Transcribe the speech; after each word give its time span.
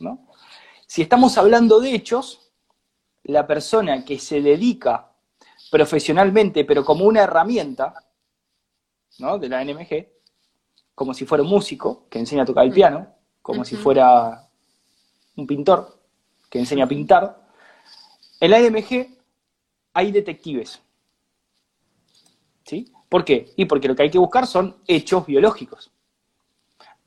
¿no? 0.00 0.26
Si 0.86 1.02
estamos 1.02 1.38
hablando 1.38 1.80
de 1.80 1.94
hechos, 1.94 2.52
la 3.22 3.46
persona 3.46 4.04
que 4.04 4.18
se 4.18 4.40
dedica 4.40 5.12
profesionalmente, 5.70 6.64
pero 6.64 6.84
como 6.84 7.04
una 7.04 7.22
herramienta, 7.22 7.94
¿no? 9.18 9.38
De 9.38 9.48
la 9.48 9.64
NMG, 9.64 10.08
como 10.94 11.14
si 11.14 11.24
fuera 11.24 11.44
un 11.44 11.50
músico 11.50 12.08
que 12.10 12.18
enseña 12.18 12.42
a 12.42 12.46
tocar 12.46 12.64
el 12.64 12.72
piano, 12.72 13.14
como 13.40 13.64
si 13.64 13.76
fuera 13.76 14.50
un 15.36 15.46
pintor 15.46 16.00
que 16.50 16.58
enseña 16.58 16.84
a 16.84 16.88
pintar. 16.88 17.48
En 18.40 18.50
la 18.50 18.58
NMG 18.58 19.06
hay 19.94 20.12
detectives. 20.12 20.82
¿Sí? 22.64 22.92
¿Por 23.08 23.24
qué? 23.24 23.52
Y 23.56 23.64
porque 23.64 23.88
lo 23.88 23.96
que 23.96 24.02
hay 24.02 24.10
que 24.10 24.18
buscar 24.18 24.46
son 24.46 24.76
hechos 24.86 25.26
biológicos. 25.26 25.90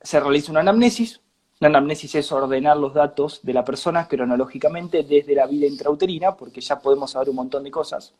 Se 0.00 0.20
realiza 0.20 0.50
una 0.50 0.60
anamnesis. 0.60 1.20
La 1.60 1.68
anamnesis 1.68 2.14
es 2.16 2.32
ordenar 2.32 2.76
los 2.76 2.94
datos 2.94 3.40
de 3.42 3.52
la 3.52 3.64
persona 3.64 4.08
cronológicamente 4.08 5.02
desde 5.02 5.34
la 5.34 5.46
vida 5.46 5.66
intrauterina, 5.66 6.36
porque 6.36 6.60
ya 6.60 6.78
podemos 6.78 7.12
saber 7.12 7.30
un 7.30 7.36
montón 7.36 7.64
de 7.64 7.70
cosas. 7.70 8.12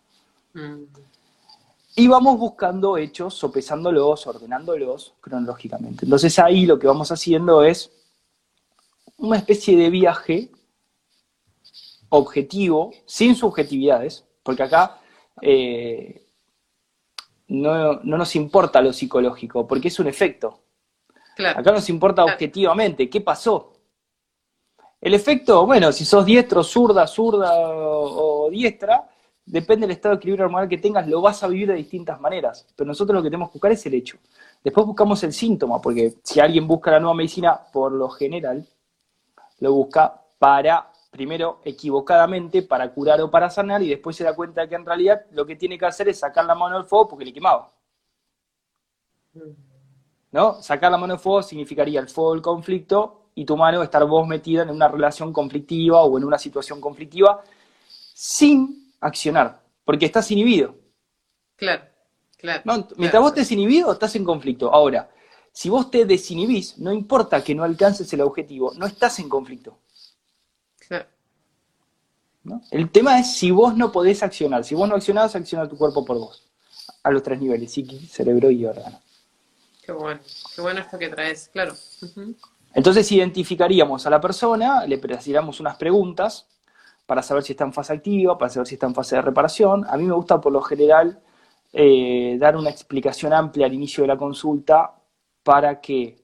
Mm. 0.55 0.85
Y 1.97 2.09
vamos 2.09 2.39
buscando 2.39 2.97
hechos, 2.97 3.35
sopesándolos, 3.35 4.27
ordenándolos 4.27 5.15
cronológicamente. 5.21 6.05
Entonces 6.05 6.39
ahí 6.39 6.67
lo 6.67 6.79
que 6.79 6.89
vamos 6.89 7.13
haciendo 7.13 7.63
es 7.63 7.91
una 9.19 9.37
especie 9.37 9.77
de 9.77 9.91
viaje 9.91 10.51
objetivo, 12.09 12.93
sin 13.07 13.37
subjetividades, 13.37 14.25
porque 14.43 14.65
acá 14.65 15.01
eh, 15.41 16.27
no, 17.49 18.01
nos 18.03 18.37
importa 18.37 18.81
lo 18.81 18.93
psicológico, 18.93 19.67
porque 19.67 19.89
es 19.89 19.99
un 19.99 20.09
efecto. 20.09 20.61
Acá 21.39 21.73
nos 21.73 21.89
importa 21.89 22.25
objetivamente, 22.25 23.09
¿qué 23.11 23.21
pasó? 23.21 23.73
El 25.01 25.13
efecto, 25.13 25.67
bueno, 25.67 25.93
si 25.93 26.05
sos 26.05 26.25
diestro, 26.25 26.63
zurda, 26.65 27.07
zurda 27.07 27.53
o, 27.59 28.49
diestra, 28.51 29.07
depende 29.45 29.87
del 29.87 29.97
estado 29.97 30.15
de 30.15 30.19
equilibrio 30.19 30.47
hormonal 30.47 30.69
que 30.69 30.79
tengas, 30.79 31.07
lo 31.07 31.21
vas 31.21 31.43
a 31.43 31.49
vivir 31.49 31.69
de 31.69 31.75
distintas 31.75 32.19
maneras. 32.21 32.67
Pero 32.75 32.89
nosotros 32.89 33.17
lo 33.17 33.23
que 33.23 33.29
tenemos 33.29 33.51
que 33.51 33.55
buscar 33.55 33.73
es 33.73 33.85
el 33.85 33.95
hecho. 33.95 34.17
Después 34.63 34.87
buscamos 34.87 35.23
el 35.23 35.35
síntoma, 35.35 35.81
porque 35.81 36.15
si 36.23 36.41
alguien 36.41 36.67
busca 36.67 36.91
la 36.93 37.01
nueva 37.01 37.15
medicina, 37.15 37.61
por 37.71 37.93
lo 37.93 38.09
general, 38.09 38.67
lo 39.61 39.73
busca 39.75 40.23
para 40.39 40.91
primero 41.11 41.61
equivocadamente 41.65 42.63
para 42.63 42.93
curar 42.93 43.21
o 43.21 43.31
para 43.31 43.49
sanar 43.49 43.83
y 43.83 43.89
después 43.89 44.17
se 44.17 44.25
da 44.25 44.35
cuenta 44.35 44.67
que 44.69 44.75
en 44.75 44.85
realidad 44.85 45.27
lo 45.31 45.47
que 45.47 45.55
tiene 45.55 45.79
que 45.79 45.87
hacer 45.87 46.09
es 46.09 46.19
sacar 46.19 46.45
la 46.45 46.57
mano 46.57 46.77
del 46.77 46.87
fuego 46.87 47.09
porque 47.09 47.25
le 47.25 47.33
quemaba. 47.33 47.71
¿No? 50.35 50.61
Sacar 50.61 50.91
la 50.91 50.99
mano 50.99 51.13
del 51.13 51.21
fuego 51.21 51.45
significaría 51.45 52.01
el 52.01 52.09
fuego 52.09 52.33
del 52.33 52.43
conflicto 52.43 53.29
y 53.37 53.45
tu 53.45 53.57
mano 53.57 53.85
estar 53.85 54.05
vos 54.05 54.27
metida 54.27 54.65
en 54.65 54.71
una 54.71 54.89
relación 54.89 55.33
conflictiva 55.33 56.03
o 56.03 56.19
en 56.19 56.25
una 56.25 56.39
situación 56.39 56.81
conflictiva 56.81 57.45
sin 58.13 58.93
accionar, 59.01 59.63
porque 59.85 60.07
estás 60.07 60.29
inhibido. 60.33 60.75
Claro, 61.55 61.85
claro. 62.37 62.63
Mientras 62.97 63.23
vos 63.23 63.31
estés 63.31 63.53
inhibido, 63.53 63.93
estás 63.93 64.17
en 64.17 64.25
conflicto. 64.25 64.75
Ahora, 64.75 65.09
si 65.53 65.69
vos 65.69 65.89
te 65.89 66.05
desinhibís, 66.05 66.79
no 66.79 66.93
importa 66.93 67.45
que 67.45 67.55
no 67.55 67.63
alcances 67.63 68.13
el 68.13 68.23
objetivo, 68.23 68.73
no 68.75 68.87
estás 68.87 69.21
en 69.21 69.29
conflicto. 69.29 69.79
El 72.73 72.91
tema 72.91 73.21
es 73.21 73.37
si 73.37 73.53
vos 73.53 73.77
no 73.77 73.93
podés 73.93 74.21
accionar. 74.25 74.65
Si 74.65 74.75
vos 74.75 74.89
no 74.89 74.97
accionás, 74.97 75.37
acciona 75.37 75.69
tu 75.69 75.77
cuerpo 75.77 76.05
por 76.05 76.19
vos. 76.19 76.43
A 77.05 77.13
los 77.13 77.23
tres 77.23 77.41
niveles, 77.41 77.71
psiqui, 77.71 78.01
cerebro 78.09 78.51
y 78.51 78.67
órgano. 78.67 79.04
Qué 79.85 79.93
bueno, 79.93 80.21
qué 80.55 80.61
bueno 80.63 80.81
esto 80.81 80.99
que 80.99 81.09
traes, 81.09 81.49
claro. 81.53 81.75
Entonces 82.75 83.11
identificaríamos 83.13 84.07
a 84.07 84.11
la 84.11 84.21
persona, 84.21 84.87
le 84.87 85.01
hacíamos 85.15 85.61
unas 85.61 85.77
preguntas 85.77 86.47
para 87.07 87.23
saber 87.23 87.43
si 87.43 87.53
está 87.53 87.65
en 87.65 87.73
fase 87.73 87.93
activa, 87.93 88.39
para 88.39 88.51
saber 88.51 88.67
si 88.67 88.75
está 88.75 88.87
en 88.87 88.95
fase 88.95 89.17
de 89.17 89.23
reparación. 89.23 89.85
A 89.89 89.97
mí 89.97 90.05
me 90.05 90.15
gusta 90.15 90.41
por 90.41 90.53
lo 90.53 90.63
general 90.63 91.21
eh, 91.73 92.37
dar 92.39 92.57
una 92.57 92.71
explicación 92.71 93.33
amplia 93.33 93.67
al 93.67 93.75
inicio 93.75 94.03
de 94.03 94.09
la 94.09 94.17
consulta 94.17 94.95
para 95.43 95.81
que... 95.81 96.23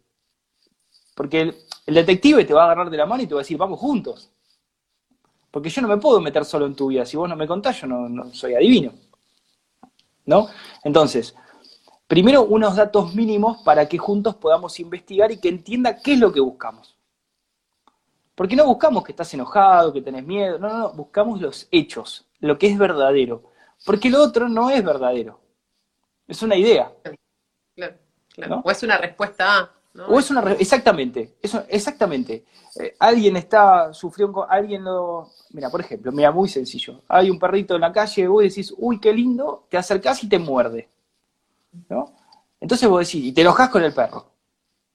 Porque 1.15 1.55
el 1.87 1.95
detective 1.95 2.45
te 2.45 2.55
va 2.55 2.63
a 2.63 2.65
agarrar 2.67 2.89
de 2.89 2.97
la 2.97 3.05
mano 3.05 3.23
y 3.23 3.27
te 3.27 3.34
va 3.34 3.41
a 3.41 3.43
decir, 3.43 3.59
vamos 3.59 3.79
juntos. 3.79 4.31
Porque 5.51 5.69
yo 5.69 5.83
no 5.83 5.89
me 5.89 5.99
puedo 5.99 6.21
meter 6.21 6.45
solo 6.45 6.67
en 6.67 6.75
tu 6.75 6.87
vida. 6.89 7.05
Si 7.05 7.17
vos 7.17 7.29
no 7.29 7.37
me 7.37 7.47
contás, 7.47 7.81
yo 7.81 7.87
no, 7.87 8.33
soy 8.33 8.55
adivino. 8.55 8.93
¿No? 10.27 10.49
Entonces, 10.84 11.34
primero 12.10 12.43
unos 12.43 12.75
datos 12.75 13.15
mínimos 13.15 13.62
para 13.62 13.88
que 13.88 13.97
juntos 13.97 14.34
podamos 14.34 14.81
investigar 14.81 15.31
y 15.31 15.38
que 15.38 15.48
entienda 15.48 16.03
qué 16.03 16.15
es 16.15 16.19
lo 16.19 16.32
que 16.32 16.41
buscamos. 16.41 16.98
Porque 18.34 18.56
no 18.56 18.66
buscamos 18.66 19.04
que 19.04 19.12
estás 19.12 19.32
enojado, 19.32 19.93
que 19.93 20.03
tenés 20.03 20.26
miedo, 20.26 20.59
no, 20.59 20.69
no, 20.69 20.78
no, 20.78 20.93
buscamos 20.93 21.41
los 21.41 21.69
hechos, 21.71 22.26
lo 22.41 22.59
que 22.59 22.66
es 22.66 22.76
verdadero. 22.76 23.44
Porque 23.87 24.10
lo 24.10 24.21
otro 24.21 24.48
no 24.48 24.71
es 24.71 24.82
verdadero. 24.82 25.38
Es 26.26 26.43
una 26.43 26.56
idea. 26.56 26.93
Claro, 27.76 27.97
claro. 28.34 28.62
O 28.65 28.71
es 28.72 28.82
una 28.82 28.98
respuesta 28.98 29.59
a. 29.60 29.71
O 30.09 30.19
es 30.19 30.28
una... 30.32 30.41
Exactamente, 30.54 31.37
eso, 31.41 31.65
exactamente. 31.69 32.44
Eh, 32.81 32.97
alguien 32.98 33.37
está, 33.37 33.94
sufriendo, 33.94 34.32
con, 34.32 34.47
alguien 34.50 34.82
lo... 34.82 35.28
Mira, 35.50 35.71
por 35.71 35.81
ejemplo, 35.81 36.10
mira, 36.10 36.32
muy 36.32 36.48
sencillo. 36.48 37.03
Hay 37.06 37.31
un 37.31 37.38
perrito 37.38 37.77
en 37.77 37.82
la 37.82 37.92
calle, 37.92 38.27
vos 38.27 38.42
decís, 38.42 38.75
uy, 38.77 38.98
qué 38.98 39.12
lindo, 39.12 39.66
te 39.69 39.78
acercás 39.78 40.25
y 40.25 40.28
te 40.28 40.41
muerde. 40.41 40.88
¿No? 41.89 42.15
Entonces 42.61 42.89
vos 42.89 43.07
decís, 43.07 43.25
y 43.27 43.33
te 43.33 43.41
enojás 43.43 43.69
con 43.71 43.83
el 43.83 43.93
perro. 43.93 44.27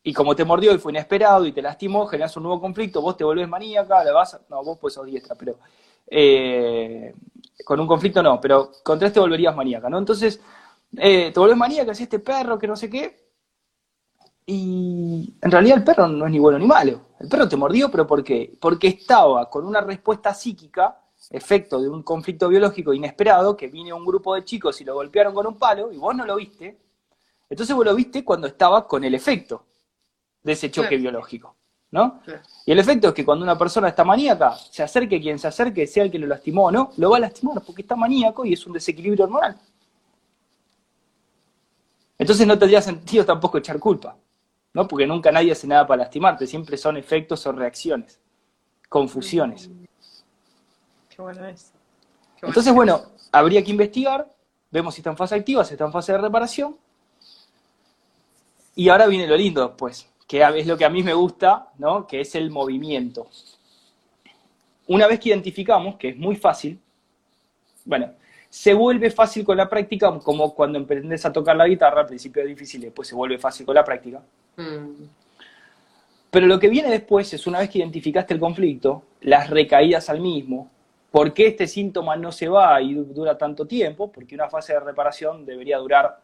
Y 0.04 0.14
como 0.14 0.36
te 0.36 0.46
mordió 0.46 0.74
y 0.74 0.78
fue 0.78 0.92
inesperado 0.92 1.46
y 1.46 1.52
te 1.52 1.62
lastimó, 1.62 2.06
generas 2.06 2.38
un 2.38 2.44
nuevo 2.44 2.62
conflicto, 2.62 3.02
vos 3.02 3.18
te 3.18 3.24
volvés 3.24 3.48
maníaca, 3.50 4.04
le 4.04 4.12
vas 4.12 4.40
No, 4.50 4.64
vos 4.64 4.78
pues 4.80 4.94
sos 4.94 5.06
diestra, 5.06 5.36
pero... 5.36 5.58
Eh, 6.08 7.14
con 7.64 7.80
un 7.80 7.88
conflicto 7.88 8.22
no, 8.22 8.40
pero 8.40 8.72
con 8.84 9.00
tres 9.00 9.14
te 9.14 9.20
volverías 9.20 9.56
maníaca, 9.56 9.90
¿no? 9.90 9.98
Entonces, 9.98 10.40
eh, 10.98 11.32
te 11.34 11.40
volvés 11.40 11.58
maníaca, 11.58 11.96
si 11.96 12.04
este 12.04 12.20
perro, 12.20 12.60
que 12.60 12.68
no 12.68 12.76
sé 12.76 12.90
qué, 12.90 13.26
y 14.46 15.34
en 15.42 15.52
realidad 15.52 15.78
el 15.78 15.84
perro 15.84 16.08
no 16.08 16.26
es 16.26 16.32
ni 16.32 16.40
bueno 16.40 16.60
ni 16.60 16.68
malo. 16.68 17.02
El 17.20 17.28
perro 17.28 17.50
te 17.50 17.56
mordió, 17.58 17.90
pero 17.90 18.06
¿por 18.06 18.24
qué? 18.24 18.56
Porque 18.60 18.88
estaba 18.88 19.50
con 19.50 19.66
una 19.66 19.82
respuesta 19.82 20.34
psíquica, 20.34 21.02
efecto 21.30 21.82
de 21.82 21.90
un 21.90 22.04
conflicto 22.04 22.50
biológico 22.50 22.94
inesperado, 22.94 23.56
que 23.56 23.68
vino 23.68 23.96
un 23.96 24.06
grupo 24.06 24.36
de 24.36 24.44
chicos 24.44 24.80
y 24.82 24.84
lo 24.84 24.94
golpearon 24.94 25.34
con 25.34 25.48
un 25.48 25.58
palo 25.58 25.92
y 25.92 25.98
vos 25.98 26.16
no 26.16 26.26
lo 26.26 26.36
viste. 26.36 26.78
Entonces 27.50 27.76
vos 27.76 27.86
lo 27.86 27.96
viste 27.96 28.24
cuando 28.24 28.48
estaba 28.48 28.88
con 28.88 29.04
el 29.04 29.14
efecto 29.16 29.66
de 30.44 30.54
ese 30.54 30.72
choque 30.72 30.98
biológico. 30.98 31.56
¿no? 31.92 32.22
Y 32.66 32.72
el 32.72 32.80
efecto 32.80 33.10
es 33.10 33.14
que 33.14 33.24
cuando 33.24 33.44
una 33.44 33.58
persona 33.58 33.88
está 33.90 34.04
maníaca, 34.04 34.56
se 34.56 34.84
acerque 34.84 35.22
quien 35.22 35.40
se 35.40 35.48
acerque, 35.48 35.88
sea 35.88 36.04
el 36.04 36.12
que 36.12 36.20
lo 36.20 36.28
lastimó 36.28 36.66
o 36.66 36.72
no, 36.72 36.92
lo 36.98 37.12
va 37.12 37.18
a 37.18 37.22
lastimar 37.22 37.62
porque 37.64 37.84
está 37.84 37.96
maníaco 37.96 38.46
y 38.46 38.54
es 38.54 38.66
un 38.66 38.74
desequilibrio 38.74 39.26
hormonal. 39.26 39.58
Entonces 42.18 42.46
no 42.46 42.58
tendría 42.58 42.82
sentido 42.82 43.26
tampoco 43.26 43.58
echar 43.58 43.80
culpa. 43.80 44.18
¿no? 44.76 44.88
Porque 44.88 45.08
nunca 45.08 45.32
nadie 45.32 45.54
hace 45.54 45.66
nada 45.68 45.88
para 45.88 46.04
lastimarte, 46.04 46.46
siempre 46.46 46.78
son 46.78 46.98
efectos 46.98 47.48
o 47.48 47.54
reacciones, 47.54 48.20
confusiones. 48.90 49.70
Qué 51.16 51.22
bueno 51.22 51.46
es. 51.46 51.72
Entonces, 52.42 52.74
bueno, 52.74 53.04
habría 53.32 53.64
que 53.64 53.72
investigar, 53.72 54.30
vemos 54.70 54.94
si 54.96 55.02
está 55.02 55.12
en 55.12 55.18
fase 55.18 55.36
activa, 55.36 55.64
si 55.64 55.74
está 55.74 55.86
en 55.86 55.92
fase 55.92 56.12
de 56.12 56.18
reparación. 56.18 56.76
Y 58.76 58.90
ahora 58.90 59.08
viene 59.08 59.26
lo 59.26 59.38
lindo, 59.38 59.78
pues, 59.78 60.10
que 60.28 60.44
es 60.44 60.68
lo 60.68 60.78
que 60.78 60.84
a 60.84 60.90
mí 60.90 61.04
me 61.04 61.14
gusta, 61.14 61.70
¿no? 61.78 62.06
Que 62.06 62.22
es 62.22 62.36
el 62.36 62.52
movimiento. 62.52 63.28
Una 64.88 65.08
vez 65.08 65.20
que 65.20 65.30
identificamos, 65.30 65.96
que 65.96 66.10
es 66.10 66.18
muy 66.18 66.36
fácil, 66.36 66.80
bueno, 67.86 68.12
se 68.50 68.74
vuelve 68.74 69.10
fácil 69.10 69.46
con 69.46 69.56
la 69.56 69.70
práctica, 69.70 70.20
como 70.20 70.54
cuando 70.54 70.78
emprendes 70.78 71.26
a 71.26 71.32
tocar 71.32 71.56
la 71.56 71.68
guitarra, 71.68 72.02
al 72.02 72.08
principio 72.08 72.42
es 72.42 72.50
difícil, 72.50 72.82
después 72.82 73.08
se 73.08 73.16
vuelve 73.16 73.38
fácil 73.38 73.66
con 73.66 73.76
la 73.76 73.84
práctica. 73.84 74.22
Mm. 74.58 75.06
Pero 76.30 76.48
lo 76.48 76.60
que 76.60 76.68
viene 76.68 76.90
después 76.90 77.34
es, 77.34 77.48
una 77.48 77.60
vez 77.60 77.70
que 77.70 77.80
identificaste 77.80 78.34
el 78.34 78.40
conflicto, 78.40 79.04
las 79.22 79.50
recaídas 79.50 80.10
al 80.10 80.20
mismo, 80.20 80.70
por 81.16 81.34
qué 81.34 81.48
este 81.48 81.66
síntoma 81.66 82.18
no 82.18 82.30
se 82.30 82.50
va 82.50 82.82
y 82.82 82.94
dura 82.94 83.38
tanto 83.38 83.66
tiempo, 83.66 84.12
porque 84.12 84.36
una 84.36 84.50
fase 84.50 84.74
de 84.74 84.82
reparación 84.82 85.46
debería 85.46 85.78
durar 85.78 86.20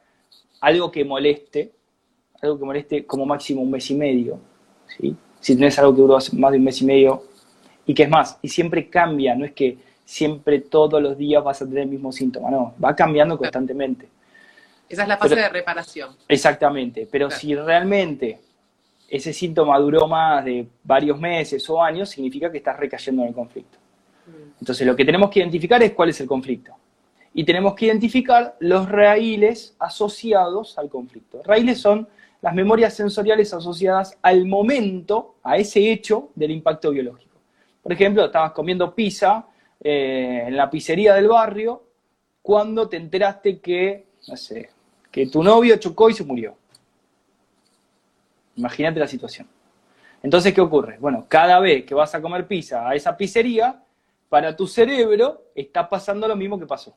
algo 0.59 0.91
que 0.91 1.05
moleste, 1.05 1.71
algo 2.41 2.59
que 2.59 2.65
moleste 2.65 3.05
como 3.05 3.25
máximo 3.25 3.61
un 3.61 3.71
mes 3.71 3.89
y 3.89 3.95
medio, 3.95 4.37
¿sí? 4.87 5.15
si 5.39 5.55
tenés 5.55 5.79
algo 5.79 5.95
que 5.95 6.01
duró 6.01 6.17
más 6.33 6.51
de 6.51 6.57
un 6.57 6.63
mes 6.65 6.81
y 6.81 6.85
medio, 6.85 7.23
y 7.85 7.93
que 7.93 8.03
es 8.03 8.09
más, 8.09 8.37
y 8.41 8.49
siempre 8.49 8.89
cambia, 8.89 9.33
no 9.33 9.45
es 9.45 9.53
que 9.53 9.77
siempre 10.03 10.59
todos 10.59 11.01
los 11.01 11.17
días 11.17 11.41
vas 11.41 11.61
a 11.61 11.65
tener 11.65 11.83
el 11.83 11.89
mismo 11.89 12.11
síntoma, 12.11 12.51
no, 12.51 12.73
va 12.83 12.93
cambiando 12.93 13.37
constantemente. 13.37 14.09
Esa 14.89 15.03
es 15.03 15.07
la 15.07 15.15
fase 15.15 15.35
de 15.37 15.47
reparación. 15.47 16.17
Exactamente, 16.27 17.07
pero 17.09 17.31
si 17.31 17.55
realmente 17.55 18.41
ese 19.07 19.31
síntoma 19.31 19.79
duró 19.79 20.05
más 20.05 20.43
de 20.43 20.67
varios 20.83 21.17
meses 21.17 21.69
o 21.69 21.81
años, 21.81 22.09
significa 22.09 22.51
que 22.51 22.57
estás 22.57 22.77
recayendo 22.77 23.21
en 23.21 23.29
el 23.29 23.33
conflicto. 23.33 23.79
Entonces 24.59 24.85
lo 24.85 24.95
que 24.95 25.05
tenemos 25.05 25.29
que 25.29 25.39
identificar 25.39 25.81
es 25.81 25.93
cuál 25.93 26.09
es 26.09 26.21
el 26.21 26.27
conflicto. 26.27 26.73
Y 27.33 27.43
tenemos 27.43 27.75
que 27.75 27.85
identificar 27.85 28.55
los 28.59 28.89
raíles 28.89 29.75
asociados 29.79 30.77
al 30.77 30.89
conflicto. 30.89 31.41
Raíles 31.43 31.79
son 31.79 32.07
las 32.41 32.53
memorias 32.53 32.93
sensoriales 32.93 33.53
asociadas 33.53 34.17
al 34.21 34.45
momento, 34.45 35.35
a 35.43 35.57
ese 35.57 35.91
hecho 35.91 36.29
del 36.35 36.51
impacto 36.51 36.91
biológico. 36.91 37.37
Por 37.81 37.93
ejemplo, 37.93 38.25
estabas 38.25 38.51
comiendo 38.51 38.93
pizza 38.93 39.45
eh, 39.79 40.43
en 40.47 40.57
la 40.57 40.69
pizzería 40.69 41.13
del 41.13 41.27
barrio 41.27 41.83
cuando 42.41 42.89
te 42.89 42.97
enteraste 42.97 43.59
que, 43.59 44.05
no 44.27 44.35
sé, 44.35 44.69
que 45.11 45.27
tu 45.27 45.43
novio 45.43 45.77
chocó 45.77 46.09
y 46.09 46.13
se 46.13 46.23
murió. 46.23 46.55
Imagínate 48.55 48.99
la 48.99 49.07
situación. 49.07 49.47
Entonces, 50.23 50.53
¿qué 50.53 50.61
ocurre? 50.61 50.97
Bueno, 50.99 51.25
cada 51.27 51.59
vez 51.59 51.85
que 51.85 51.95
vas 51.95 52.13
a 52.13 52.21
comer 52.21 52.47
pizza 52.47 52.87
a 52.87 52.95
esa 52.95 53.17
pizzería, 53.17 53.80
para 54.31 54.55
tu 54.55 54.65
cerebro 54.65 55.51
está 55.53 55.89
pasando 55.89 56.25
lo 56.25 56.37
mismo 56.37 56.57
que 56.57 56.65
pasó. 56.65 56.95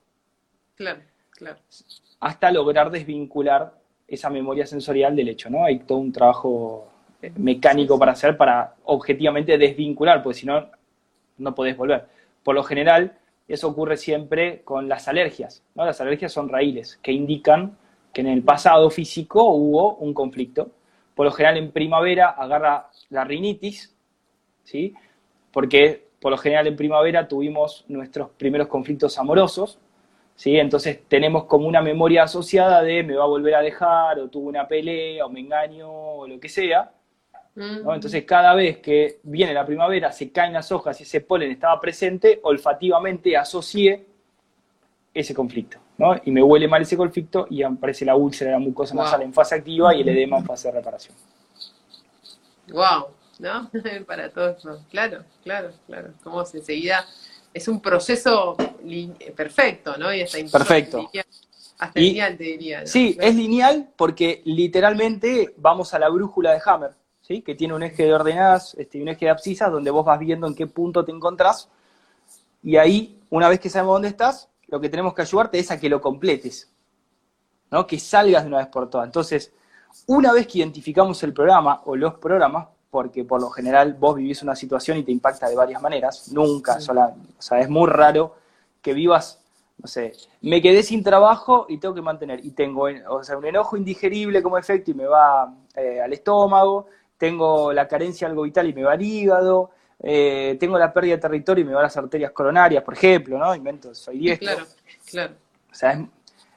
Claro, 0.77 1.01
claro. 1.33 1.59
Hasta 2.21 2.53
lograr 2.53 2.93
desvincular 2.93 3.75
esa 4.07 4.31
memoria 4.31 4.65
sensorial 4.67 5.17
del 5.17 5.31
hecho, 5.31 5.51
¿no? 5.51 5.65
Hay 5.65 5.81
todo 5.81 5.99
un 5.99 6.13
trabajo 6.13 6.93
mecánico 7.37 7.99
para 7.99 8.13
hacer 8.13 8.37
para 8.37 8.77
objetivamente 8.85 9.59
desvincular, 9.59 10.23
porque 10.23 10.39
si 10.39 10.47
no, 10.47 10.65
no 11.39 11.55
podés 11.57 11.77
volver. 11.77 12.07
Por 12.45 12.55
lo 12.55 12.63
general, 12.63 13.19
eso 13.49 13.67
ocurre 13.67 13.97
siempre 13.97 14.63
con 14.63 14.89
las 14.89 15.09
alergias, 15.09 15.65
¿no? 15.75 15.85
Las 15.85 16.01
alergias 16.01 16.33
son 16.33 16.49
raíles 16.49 17.01
que 17.03 17.11
indican 17.11 17.77
que 18.13 18.21
en 18.21 18.29
el 18.29 18.45
pasado 18.45 18.91
físico 18.91 19.43
hubo 19.43 19.97
un 19.97 20.15
conflicto. 20.15 20.71
Por 21.17 21.27
lo 21.27 21.33
general 21.33 21.57
en 21.57 21.73
primavera 21.73 22.29
agarra 22.29 22.91
la 23.11 23.25
rinitis, 23.25 23.93
¿sí? 24.63 24.95
Porque 25.51 26.04
por 26.25 26.31
lo 26.31 26.39
general 26.39 26.67
en 26.67 26.75
primavera 26.75 27.29
tuvimos 27.29 27.85
nuestros 27.87 28.31
primeros 28.31 28.67
conflictos 28.67 29.19
amorosos, 29.19 29.79
¿sí? 30.35 30.57
Entonces 30.57 31.01
tenemos 31.07 31.45
como 31.45 31.69
una 31.69 31.83
memoria 31.83 32.23
asociada 32.23 32.83
de 32.83 33.03
me 33.03 33.15
va 33.15 33.25
a 33.25 33.27
volver 33.27 33.55
a 33.57 33.61
dejar, 33.61 34.19
o 34.19 34.29
tuve 34.29 34.49
una 34.49 34.67
pelea, 34.67 35.27
o 35.27 35.29
me 35.29 35.41
engaño, 35.41 35.87
o 35.93 36.27
lo 36.27 36.41
que 36.41 36.49
sea. 36.49 36.91
¿no? 37.55 37.95
Entonces 37.95 38.25
cada 38.25 38.55
vez 38.55 38.79
que 38.79 39.21
viene 39.25 39.53
la 39.53 39.67
primavera, 39.67 40.13
se 40.13 40.33
caen 40.33 40.55
las 40.55 40.73
hojas 40.73 40.99
y 41.01 41.03
ese 41.03 41.21
polen 41.21 41.51
estaba 41.51 41.79
presente, 41.79 42.41
olfativamente 42.43 43.37
asocié 43.37 44.07
ese 45.13 45.35
conflicto. 45.35 45.77
Y 46.25 46.31
me 46.31 46.43
huele 46.43 46.67
mal 46.69 46.81
ese 46.81 46.97
conflicto 46.97 47.47
y 47.51 47.63
aparece 47.63 48.07
la 48.07 48.17
úlcera 48.17 48.53
la 48.53 48.59
mucosa 48.59 48.95
nasal 48.95 49.21
en 49.21 49.35
fase 49.35 49.57
activa 49.57 49.95
y 49.95 50.01
el 50.01 50.09
edema 50.09 50.39
en 50.39 50.47
fase 50.47 50.69
de 50.69 50.73
reparación. 50.79 51.15
Wow, 52.73 53.09
¿no? 53.39 53.71
Para 54.07 54.31
todos, 54.31 54.67
claro, 54.91 55.25
claro, 55.43 55.71
claro. 55.87 56.13
Como 56.23 56.41
enseguida 56.41 57.05
es 57.53 57.69
un 57.69 57.81
proceso 57.81 58.57
perfecto, 59.37 59.97
¿no? 59.97 60.13
Y 60.13 60.25
perfecto. 60.51 61.09
hasta 61.79 62.01
lineal, 62.01 62.37
te 62.37 62.45
diría. 62.45 62.87
Sí, 62.87 63.17
es 63.21 63.35
lineal 63.35 63.91
porque 63.97 64.43
literalmente 64.45 65.55
vamos 65.57 65.95
a 65.95 65.99
la 65.99 66.09
brújula 66.09 66.53
de 66.53 66.61
Hammer, 66.65 66.91
¿sí? 67.23 67.43
Que 67.43 67.55
tiene 67.55 67.75
un 67.75 67.83
eje 67.85 68.05
de 68.05 68.15
ordenadas 68.15 68.75
este, 68.75 68.99
y 68.99 69.03
un 69.03 69.09
eje 69.09 69.27
de 69.27 69.31
abscisas 69.31 69.71
donde 69.71 69.91
vos 69.91 70.05
vas 70.05 70.19
viendo 70.19 70.47
en 70.47 70.55
qué 70.55 70.67
punto 70.67 71.05
te 71.05 71.13
encontrás. 71.13 71.69
Y 72.63 72.77
ahí, 72.77 73.21
una 73.31 73.49
vez 73.49 73.61
que 73.61 73.71
sabemos 73.71 73.95
dónde 73.95 74.09
estás, 74.09 74.49
lo 74.67 74.81
que 74.81 74.89
tenemos 74.89 75.15
que 75.15 75.23
ayudarte 75.23 75.59
es 75.59 75.71
a 75.71 75.79
que 75.79 75.89
lo 75.89 76.01
completes, 76.01 76.73
¿no? 77.71 77.87
que 77.87 77.99
salgas 78.01 78.43
de 78.43 78.49
una 78.49 78.59
vez 78.59 78.69
por 78.69 78.91
todas. 78.91 79.07
Entonces, 79.07 79.53
una 80.07 80.33
vez 80.33 80.47
que 80.49 80.59
identificamos 80.59 81.23
el 81.23 81.33
programa 81.33 81.83
o 81.85 81.95
los 81.95 82.15
programas, 82.15 82.69
porque 82.95 83.25
por 83.25 83.41
lo 83.41 83.51
general 83.51 83.95
vos 83.95 84.15
vivís 84.15 84.41
una 84.45 84.55
situación 84.55 84.99
y 84.99 85.03
te 85.03 85.11
impacta 85.11 85.49
de 85.49 85.57
varias 85.57 85.83
maneras, 85.83 86.31
nunca, 86.31 86.79
sola, 86.79 87.13
o 87.37 87.43
sea, 87.43 87.59
es 87.59 87.69
muy 87.69 87.91
raro 87.91 88.37
que 88.81 88.95
vivas, 88.95 89.43
no 89.83 89.89
sé, 89.89 90.13
me 90.43 90.63
quedé 90.63 90.85
sin 90.85 91.03
trabajo 91.03 91.67
y 91.69 91.79
tengo 91.79 91.93
que 91.93 92.03
mantener, 92.03 92.47
y 92.47 92.53
tengo, 92.53 92.87
o 93.09 93.25
sea, 93.25 93.37
un 93.37 93.47
enojo 93.47 93.77
indigerible 93.77 94.45
como 94.45 94.59
efecto 94.59 94.93
y 94.93 94.95
me 94.95 95.07
va 95.07 95.53
eh, 95.75 96.01
al 96.01 96.13
estómago, 96.13 96.87
tengo 97.19 97.73
la 97.73 97.89
carencia 97.89 98.29
de 98.29 98.31
algo 98.31 98.43
vital 98.43 98.69
y 98.69 98.73
me 98.73 98.85
va 98.85 98.93
al 98.93 99.03
hígado, 99.03 99.73
eh, 99.99 100.57
tengo 100.61 100.79
la 100.79 100.93
pérdida 100.93 101.17
de 101.17 101.23
territorio 101.23 101.65
y 101.65 101.67
me 101.67 101.75
va 101.75 101.81
a 101.81 101.85
las 101.91 101.97
arterias 101.97 102.31
coronarias, 102.31 102.85
por 102.85 102.95
ejemplo, 102.95 103.37
¿no? 103.39 103.57
Invento, 103.57 103.93
soy 103.93 104.19
diestro. 104.19 104.53
Claro, 104.53 104.67
claro. 105.11 105.35
O 105.69 105.75
sea, 105.75 105.91
es 105.95 105.99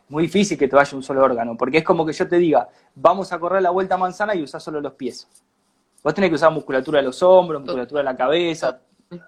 muy 0.07 0.22
difícil 0.25 0.56
que 0.56 0.68
te 0.68 0.75
vaya 0.75 0.95
un 0.95 1.01
solo 1.01 1.24
órgano, 1.24 1.57
porque 1.57 1.80
es 1.80 1.83
como 1.83 2.06
que 2.06 2.13
yo 2.13 2.28
te 2.28 2.38
diga, 2.38 2.69
vamos 2.94 3.33
a 3.33 3.40
correr 3.40 3.63
la 3.63 3.72
vuelta 3.72 3.95
a 3.95 3.98
manzana 3.98 4.36
y 4.36 4.44
usar 4.44 4.62
solo 4.62 4.80
los 4.80 4.94
pies. 4.94 5.28
Vos 6.07 6.13
tenés 6.13 6.30
que 6.30 6.36
usar 6.36 6.54
musculatura 6.54 7.00
de 7.00 7.04
los 7.04 7.21
hombros, 7.21 7.62
musculatura 7.62 8.00
de 8.00 8.06
la 8.06 8.15
cabeza, 8.15 8.80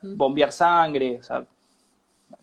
bombear 0.02 0.50
sangre, 0.50 1.18
o 1.20 1.24
sea, 1.24 1.46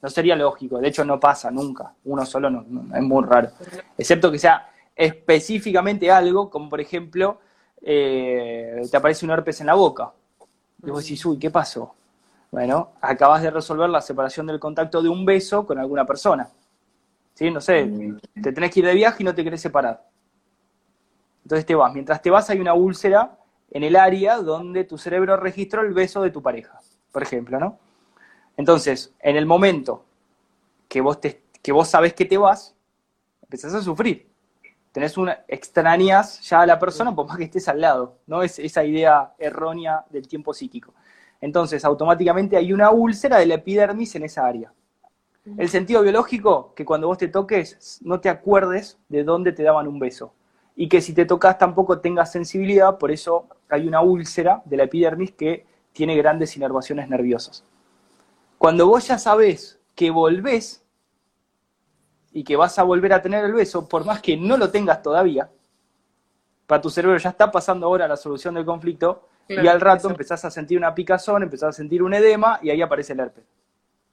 no 0.02 0.10
sería 0.10 0.36
lógico, 0.36 0.76
de 0.78 0.88
hecho 0.88 1.06
no 1.06 1.18
pasa 1.18 1.50
nunca, 1.50 1.94
uno 2.04 2.26
solo 2.26 2.50
no, 2.50 2.60
es 2.94 3.02
muy 3.02 3.24
raro, 3.24 3.48
excepto 3.96 4.30
que 4.30 4.38
sea 4.38 4.68
específicamente 4.94 6.10
algo, 6.10 6.50
como 6.50 6.68
por 6.68 6.82
ejemplo, 6.82 7.38
eh, 7.80 8.82
te 8.90 8.96
aparece 8.98 9.24
un 9.24 9.30
herpes 9.30 9.62
en 9.62 9.68
la 9.68 9.74
boca, 9.74 10.12
y 10.84 10.90
vos 10.90 11.02
decís, 11.02 11.24
uy, 11.24 11.38
¿qué 11.38 11.50
pasó? 11.50 11.94
Bueno, 12.50 12.90
acabas 13.00 13.40
de 13.40 13.50
resolver 13.50 13.88
la 13.88 14.02
separación 14.02 14.46
del 14.48 14.60
contacto 14.60 15.00
de 15.00 15.08
un 15.08 15.24
beso 15.24 15.66
con 15.66 15.78
alguna 15.78 16.04
persona. 16.04 16.46
¿Sí? 17.32 17.50
No 17.50 17.62
sé, 17.62 17.90
te 18.42 18.52
tenés 18.52 18.70
que 18.70 18.80
ir 18.80 18.86
de 18.86 18.94
viaje 18.94 19.22
y 19.22 19.24
no 19.24 19.34
te 19.34 19.42
querés 19.42 19.62
separar. 19.62 20.06
Entonces 21.42 21.64
te 21.64 21.74
vas. 21.74 21.92
Mientras 21.94 22.20
te 22.20 22.28
vas 22.28 22.50
hay 22.50 22.60
una 22.60 22.74
úlcera 22.74 23.38
en 23.70 23.82
el 23.82 23.96
área 23.96 24.38
donde 24.38 24.84
tu 24.84 24.98
cerebro 24.98 25.36
registró 25.36 25.82
el 25.82 25.92
beso 25.92 26.22
de 26.22 26.30
tu 26.30 26.42
pareja, 26.42 26.80
por 27.12 27.22
ejemplo, 27.22 27.58
¿no? 27.58 27.78
Entonces, 28.56 29.14
en 29.20 29.36
el 29.36 29.46
momento 29.46 30.04
que 30.88 31.00
vos, 31.00 31.20
te, 31.20 31.42
que 31.62 31.72
vos 31.72 31.88
sabés 31.88 32.14
que 32.14 32.24
te 32.24 32.38
vas, 32.38 32.74
empezás 33.42 33.74
a 33.74 33.82
sufrir 33.82 34.26
tenés 34.96 35.18
una, 35.18 35.44
extrañas 35.46 36.40
ya 36.48 36.62
a 36.62 36.66
la 36.66 36.78
persona 36.78 37.14
por 37.14 37.26
más 37.26 37.36
que 37.36 37.44
estés 37.44 37.68
al 37.68 37.82
lado, 37.82 38.16
¿no? 38.26 38.42
Es 38.42 38.58
esa 38.58 38.82
idea 38.82 39.34
errónea 39.36 40.06
del 40.08 40.26
tiempo 40.26 40.54
psíquico. 40.54 40.94
Entonces, 41.38 41.84
automáticamente 41.84 42.56
hay 42.56 42.72
una 42.72 42.90
úlcera 42.90 43.36
de 43.36 43.44
la 43.44 43.56
epidermis 43.56 44.14
en 44.14 44.22
esa 44.22 44.46
área. 44.46 44.72
El 45.58 45.69
sentido 45.69 46.00
biológico, 46.00 46.72
que 46.74 46.86
cuando 46.86 47.08
vos 47.08 47.19
te 47.19 47.28
toques, 47.28 48.00
no 48.04 48.20
te 48.20 48.30
acuerdes 48.30 48.98
de 49.10 49.22
dónde 49.22 49.52
te 49.52 49.64
daban 49.64 49.86
un 49.86 49.98
beso. 49.98 50.32
Y 50.74 50.88
que 50.88 51.02
si 51.02 51.12
te 51.12 51.26
tocas 51.26 51.58
tampoco 51.58 52.00
tengas 52.00 52.32
sensibilidad, 52.32 52.96
por 52.96 53.10
eso 53.10 53.48
hay 53.68 53.86
una 53.86 54.00
úlcera 54.00 54.62
de 54.64 54.76
la 54.76 54.84
epidermis 54.84 55.32
que 55.32 55.66
tiene 55.92 56.16
grandes 56.16 56.56
inervaciones 56.56 57.08
nerviosas. 57.08 57.64
Cuando 58.58 58.86
vos 58.86 59.06
ya 59.06 59.18
sabés 59.18 59.78
que 59.94 60.10
volvés, 60.10 60.82
y 62.36 62.44
que 62.44 62.54
vas 62.54 62.78
a 62.78 62.82
volver 62.82 63.14
a 63.14 63.22
tener 63.22 63.46
el 63.46 63.54
beso, 63.54 63.88
por 63.88 64.04
más 64.04 64.20
que 64.20 64.36
no 64.36 64.58
lo 64.58 64.70
tengas 64.70 65.02
todavía, 65.02 65.48
para 66.66 66.82
tu 66.82 66.90
cerebro 66.90 67.16
ya 67.16 67.30
está 67.30 67.50
pasando 67.50 67.86
ahora 67.86 68.06
la 68.06 68.16
solución 68.18 68.54
del 68.54 68.66
conflicto, 68.66 69.26
y 69.48 69.66
al 69.66 69.80
rato 69.80 70.10
empezás 70.10 70.44
a 70.44 70.50
sentir 70.50 70.76
una 70.76 70.94
picazón, 70.94 71.44
empezás 71.44 71.70
a 71.70 71.72
sentir 71.72 72.02
un 72.02 72.12
edema, 72.12 72.58
y 72.62 72.69
ahí 72.69 72.82
aparece 72.82 73.14
el 73.14 73.20
herpes. 73.20 73.44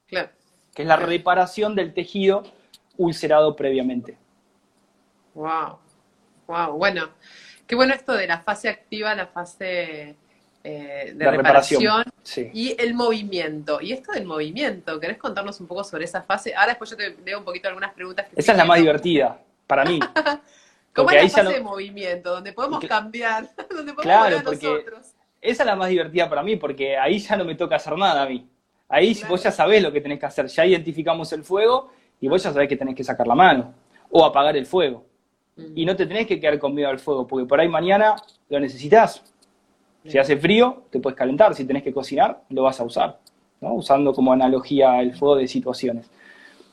Claro. 0.08 0.30
Que 0.74 0.84
es 0.84 0.88
la 0.88 0.96
reparación 0.96 1.76
del 1.76 1.94
tejido 1.94 2.44
ulcerado 2.96 3.58
previamente. 3.58 4.18
Wow. 5.34 5.80
Wow, 6.48 6.78
bueno. 6.78 7.10
Qué 7.74 7.76
bueno 7.76 7.96
esto 7.96 8.14
de 8.14 8.28
la 8.28 8.38
fase 8.38 8.70
activa, 8.70 9.16
la 9.16 9.26
fase 9.26 10.16
eh, 10.64 11.12
de, 11.16 11.32
reparación, 11.32 12.04
y 12.54 12.80
el 12.80 12.94
movimiento. 12.94 13.82
Y 13.82 13.94
esto 13.94 14.12
del 14.12 14.28
movimiento, 14.28 15.00
¿querés 15.00 15.18
contarnos 15.18 15.60
un 15.60 15.66
poco 15.66 15.84
sobre 15.84 16.06
esa 16.06 16.22
fase? 16.22 16.54
Ahora 16.54 16.68
después 16.68 16.92
yo 16.92 16.98
te 16.98 17.18
leo 17.26 17.40
un 17.40 17.44
poquito 17.44 17.70
algunas 17.70 17.92
preguntas. 17.96 18.28
esa 18.36 18.52
es 18.52 18.58
la 18.60 18.66
más 18.66 18.78
divertida, 18.78 19.40
para 19.66 19.86
mí. 19.86 20.00
¿Cómo 20.94 21.10
es 21.10 21.24
la 21.24 21.30
fase 21.44 21.54
de 21.56 21.62
movimiento? 21.62 22.30
Donde 22.30 22.54
podemos 22.54 22.86
cambiar, 22.86 23.50
donde 23.72 23.92
podemos 23.92 24.04
claro, 24.04 24.42
porque 24.46 24.86
Esa 25.42 25.64
es 25.64 25.66
la 25.66 25.76
más 25.76 25.90
divertida 25.90 26.30
para 26.30 26.44
mí, 26.44 26.58
porque 26.58 26.96
ahí 26.96 27.18
ya 27.18 27.36
no 27.38 27.44
me 27.44 27.56
toca 27.56 27.78
hacer 27.78 27.98
nada 27.98 28.22
a 28.22 28.28
mí. 28.28 28.48
Ahí 28.88 29.20
vos 29.28 29.42
ya 29.42 29.52
sabés 29.52 29.82
lo 29.82 29.92
que 29.92 30.00
tenés 30.00 30.20
que 30.20 30.28
hacer, 30.28 30.46
ya 30.46 30.64
identificamos 30.64 31.34
el 31.34 31.44
fuego 31.44 31.92
y 32.22 32.28
vos 32.28 32.44
ya 32.44 32.54
sabés 32.54 32.70
que 32.70 32.78
tenés 32.78 32.94
que 32.94 33.04
sacar 33.04 33.26
la 33.26 33.34
mano 33.34 33.74
o 34.12 34.24
apagar 34.24 34.56
el 34.56 34.68
fuego. 34.68 35.08
Mm. 35.56 35.78
Y 35.78 35.86
no 35.86 35.96
te 35.96 36.06
tenés 36.06 36.28
que 36.28 36.40
quedar 36.40 36.60
con 36.60 36.74
miedo 36.74 36.90
al 36.90 37.00
fuego, 37.00 37.28
porque 37.28 37.46
por 37.46 37.60
ahí 37.60 37.70
mañana 37.70 38.16
lo 38.50 38.60
necesitas. 38.60 39.24
Si 40.06 40.18
hace 40.18 40.36
frío, 40.36 40.84
te 40.90 41.00
puedes 41.00 41.18
calentar. 41.18 41.56
Si 41.56 41.64
tenés 41.64 41.84
que 41.84 41.94
cocinar, 41.94 42.44
lo 42.50 42.64
vas 42.64 42.80
a 42.80 42.84
usar, 42.84 43.20
¿no? 43.62 43.74
Usando 43.76 44.14
como 44.14 44.34
analogía 44.34 45.00
el 45.00 45.16
fuego 45.16 45.38
de 45.38 45.48
situaciones. 45.48 46.10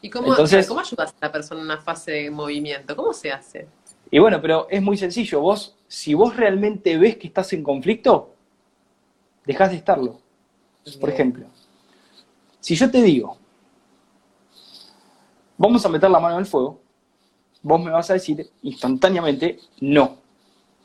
¿Y 0.02 0.10
cómo, 0.10 0.28
Entonces, 0.28 0.66
cómo 0.66 0.80
ayudas 0.80 1.14
a 1.20 1.26
la 1.26 1.32
persona 1.32 1.60
en 1.60 1.66
una 1.66 1.78
fase 1.78 2.12
de 2.12 2.30
movimiento? 2.30 2.96
¿Cómo 2.96 3.12
se 3.12 3.30
hace? 3.30 3.68
Y 4.10 4.18
bueno, 4.18 4.40
pero 4.40 4.66
es 4.68 4.82
muy 4.82 4.96
sencillo. 4.96 5.40
Vos, 5.40 5.76
si 5.86 6.14
vos 6.14 6.36
realmente 6.36 6.98
ves 6.98 7.16
que 7.18 7.28
estás 7.28 7.52
en 7.52 7.62
conflicto, 7.62 8.34
dejás 9.46 9.70
de 9.70 9.76
estarlo. 9.76 10.18
Por 10.98 11.10
ejemplo, 11.10 11.46
si 12.58 12.74
yo 12.74 12.90
te 12.90 13.02
digo, 13.02 13.36
vamos 15.56 15.84
a 15.84 15.88
meter 15.88 16.10
la 16.10 16.18
mano 16.18 16.34
en 16.34 16.40
el 16.40 16.46
fuego, 16.46 16.80
vos 17.62 17.82
me 17.82 17.90
vas 17.90 18.10
a 18.10 18.14
decir 18.14 18.48
instantáneamente 18.62 19.58
no. 19.80 20.16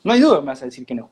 No 0.04 0.12
hay 0.12 0.20
duda 0.20 0.36
que 0.36 0.42
me 0.42 0.48
vas 0.48 0.62
a 0.62 0.66
decir 0.66 0.86
que 0.86 0.94
no. 0.94 1.08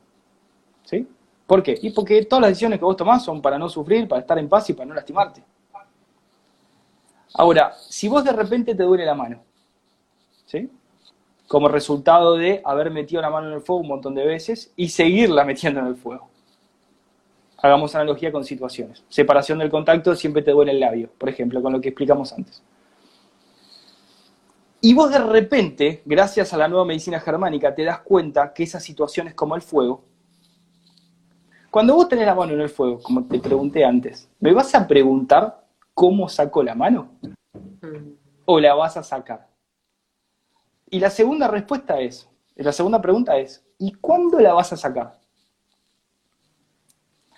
¿Sí? 0.85 1.07
¿Por 1.47 1.63
qué? 1.63 1.79
Y 1.83 1.91
porque 1.91 2.25
todas 2.25 2.43
las 2.43 2.51
decisiones 2.51 2.79
que 2.79 2.85
vos 2.85 2.97
tomás 2.97 3.25
son 3.25 3.43
para 3.43 3.59
no 3.59 3.69
sufrir, 3.69 4.09
para 4.09 4.21
estar 4.21 4.39
en 4.39 4.49
paz 4.49 4.69
y 4.71 4.73
para 4.73 4.87
no 4.87 4.95
lastimarte. 4.95 5.43
Ahora, 7.35 7.75
si 7.89 8.09
vos 8.09 8.25
de 8.25 8.33
repente 8.33 8.75
te 8.75 8.83
duele 8.83 9.05
la 9.05 9.15
mano, 9.15 9.43
¿sí? 10.47 10.71
como 11.49 11.69
resultado 11.69 12.37
de 12.37 12.61
haber 12.65 12.91
metido 12.91 13.21
la 13.21 13.31
mano 13.31 13.49
en 13.49 13.55
el 13.55 13.61
fuego 13.61 13.83
un 13.83 13.89
montón 13.89 14.15
de 14.15 14.25
veces 14.25 14.73
y 14.77 14.89
seguirla 14.89 15.45
metiendo 15.45 15.81
en 15.81 15.87
el 15.87 15.97
fuego. 15.97 16.29
Hagamos 17.59 17.95
analogía 17.95 18.31
con 18.31 18.45
situaciones. 18.45 19.05
Separación 19.09 19.59
del 19.59 19.71
contacto, 19.71 20.15
siempre 20.15 20.43
te 20.43 20.51
duele 20.51 20.73
el 20.73 20.81
labio, 20.81 21.11
por 21.19 21.29
ejemplo, 21.29 21.63
con 21.63 21.73
lo 21.73 21.81
que 21.81 21.89
explicamos 21.89 22.33
antes. 22.33 22.63
Y 24.85 24.93
vos 24.93 25.11
de 25.11 25.19
repente, 25.19 26.03
gracias 26.05 26.53
a 26.53 26.59
la 26.59 26.69
nueva 26.69 26.85
medicina 26.85 27.19
germánica, 27.19 27.75
te 27.75 27.85
das 27.85 28.01
cuenta 28.01 28.53
que 28.53 28.65
esas 28.65 28.85
situaciones 28.85 29.33
como 29.33 29.57
el 29.57 29.63
fuego, 29.63 30.05
cuando 31.71 31.95
vos 31.95 32.07
tenés 32.07 32.27
la 32.27 32.35
mano 32.35 32.53
en 32.53 32.61
el 32.61 32.69
fuego, 32.69 33.01
como 33.03 33.25
te 33.25 33.39
pregunté 33.39 33.83
antes, 33.83 34.29
¿me 34.41 34.53
vas 34.53 34.75
a 34.75 34.87
preguntar 34.87 35.65
cómo 35.95 36.29
sacó 36.29 36.63
la 36.63 36.75
mano? 36.75 37.09
Mm. 37.81 38.11
¿O 38.45 38.61
la 38.61 38.75
vas 38.75 38.99
a 38.99 39.03
sacar? 39.03 39.49
Y 40.91 41.01
la 41.01 41.09
segunda 41.09 41.49
respuesta 41.49 41.99
es, 42.01 42.29
la 42.55 42.73
segunda 42.73 43.01
pregunta 43.01 43.39
es, 43.39 43.65
¿y 43.79 43.93
cuándo 43.93 44.39
la 44.39 44.53
vas 44.53 44.71
a 44.75 44.77
sacar? 44.77 45.19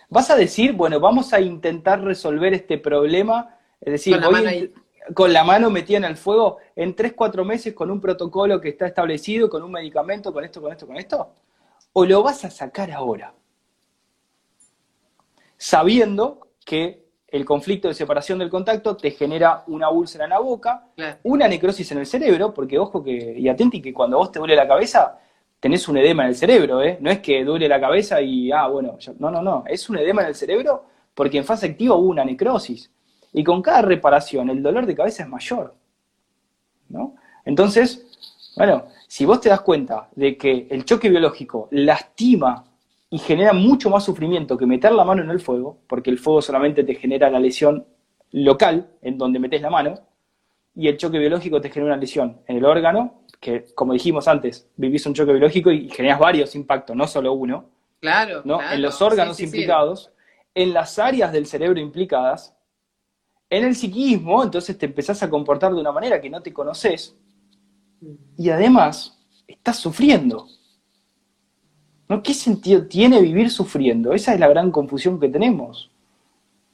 ¿Vas 0.09 0.31
a 0.31 0.35
decir, 0.35 0.73
bueno, 0.73 0.99
vamos 0.99 1.33
a 1.33 1.41
intentar 1.41 2.03
resolver 2.03 2.55
este 2.55 2.77
problema? 2.77 3.57
Es 3.81 3.93
decir, 3.93 4.21
voy, 4.21 4.75
con 5.15 5.33
la 5.33 5.45
mano 5.45 5.71
metida 5.71 5.99
en 5.99 6.05
el 6.05 6.17
fuego 6.17 6.59
en 6.75 6.95
tres, 6.95 7.13
cuatro 7.15 7.45
meses 7.45 7.75
con 7.75 7.91
un 7.91 8.01
protocolo 8.01 8.61
que 8.61 8.71
está 8.71 8.87
establecido, 8.87 9.49
con 9.49 9.63
un 9.63 9.73
medicamento, 9.73 10.33
con 10.33 10.45
esto, 10.45 10.61
con 10.61 10.73
esto, 10.73 10.87
con 10.87 10.97
esto? 10.97 11.31
¿O 11.93 12.05
lo 12.05 12.23
vas 12.23 12.45
a 12.45 12.51
sacar 12.51 12.91
ahora? 12.91 13.35
Sabiendo 15.57 16.49
que 16.65 17.07
el 17.29 17.45
conflicto 17.45 17.89
de 17.89 17.95
separación 17.95 18.39
del 18.39 18.51
contacto 18.51 18.97
te 18.97 19.11
genera 19.11 19.65
una 19.67 19.91
úlcera 19.91 20.25
en 20.25 20.31
la 20.31 20.39
boca, 20.39 20.89
una 21.23 21.49
necrosis 21.49 21.91
en 21.93 21.99
el 21.99 22.07
cerebro, 22.07 22.53
porque 22.53 22.79
ojo 22.79 23.03
que, 23.03 23.35
y 23.37 23.49
atenti 23.49 23.83
que 23.83 23.93
cuando 23.93 24.19
vos 24.19 24.31
te 24.31 24.39
duele 24.39 24.55
la 24.55 24.69
cabeza, 24.69 25.19
tenés 25.61 25.89
un 25.89 25.97
edema 25.97 26.23
en 26.25 26.31
el 26.31 26.37
cerebro, 26.37 26.83
¿eh? 26.83 26.99
No 27.01 27.11
es 27.11 27.21
que 27.21 27.45
duele 27.45 27.69
la 27.69 27.81
cabeza 27.81 28.21
y, 28.21 28.53
ah, 28.53 28.67
bueno, 28.69 28.99
no, 29.19 29.31
no, 29.31 29.43
no, 29.43 29.65
es 29.67 29.89
un 29.89 29.99
edema 29.99 30.23
en 30.23 30.29
el 30.29 30.35
cerebro 30.35 30.85
porque 31.15 31.39
en 31.39 31.45
fase 31.45 31.67
activa 31.67 31.95
hubo 31.97 32.09
una 32.09 32.25
necrosis. 32.25 32.91
Y 33.33 33.45
con 33.45 33.63
cada 33.63 33.83
reparación 33.83 34.51
el 34.51 34.63
dolor 34.63 34.87
de 34.87 34.95
cabeza 34.95 35.23
es 35.23 35.29
mayor. 35.29 35.75
¿no? 36.89 37.17
Entonces, 37.45 38.53
bueno, 38.57 38.87
si 39.07 39.25
vos 39.25 39.41
te 39.41 39.49
das 39.49 39.61
cuenta 39.61 40.09
de 40.15 40.37
que 40.37 40.67
el 40.71 40.85
choque 40.85 41.09
biológico 41.09 41.69
lastima 41.71 42.65
y 43.11 43.19
genera 43.19 43.53
mucho 43.53 43.91
más 43.91 44.05
sufrimiento 44.05 44.57
que 44.57 44.67
meter 44.67 44.93
la 44.93 45.05
mano 45.05 45.23
en 45.23 45.31
el 45.31 45.41
fuego, 45.41 45.79
porque 45.87 46.11
el 46.11 46.19
fuego 46.19 46.43
solamente 46.43 46.83
te 46.83 46.95
genera 46.95 47.31
la 47.31 47.39
lesión 47.39 47.87
local, 48.33 48.89
en 49.03 49.17
donde 49.19 49.39
metes 49.39 49.63
la 49.63 49.71
mano, 49.71 50.01
y 50.75 50.89
el 50.89 50.97
choque 50.97 51.19
biológico 51.19 51.61
te 51.61 51.71
genera 51.71 51.93
una 51.93 52.01
lesión 52.01 52.41
en 52.47 52.57
el 52.57 52.65
órgano, 52.65 53.23
que 53.41 53.67
como 53.75 53.93
dijimos 53.93 54.27
antes, 54.27 54.69
vivís 54.77 55.07
un 55.07 55.15
choque 55.15 55.33
biológico 55.33 55.71
y 55.71 55.89
generas 55.89 56.19
varios 56.19 56.55
impactos, 56.55 56.97
no 56.97 57.07
solo 57.07 57.33
uno. 57.33 57.71
Claro. 58.01 58.43
¿no? 58.45 58.61
En 58.61 58.83
los 58.83 59.01
órganos 59.01 59.39
implicados, 59.41 60.13
en 60.55 60.73
las 60.73 60.99
áreas 60.99 61.33
del 61.33 61.47
cerebro 61.47 61.79
implicadas, 61.79 62.56
en 63.49 63.65
el 63.65 63.77
psiquismo, 63.77 64.43
entonces 64.43 64.77
te 64.77 64.87
empezás 64.87 65.23
a 65.23 65.31
comportar 65.31 65.73
de 65.73 65.81
una 65.81 65.93
manera 65.93 66.21
que 66.21 66.31
no 66.31 66.43
te 66.43 66.53
conoces 66.53 67.15
y 68.37 68.51
además 68.51 69.19
estás 69.47 69.77
sufriendo. 69.79 70.47
¿No? 72.09 72.23
¿Qué 72.23 72.35
sentido 72.35 72.87
tiene 72.87 73.21
vivir 73.21 73.51
sufriendo? 73.51 74.13
Esa 74.13 74.35
es 74.35 74.41
la 74.41 74.49
gran 74.49 74.71
confusión 74.71 75.19
que 75.19 75.29
tenemos. 75.29 75.91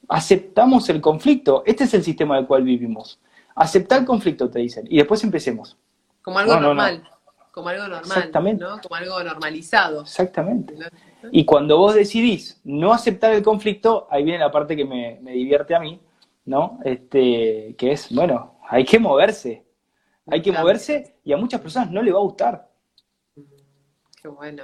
Aceptamos 0.07 0.89
el 0.89 1.01
conflicto. 1.01 1.63
Este 1.65 1.85
es 1.85 1.93
el 1.95 2.03
sistema 2.03 2.35
del 2.35 2.45
cual 2.45 2.63
vivimos. 2.63 3.19
Aceptar 3.55 4.01
el 4.01 4.05
conflicto, 4.05 4.49
te 4.49 4.59
dicen. 4.59 4.85
Y 4.89 4.97
después 4.97 5.23
empecemos. 5.23 5.75
Como 6.21 6.37
algo 6.37 6.59
normal. 6.59 7.03
Como 7.51 7.69
algo 7.69 7.83
normal. 7.83 8.03
Exactamente. 8.05 8.65
Como 8.83 8.95
algo 8.95 9.23
normalizado. 9.23 10.01
Exactamente. 10.01 10.75
Y 11.31 11.45
cuando 11.45 11.77
vos 11.77 11.95
decidís 11.95 12.59
no 12.63 12.93
aceptar 12.93 13.33
el 13.33 13.41
conflicto, 13.41 14.07
ahí 14.11 14.23
viene 14.23 14.39
la 14.39 14.51
parte 14.51 14.75
que 14.75 14.85
me, 14.85 15.19
me 15.21 15.31
divierte 15.31 15.73
a 15.73 15.79
mí, 15.79 15.99
¿no? 16.45 16.79
Este, 16.83 17.75
que 17.77 17.91
es, 17.91 18.13
bueno, 18.13 18.59
hay 18.67 18.85
que 18.85 18.99
moverse. 18.99 19.65
Hay 20.27 20.41
que 20.41 20.51
moverse 20.51 21.17
y 21.23 21.33
a 21.33 21.37
muchas 21.37 21.59
personas 21.59 21.91
no 21.91 22.01
le 22.01 22.11
va 22.11 22.19
a 22.19 22.23
gustar. 22.23 22.69
Qué 24.21 24.29
bueno. 24.29 24.63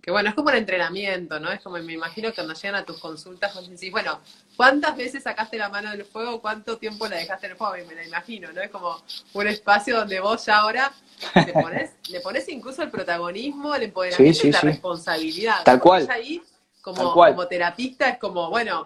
Qué 0.00 0.12
bueno, 0.12 0.28
es 0.28 0.34
como 0.36 0.50
el 0.50 0.58
entrenamiento, 0.58 1.40
¿no? 1.40 1.50
Es 1.50 1.60
como, 1.60 1.76
me 1.78 1.92
imagino 1.92 2.28
que 2.28 2.36
cuando 2.36 2.54
llegan 2.54 2.76
a 2.76 2.84
tus 2.84 3.00
consultas, 3.00 3.52
vos 3.52 3.68
decís, 3.68 3.90
bueno, 3.90 4.20
¿cuántas 4.56 4.96
veces 4.96 5.24
sacaste 5.24 5.58
la 5.58 5.68
mano 5.68 5.90
del 5.90 6.04
fuego? 6.04 6.40
¿Cuánto 6.40 6.78
tiempo 6.78 7.08
la 7.08 7.16
dejaste 7.16 7.46
en 7.46 7.52
el 7.52 7.58
fuego? 7.58 7.76
Y 7.78 7.84
me 7.84 7.96
la 7.96 8.06
imagino, 8.06 8.52
¿no? 8.52 8.60
Es 8.60 8.70
como 8.70 8.96
un 9.32 9.46
espacio 9.48 9.96
donde 9.96 10.20
vos 10.20 10.46
ya 10.46 10.58
ahora 10.58 10.92
le 11.34 11.52
pones, 11.52 11.90
le 12.10 12.20
pones 12.20 12.48
incluso 12.48 12.82
el 12.84 12.90
protagonismo, 12.90 13.74
el 13.74 13.84
empoderamiento 13.84 14.46
y 14.46 14.52
la 14.52 14.60
responsabilidad. 14.60 15.64
Tal 15.64 15.80
cual. 15.80 16.08
Ahí, 16.08 16.40
como, 16.80 17.12
como 17.12 17.46
terapista, 17.48 18.08
es 18.08 18.18
como, 18.18 18.50
bueno, 18.50 18.84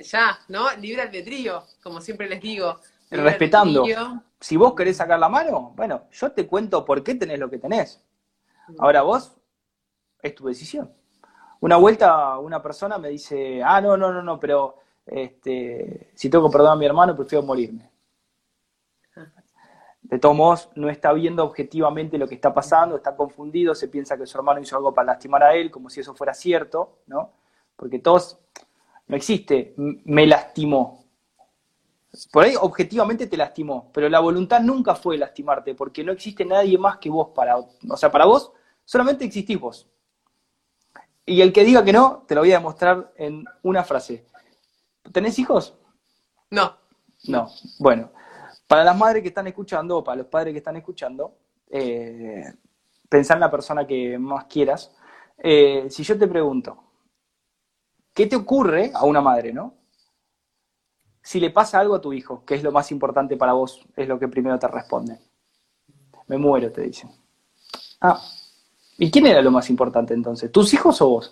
ya, 0.00 0.38
¿no? 0.48 0.74
Libre 0.76 1.02
albedrío, 1.02 1.64
como 1.82 2.00
siempre 2.00 2.28
les 2.28 2.40
digo. 2.40 2.80
Respetando. 3.10 3.84
Si 4.40 4.56
vos 4.56 4.74
querés 4.74 4.96
sacar 4.96 5.18
la 5.18 5.28
mano, 5.28 5.72
bueno, 5.76 6.04
yo 6.12 6.32
te 6.32 6.46
cuento 6.46 6.84
por 6.84 7.02
qué 7.02 7.14
tenés 7.14 7.38
lo 7.38 7.48
que 7.48 7.58
tenés. 7.58 8.02
Mm. 8.68 8.74
Ahora 8.78 9.02
vos, 9.02 9.36
es 10.22 10.34
tu 10.34 10.46
decisión. 10.46 10.92
Una 11.60 11.76
vuelta 11.76 12.38
una 12.38 12.62
persona 12.62 12.98
me 12.98 13.08
dice, 13.08 13.62
ah, 13.62 13.80
no, 13.80 13.96
no, 13.96 14.12
no, 14.12 14.22
no, 14.22 14.38
pero 14.38 14.76
este, 15.06 16.10
si 16.14 16.28
tengo 16.28 16.48
que 16.48 16.52
perdonar 16.52 16.74
a 16.74 16.78
mi 16.78 16.86
hermano, 16.86 17.16
prefiero 17.16 17.44
morirme. 17.44 17.90
De 20.02 20.20
todos 20.20 20.36
modos, 20.36 20.68
no 20.76 20.88
está 20.88 21.12
viendo 21.12 21.42
objetivamente 21.42 22.16
lo 22.16 22.28
que 22.28 22.36
está 22.36 22.54
pasando, 22.54 22.94
está 22.94 23.16
confundido, 23.16 23.74
se 23.74 23.88
piensa 23.88 24.16
que 24.16 24.26
su 24.26 24.38
hermano 24.38 24.60
hizo 24.60 24.76
algo 24.76 24.94
para 24.94 25.06
lastimar 25.06 25.42
a 25.42 25.54
él, 25.54 25.70
como 25.70 25.90
si 25.90 26.00
eso 26.00 26.14
fuera 26.14 26.32
cierto, 26.32 26.98
¿no? 27.08 27.32
Porque 27.74 27.98
todos, 27.98 28.38
no 29.06 29.16
existe, 29.16 29.74
me 29.76 30.26
lastimó. 30.26 31.04
Por 32.32 32.44
ahí 32.44 32.54
objetivamente 32.58 33.26
te 33.26 33.36
lastimó, 33.36 33.90
pero 33.92 34.08
la 34.08 34.20
voluntad 34.20 34.60
nunca 34.60 34.94
fue 34.94 35.18
lastimarte, 35.18 35.74
porque 35.74 36.02
no 36.02 36.12
existe 36.12 36.44
nadie 36.44 36.78
más 36.78 36.98
que 36.98 37.10
vos 37.10 37.28
para, 37.34 37.58
o 37.58 37.96
sea, 37.96 38.10
para 38.10 38.24
vos 38.24 38.52
solamente 38.84 39.24
existís 39.24 39.60
vos. 39.60 39.88
Y 41.26 41.40
el 41.40 41.52
que 41.52 41.64
diga 41.64 41.84
que 41.84 41.92
no, 41.92 42.24
te 42.26 42.34
lo 42.34 42.40
voy 42.42 42.52
a 42.52 42.58
demostrar 42.58 43.12
en 43.16 43.44
una 43.62 43.84
frase. 43.84 44.24
¿Tenés 45.12 45.38
hijos? 45.38 45.76
No. 46.50 46.76
No. 47.28 47.48
Bueno, 47.78 48.12
para 48.66 48.84
las 48.84 48.96
madres 48.96 49.22
que 49.22 49.28
están 49.28 49.46
escuchando, 49.46 49.98
o 49.98 50.04
para 50.04 50.18
los 50.18 50.26
padres 50.26 50.52
que 50.52 50.58
están 50.58 50.76
escuchando, 50.76 51.36
eh, 51.68 52.44
pensá 53.08 53.34
en 53.34 53.40
la 53.40 53.50
persona 53.50 53.86
que 53.86 54.18
más 54.18 54.44
quieras. 54.46 54.94
Eh, 55.38 55.86
si 55.90 56.02
yo 56.02 56.18
te 56.18 56.26
pregunto, 56.26 56.85
¿Qué 58.16 58.26
te 58.26 58.34
ocurre 58.34 58.92
a 58.94 59.04
una 59.04 59.20
madre, 59.20 59.52
no? 59.52 59.74
Si 61.22 61.38
le 61.38 61.50
pasa 61.50 61.78
algo 61.78 61.96
a 61.96 62.00
tu 62.00 62.14
hijo, 62.14 62.44
¿qué 62.46 62.54
es 62.54 62.62
lo 62.62 62.72
más 62.72 62.90
importante 62.90 63.36
para 63.36 63.52
vos? 63.52 63.86
Es 63.94 64.08
lo 64.08 64.18
que 64.18 64.26
primero 64.26 64.58
te 64.58 64.66
responde. 64.68 65.20
Me 66.26 66.38
muero, 66.38 66.72
te 66.72 66.80
dicen. 66.80 67.10
Ah, 68.00 68.18
¿y 68.96 69.10
quién 69.10 69.26
era 69.26 69.42
lo 69.42 69.50
más 69.50 69.68
importante 69.68 70.14
entonces? 70.14 70.50
¿Tus 70.50 70.72
hijos 70.72 71.02
o 71.02 71.10
vos? 71.10 71.30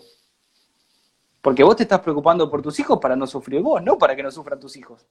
Porque 1.40 1.64
vos 1.64 1.74
te 1.74 1.84
estás 1.84 2.00
preocupando 2.00 2.50
por 2.50 2.60
tus 2.60 2.78
hijos 2.78 2.98
para 2.98 3.16
no 3.16 3.26
sufrir 3.26 3.62
vos, 3.62 3.82
no 3.82 3.96
para 3.96 4.14
que 4.14 4.22
no 4.22 4.30
sufran 4.30 4.60
tus 4.60 4.76
hijos. 4.76 5.06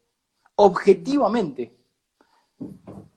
Objetivamente. 0.58 1.76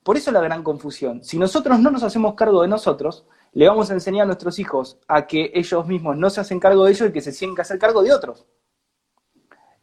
Por 0.02 0.16
eso 0.16 0.32
la 0.32 0.40
gran 0.40 0.62
confusión. 0.62 1.22
Si 1.22 1.38
nosotros 1.38 1.78
no 1.78 1.90
nos 1.90 2.02
hacemos 2.02 2.32
cargo 2.34 2.62
de 2.62 2.68
nosotros, 2.68 3.26
le 3.52 3.68
vamos 3.68 3.90
a 3.90 3.94
enseñar 3.94 4.24
a 4.24 4.26
nuestros 4.26 4.58
hijos 4.58 4.98
a 5.08 5.26
que 5.26 5.50
ellos 5.54 5.86
mismos 5.86 6.16
no 6.16 6.28
se 6.30 6.40
hacen 6.40 6.60
cargo 6.60 6.84
de 6.84 6.92
ellos 6.92 7.08
y 7.08 7.12
que 7.12 7.20
se 7.20 7.32
tienen 7.32 7.56
que 7.56 7.62
hacer 7.62 7.78
cargo 7.78 8.02
de 8.02 8.12
otros. 8.12 8.46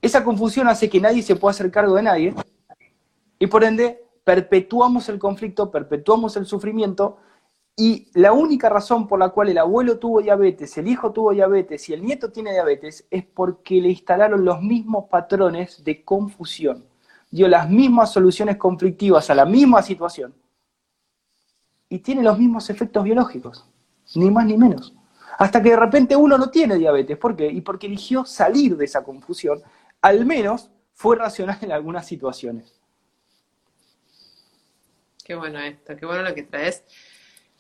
Esa 0.02 0.24
confusión 0.24 0.68
hace 0.68 0.90
que 0.90 1.00
nadie 1.00 1.24
se 1.24 1.36
pueda 1.36 1.52
hacer 1.52 1.72
cargo 1.72 1.96
de 1.96 2.04
nadie 2.04 2.36
y 3.40 3.48
por 3.48 3.64
ende 3.64 4.04
perpetuamos 4.24 5.10
el 5.10 5.18
conflicto, 5.18 5.72
perpetuamos 5.72 6.36
el 6.38 6.46
sufrimiento 6.46 7.18
y 7.76 8.08
la 8.14 8.32
única 8.34 8.70
razón 8.70 9.08
por 9.08 9.18
la 9.18 9.30
cual 9.30 9.50
el 9.50 9.58
abuelo 9.58 9.98
tuvo 9.98 10.22
diabetes, 10.22 10.78
el 10.78 10.88
hijo 10.88 11.12
tuvo 11.12 11.32
diabetes 11.32 11.90
y 11.90 11.94
el 11.94 12.04
nieto 12.04 12.32
tiene 12.32 12.52
diabetes 12.52 13.08
es 13.10 13.26
porque 13.26 13.82
le 13.82 13.90
instalaron 13.90 14.46
los 14.46 14.62
mismos 14.62 15.06
patrones 15.10 15.84
de 15.84 16.04
confusión, 16.04 16.86
dio 17.32 17.48
las 17.48 17.68
mismas 17.70 18.14
soluciones 18.14 18.58
conflictivas 18.58 19.30
a 19.30 19.36
la 19.36 19.46
misma 19.46 19.82
situación 19.82 20.36
y 21.94 22.00
tiene 22.00 22.24
los 22.24 22.40
mismos 22.40 22.72
efectos 22.72 23.04
biológicos, 23.04 23.70
ni 24.16 24.32
más 24.32 24.48
ni 24.48 24.58
menos. 24.58 24.96
Hasta 25.38 25.62
que 25.62 25.70
de 25.70 25.76
repente 25.76 26.16
uno 26.16 26.40
no 26.40 26.50
tiene 26.50 26.76
diabetes. 26.76 27.20
¿Por 27.20 27.36
qué? 27.36 27.46
Y 27.46 27.62
porque 27.62 27.86
eligió 27.86 28.26
salir 28.26 28.76
de 28.76 28.86
esa 28.86 29.04
confusión, 29.04 29.62
al 30.02 30.26
menos 30.26 30.72
fue 30.96 31.18
racional 31.18 31.60
en 31.62 31.72
algunas 31.72 32.08
situaciones. 32.08 32.82
Qué 35.24 35.36
bueno 35.36 35.60
esto, 35.60 35.96
qué 35.96 36.04
bueno 36.08 36.24
lo 36.24 36.34
que 36.34 36.42
traes. 36.42 36.84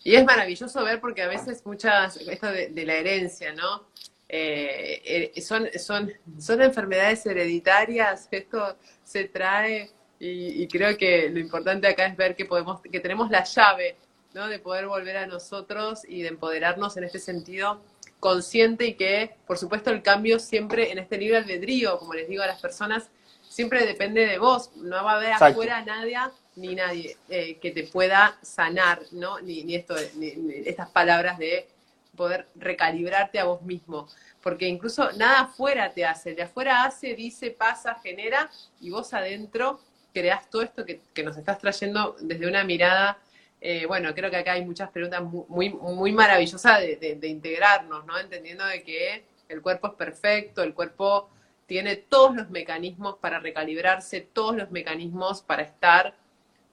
Y 0.04 0.16
es 0.16 0.26
maravilloso 0.26 0.84
ver 0.84 1.00
porque 1.00 1.22
a 1.22 1.28
veces 1.28 1.64
muchas, 1.64 2.18
esto 2.18 2.48
de, 2.48 2.86
la 2.88 2.96
herencia, 2.96 3.54
¿no? 3.54 3.84
Eh, 4.28 5.32
eh, 5.36 5.42
son, 5.44 5.68
son, 5.78 6.12
son 6.40 6.60
enfermedades 6.60 7.24
hereditarias, 7.28 8.30
esto 8.32 8.78
se 9.04 9.26
trae 9.26 9.92
y, 10.18 10.64
y, 10.64 10.68
creo 10.68 10.98
que 10.98 11.30
lo 11.30 11.40
importante 11.40 11.88
acá 11.88 12.08
es 12.08 12.18
ver 12.18 12.36
que 12.36 12.46
podemos, 12.46 12.82
que 12.82 13.00
tenemos 13.00 13.30
la 13.30 13.44
llave 13.44 13.98
¿no? 14.34 14.48
De 14.48 14.60
poder 14.60 14.88
volver 14.88 15.18
a 15.18 15.28
nosotros 15.28 16.02
y 16.08 16.22
de 16.22 16.30
empoderarnos 16.30 16.98
en 16.98 17.04
este 17.04 17.20
sentido 17.20 17.82
consciente 18.20 18.86
y 18.86 18.94
que, 18.94 19.36
por 19.46 19.58
supuesto, 19.58 19.92
el 19.92 20.02
cambio 20.02 20.40
siempre 20.40 20.92
en 20.92 20.98
este 20.98 21.18
libre 21.18 21.38
albedrío, 21.38 22.00
como 22.00 22.14
les 22.14 22.28
digo 22.28 22.42
a 22.42 22.48
las 22.48 22.62
personas, 22.62 23.10
siempre 23.50 23.86
depende 23.86 24.26
de 24.26 24.38
vos. 24.38 24.72
No 24.78 25.04
va 25.04 25.14
a 25.14 25.16
haber 25.18 25.34
afuera 25.34 25.84
nadie 25.84 26.18
ni 26.56 26.76
nadie 26.76 27.18
eh, 27.30 27.58
que 27.60 27.72
te 27.72 27.84
pueda 27.84 28.38
sanar, 28.42 29.02
¿no? 29.12 29.40
Ni, 29.42 29.64
ni 29.64 29.76
esto, 29.76 29.96
ni, 30.16 30.34
estas 30.66 30.90
palabras 30.90 31.38
de 31.38 31.68
poder 32.16 32.48
recalibrarte 32.56 33.40
a 33.40 33.46
vos 33.46 33.62
mismo. 33.62 34.08
Porque 34.42 34.68
incluso 34.68 35.12
nada 35.14 35.42
afuera 35.42 35.94
te 35.94 36.06
hace, 36.06 36.36
de 36.36 36.44
afuera 36.44 36.84
hace, 36.84 37.16
dice, 37.16 37.52
pasa, 37.52 37.96
genera, 38.04 38.50
y 38.80 38.90
vos 38.90 39.14
adentro 39.14 39.80
creás 40.14 40.50
todo 40.50 40.62
esto 40.62 40.86
que, 40.86 41.24
nos 41.24 41.38
estás 41.38 41.58
trayendo 41.60 42.16
desde 42.22 42.48
una 42.48 42.64
mirada 42.64 43.18
eh, 43.66 43.86
bueno, 43.86 44.14
creo 44.14 44.30
que 44.30 44.36
acá 44.36 44.52
hay 44.52 44.66
muchas 44.66 44.90
preguntas 44.92 45.24
muy, 45.24 46.12
maravillosas 46.12 46.82
de, 46.82 47.18
integrarnos, 47.24 48.06
¿no? 48.06 48.20
Entendiendo 48.20 48.66
de 48.66 48.84
que 48.84 49.24
el 49.48 49.62
cuerpo 49.62 49.88
es 49.88 49.94
perfecto, 49.94 50.64
el 50.64 50.74
cuerpo 50.74 51.30
tiene 51.66 51.96
todos 51.96 52.36
los 52.36 52.50
mecanismos 52.50 53.16
para 53.20 53.40
recalibrarse, 53.40 54.20
todos 54.20 54.58
los 54.58 54.70
mecanismos 54.72 55.42
para 55.42 55.62
estar 55.62 56.14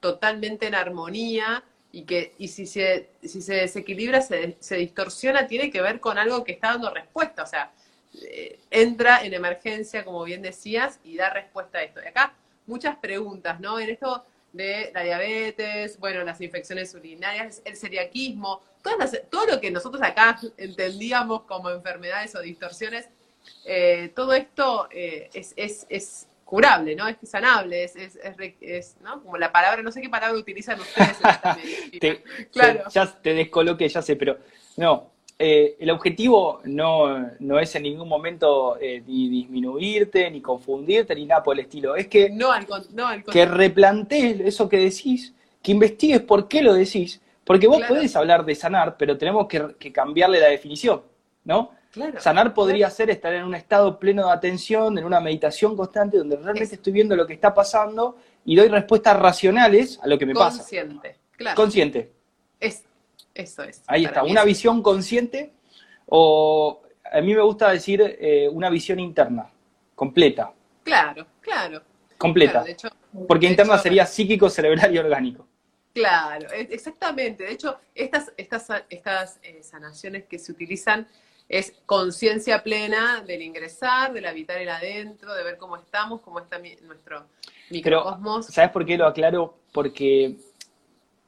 totalmente 0.00 0.66
en 0.66 0.74
armonía 0.74 1.62
y 1.92 2.02
que 2.02 2.34
y 2.38 2.48
si 2.48 2.66
se, 2.66 3.10
si 3.22 3.40
se 3.40 3.54
desequilibra, 3.54 4.20
se, 4.20 4.56
se 4.58 4.74
distorsiona, 4.74 5.46
tiene 5.46 5.70
que 5.70 5.82
ver 5.82 6.00
con 6.00 6.18
algo 6.18 6.42
que 6.42 6.50
está 6.50 6.72
dando 6.72 6.90
respuesta, 6.92 7.44
o 7.44 7.46
sea, 7.46 7.70
eh, 8.20 8.58
entra 8.68 9.24
en 9.24 9.32
emergencia, 9.34 10.04
como 10.04 10.24
bien 10.24 10.42
decías, 10.42 10.98
y 11.04 11.16
da 11.16 11.30
respuesta 11.30 11.78
a 11.78 11.82
esto. 11.84 12.00
Y 12.02 12.08
acá 12.08 12.34
muchas 12.66 12.96
preguntas, 12.96 13.60
¿no? 13.60 13.78
En 13.78 13.90
esto 13.90 14.24
de 14.52 14.90
la 14.94 15.02
diabetes, 15.02 15.98
bueno, 15.98 16.24
las 16.24 16.40
infecciones 16.40 16.94
urinarias, 16.94 17.62
el 17.64 17.76
celiaquismo, 17.76 18.62
todo 19.30 19.46
lo 19.46 19.60
que 19.60 19.70
nosotros 19.70 20.02
acá 20.02 20.38
entendíamos 20.56 21.42
como 21.42 21.70
enfermedades 21.70 22.34
o 22.34 22.40
distorsiones, 22.40 23.08
eh, 23.64 24.12
todo 24.14 24.32
esto 24.34 24.88
eh, 24.90 25.30
es, 25.32 25.52
es, 25.56 25.86
es, 25.88 26.26
curable, 26.44 26.96
¿no? 26.96 27.06
Es 27.06 27.16
sanable, 27.22 27.84
es, 27.84 27.94
es, 27.94 28.96
¿no? 29.02 29.22
Como 29.22 29.38
la 29.38 29.52
palabra, 29.52 29.82
no 29.82 29.92
sé 29.92 30.00
qué 30.00 30.08
palabra 30.08 30.36
utilizan 30.36 30.80
ustedes 30.80 31.16
en 31.22 31.30
esta 31.30 31.54
medicina. 31.62 32.16
claro. 32.50 32.82
Ya 32.90 33.06
te 33.06 33.34
descoloqué, 33.34 33.88
ya 33.88 34.02
sé, 34.02 34.16
pero 34.16 34.36
no, 34.76 35.12
eh, 35.42 35.78
el 35.80 35.90
objetivo 35.90 36.60
no, 36.64 37.30
es 37.58 37.74
en 37.74 37.84
ningún 37.84 38.06
momento 38.06 38.76
eh, 38.78 39.02
ni 39.06 39.26
disminuirte, 39.30 40.30
ni 40.30 40.42
confundirte, 40.42 41.14
ni 41.14 41.24
nada 41.24 41.42
por 41.42 41.56
el 41.56 41.60
estilo. 41.60 41.96
Es 41.96 42.08
que, 42.08 42.28
no, 42.28 42.50
que 43.32 43.46
replantees 43.46 44.40
eso 44.40 44.68
que 44.68 44.76
decís, 44.76 45.32
que 45.62 45.72
investigues 45.72 46.20
por 46.20 46.46
qué 46.46 46.60
lo 46.60 46.74
decís, 46.74 47.22
porque 47.42 47.66
vos 47.66 47.80
podés 47.88 48.14
hablar 48.16 48.44
de 48.44 48.54
sanar, 48.54 48.98
pero 48.98 49.16
tenemos 49.16 49.46
que, 49.48 49.90
cambiarle 49.90 50.40
la 50.40 50.48
definición, 50.48 51.00
¿no? 51.44 51.70
sanar 52.18 52.52
podría 52.52 52.90
ser 52.90 53.08
estar 53.08 53.32
en 53.32 53.44
un 53.44 53.54
estado 53.54 53.98
pleno 53.98 54.26
de 54.26 54.32
atención, 54.32 54.98
en 54.98 55.06
una 55.06 55.20
meditación 55.20 55.74
constante, 55.74 56.18
donde 56.18 56.36
realmente 56.36 56.74
estoy 56.74 56.92
viendo 56.92 57.16
lo 57.16 57.26
que 57.26 57.32
está 57.32 57.54
pasando 57.54 58.18
y 58.44 58.56
doy 58.56 58.68
respuestas 58.68 59.18
racionales 59.18 59.98
a 60.02 60.06
lo 60.06 60.18
que 60.18 60.26
me 60.26 60.34
pasa. 60.34 60.58
Consciente, 60.58 61.16
claro. 61.34 61.56
Consciente. 61.56 62.12
Es 62.60 62.84
eso 63.34 63.62
es. 63.62 63.82
Ahí 63.86 64.04
está, 64.04 64.22
una 64.24 64.44
visión 64.44 64.82
consciente 64.82 65.52
o 66.06 66.82
a 67.12 67.20
mí 67.20 67.34
me 67.34 67.42
gusta 67.42 67.70
decir 67.70 68.00
eh, 68.20 68.48
una 68.48 68.70
visión 68.70 69.00
interna, 69.00 69.50
completa. 69.94 70.52
Claro, 70.84 71.26
claro. 71.40 71.82
Completa. 72.18 72.64
Porque 73.26 73.46
interna 73.46 73.78
sería 73.78 74.06
psíquico, 74.06 74.50
cerebral 74.50 74.94
y 74.94 74.98
orgánico. 74.98 75.46
Claro, 75.94 76.48
e, 76.52 76.68
exactamente. 76.70 77.44
De 77.44 77.52
hecho, 77.52 77.78
estas, 77.94 78.32
estas, 78.36 78.68
estas 78.88 79.40
eh, 79.42 79.62
sanaciones 79.62 80.24
que 80.24 80.38
se 80.38 80.52
utilizan 80.52 81.08
es 81.48 81.74
conciencia 81.84 82.62
plena 82.62 83.24
del 83.26 83.42
ingresar, 83.42 84.12
del 84.12 84.26
habitar 84.26 84.58
el 84.58 84.68
adentro, 84.68 85.34
de 85.34 85.42
ver 85.42 85.56
cómo 85.56 85.76
estamos, 85.76 86.20
cómo 86.20 86.38
está 86.38 86.60
nuestro 86.82 87.26
microcosmos. 87.70 88.46
¿Sabes 88.46 88.70
por 88.70 88.86
qué 88.86 88.96
lo 88.96 89.06
aclaro? 89.06 89.58
Porque 89.72 90.36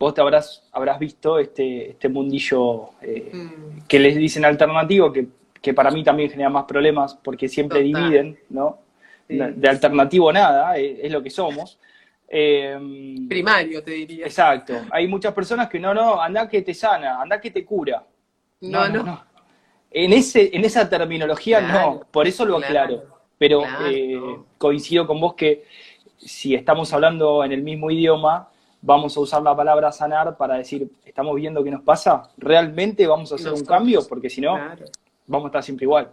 vos 0.03 0.15
te 0.15 0.21
habrás, 0.21 0.65
habrás 0.73 0.99
visto 0.99 1.38
este, 1.38 1.91
este 1.91 2.09
mundillo 2.09 2.91
eh, 3.01 3.31
mm. 3.33 3.87
que 3.87 4.01
les 4.01 4.17
dicen 4.17 4.45
alternativo, 4.45 5.12
que, 5.12 5.73
para 5.73 5.93
mí 5.93 6.03
también 6.03 6.29
genera 6.29 6.51
más 6.51 6.65
problemas 6.65 7.15
porque 7.15 7.49
siempre 7.49 7.83
dividen, 7.83 8.37
¿no? 8.51 8.79
De 9.29 9.69
alternativo 9.69 10.33
nada, 10.33 10.77
eh, 10.77 11.01
es, 11.05 11.12
lo 11.12 11.23
que 11.23 11.31
somos. 11.31 11.79
Em, 12.29 13.29
Primario, 13.29 13.83
te 13.83 13.93
diría. 13.93 14.27
Exacto. 14.27 14.75
Hay 14.91 15.07
muchas 15.07 15.33
personas 15.33 15.69
que 15.69 15.79
no, 15.79 15.95
no, 15.95 16.21
anda 16.21 16.49
que 16.49 16.62
te 16.62 16.75
sana, 16.75 17.23
anda 17.23 17.41
que 17.41 17.53
te 17.53 17.65
cura. 17.65 18.05
No, 18.61 18.88
no. 18.88 19.25
En, 19.91 20.12
ese, 20.12 20.51
en 20.53 20.65
esa 20.65 20.88
terminología 20.91 21.61
no, 21.61 22.01
por 22.11 22.27
eso 22.27 22.45
lo 22.45 22.59
aclaro. 22.59 23.05
Pero 23.38 23.62
eh, 23.87 24.21
coincido 24.59 25.07
con 25.07 25.21
vos 25.21 25.35
que 25.35 25.65
si 26.17 26.55
estamos 26.55 26.93
hablando 26.93 27.45
en 27.45 27.53
el 27.53 27.62
mismo 27.62 27.91
idioma, 27.91 28.52
vamos 28.83 29.16
a 29.16 29.21
usar 29.21 29.42
la 29.42 29.57
palabra 29.57 29.92
sanar 29.92 30.37
para 30.37 30.57
decir, 30.57 30.90
estamos 31.05 31.35
viendo 31.37 31.62
qué 31.62 31.71
nos 31.71 31.83
pasa, 31.83 32.29
realmente 32.37 33.07
vamos 33.07 33.33
a 33.33 33.37
hacer 33.37 33.53
un 33.53 33.64
cambio, 33.64 34.01
porque 34.07 34.29
si 34.29 34.40
no, 34.40 34.59
vamos 35.27 35.47
a 35.47 35.49
estar 35.49 35.62
siempre 35.62 35.85
igual. 35.85 36.12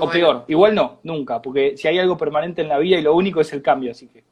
o 0.00 0.10
peor, 0.10 0.44
igual 0.48 0.74
no, 0.74 0.98
nunca, 1.02 1.40
porque 1.40 1.76
si 1.76 1.86
hay 1.86 1.98
algo 1.98 2.16
permanente 2.16 2.62
en 2.62 2.68
la 2.68 2.78
vida 2.78 2.98
y 2.98 3.02
lo 3.02 3.14
único 3.14 3.40
es 3.40 3.52
el 3.52 3.62
cambio, 3.62 3.92
así 3.92 4.08
que. 4.08 4.24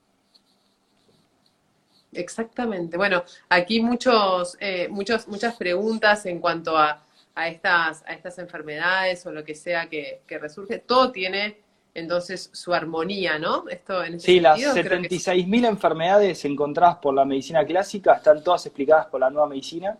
Exactamente. 2.13 2.97
Bueno, 2.97 3.23
aquí 3.49 3.81
muchos, 3.81 4.57
eh, 4.59 4.89
muchos, 4.89 5.29
muchas 5.29 5.55
preguntas 5.57 6.27
en 6.27 6.41
cuanto 6.41 6.77
a, 6.77 7.05
a, 7.35 7.49
estas, 7.49 8.03
a 8.05 8.15
estas 8.15 8.39
enfermedades 8.39 9.25
o 9.27 9.33
lo 9.33 9.45
que 9.45 9.55
sea 9.55 9.89
que, 9.89 10.23
que 10.27 10.39
resurge. 10.39 10.79
Todo 10.79 11.13
tiene 11.13 11.59
entonces 11.95 12.51
su 12.53 12.73
armonía, 12.73 13.39
¿no? 13.39 13.69
Esto 13.69 14.03
en 14.05 14.21
sí, 14.21 14.41
las 14.41 14.61
76.000 14.61 15.67
enfermedades 15.67 16.45
encontradas 16.45 16.97
por 16.97 17.15
la 17.15 17.25
medicina 17.25 17.65
clásica 17.65 18.15
están 18.15 18.43
todas 18.43 18.67
explicadas 18.67 19.07
por 19.07 19.21
la 19.21 19.31
nueva 19.31 19.49
medicina. 19.49 19.97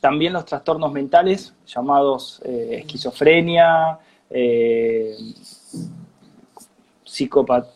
También 0.00 0.32
los 0.32 0.44
trastornos 0.44 0.92
mentales, 0.92 1.54
llamados 1.66 2.40
eh, 2.44 2.78
esquizofrenia, 2.80 3.98
eh, 4.30 5.14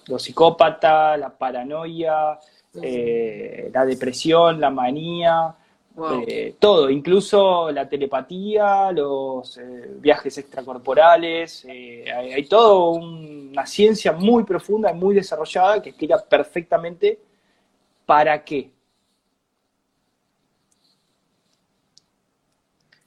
los 0.09 0.23
psicópatas, 0.23 1.19
la 1.19 1.31
paranoia, 1.31 2.39
eh, 2.83 3.71
la 3.73 3.85
depresión, 3.85 4.61
la 4.61 4.71
manía, 4.71 5.55
eh, 6.27 6.55
todo, 6.59 6.91
incluso 6.91 7.71
la 7.73 7.89
telepatía, 7.89 8.93
los 8.93 9.59
eh, 9.59 9.95
viajes 9.97 10.39
extracorporales, 10.39 11.65
eh, 11.69 12.05
hay, 12.13 12.33
hay 12.35 12.45
toda 12.47 12.99
una 13.01 13.67
ciencia 13.67 14.13
muy 14.13 14.45
profunda 14.45 14.91
y 14.91 14.95
muy 14.95 15.15
desarrollada 15.15 15.83
que 15.83 15.91
explica 15.91 16.19
perfectamente 16.19 17.19
para 18.07 18.45
qué. 18.45 18.71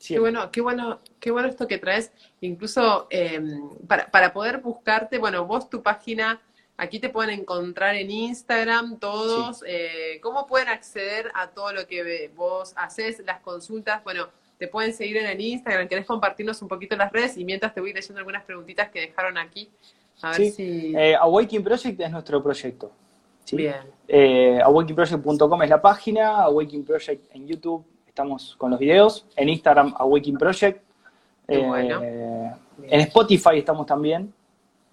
Qué 0.06 0.20
bueno, 0.20 0.52
qué 0.52 0.62
bueno, 0.62 1.00
qué 1.20 1.32
bueno 1.32 1.48
esto 1.48 1.68
que 1.68 1.78
traes, 1.78 2.12
incluso 2.42 3.08
em, 3.10 3.70
para, 3.88 4.10
para 4.10 4.34
poder 4.34 4.58
buscarte, 4.58 5.20
bueno, 5.20 5.46
vos 5.46 5.70
tu 5.70 5.82
página 5.82 6.42
Aquí 6.82 6.98
te 6.98 7.10
pueden 7.10 7.42
encontrar 7.42 7.94
en 7.94 8.10
Instagram 8.10 8.98
todos. 8.98 9.64
Eh, 9.68 10.20
¿Cómo 10.20 10.48
pueden 10.48 10.68
acceder 10.68 11.32
a 11.36 11.52
todo 11.52 11.72
lo 11.72 11.86
que 11.86 12.32
vos 12.36 12.74
haces, 12.76 13.22
las 13.24 13.40
consultas? 13.42 14.04
Bueno, 14.04 14.30
te 14.58 14.68
pueden 14.68 14.92
seguir 14.92 15.18
en 15.18 15.28
el 15.28 15.40
Instagram. 15.40 15.88
¿Querés 15.88 16.08
compartirnos 16.08 16.60
un 16.64 16.68
poquito 16.68 16.96
las 16.96 17.12
redes? 17.12 17.38
Y 17.38 17.46
mientras 17.46 17.72
te 17.76 17.82
voy 17.82 17.94
leyendo 17.94 18.18
algunas 18.18 18.44
preguntitas 18.46 18.90
que 18.90 19.02
dejaron 19.02 19.38
aquí. 19.38 19.70
A 20.24 20.32
ver 20.32 20.50
si... 20.50 20.92
Eh, 20.98 21.16
Awakening 21.18 21.64
Project 21.64 22.00
es 22.02 22.10
nuestro 22.10 22.42
proyecto. 22.42 22.92
Bien. 23.52 23.76
Eh, 24.08 24.60
awakingproject.com 24.64 25.62
es 25.62 25.70
la 25.70 25.80
página. 25.80 26.38
Awakening 26.38 26.84
Project 26.84 27.36
en 27.36 27.48
YouTube. 27.48 27.86
Estamos 28.08 28.56
con 28.56 28.72
los 28.72 28.80
videos. 28.80 29.28
En 29.36 29.50
Instagram, 29.50 29.94
Awakening 30.00 30.40
Project. 30.40 30.82
bueno. 31.48 32.02
En 32.88 33.02
Spotify 33.02 33.60
estamos 33.60 33.86
también. 33.86 34.34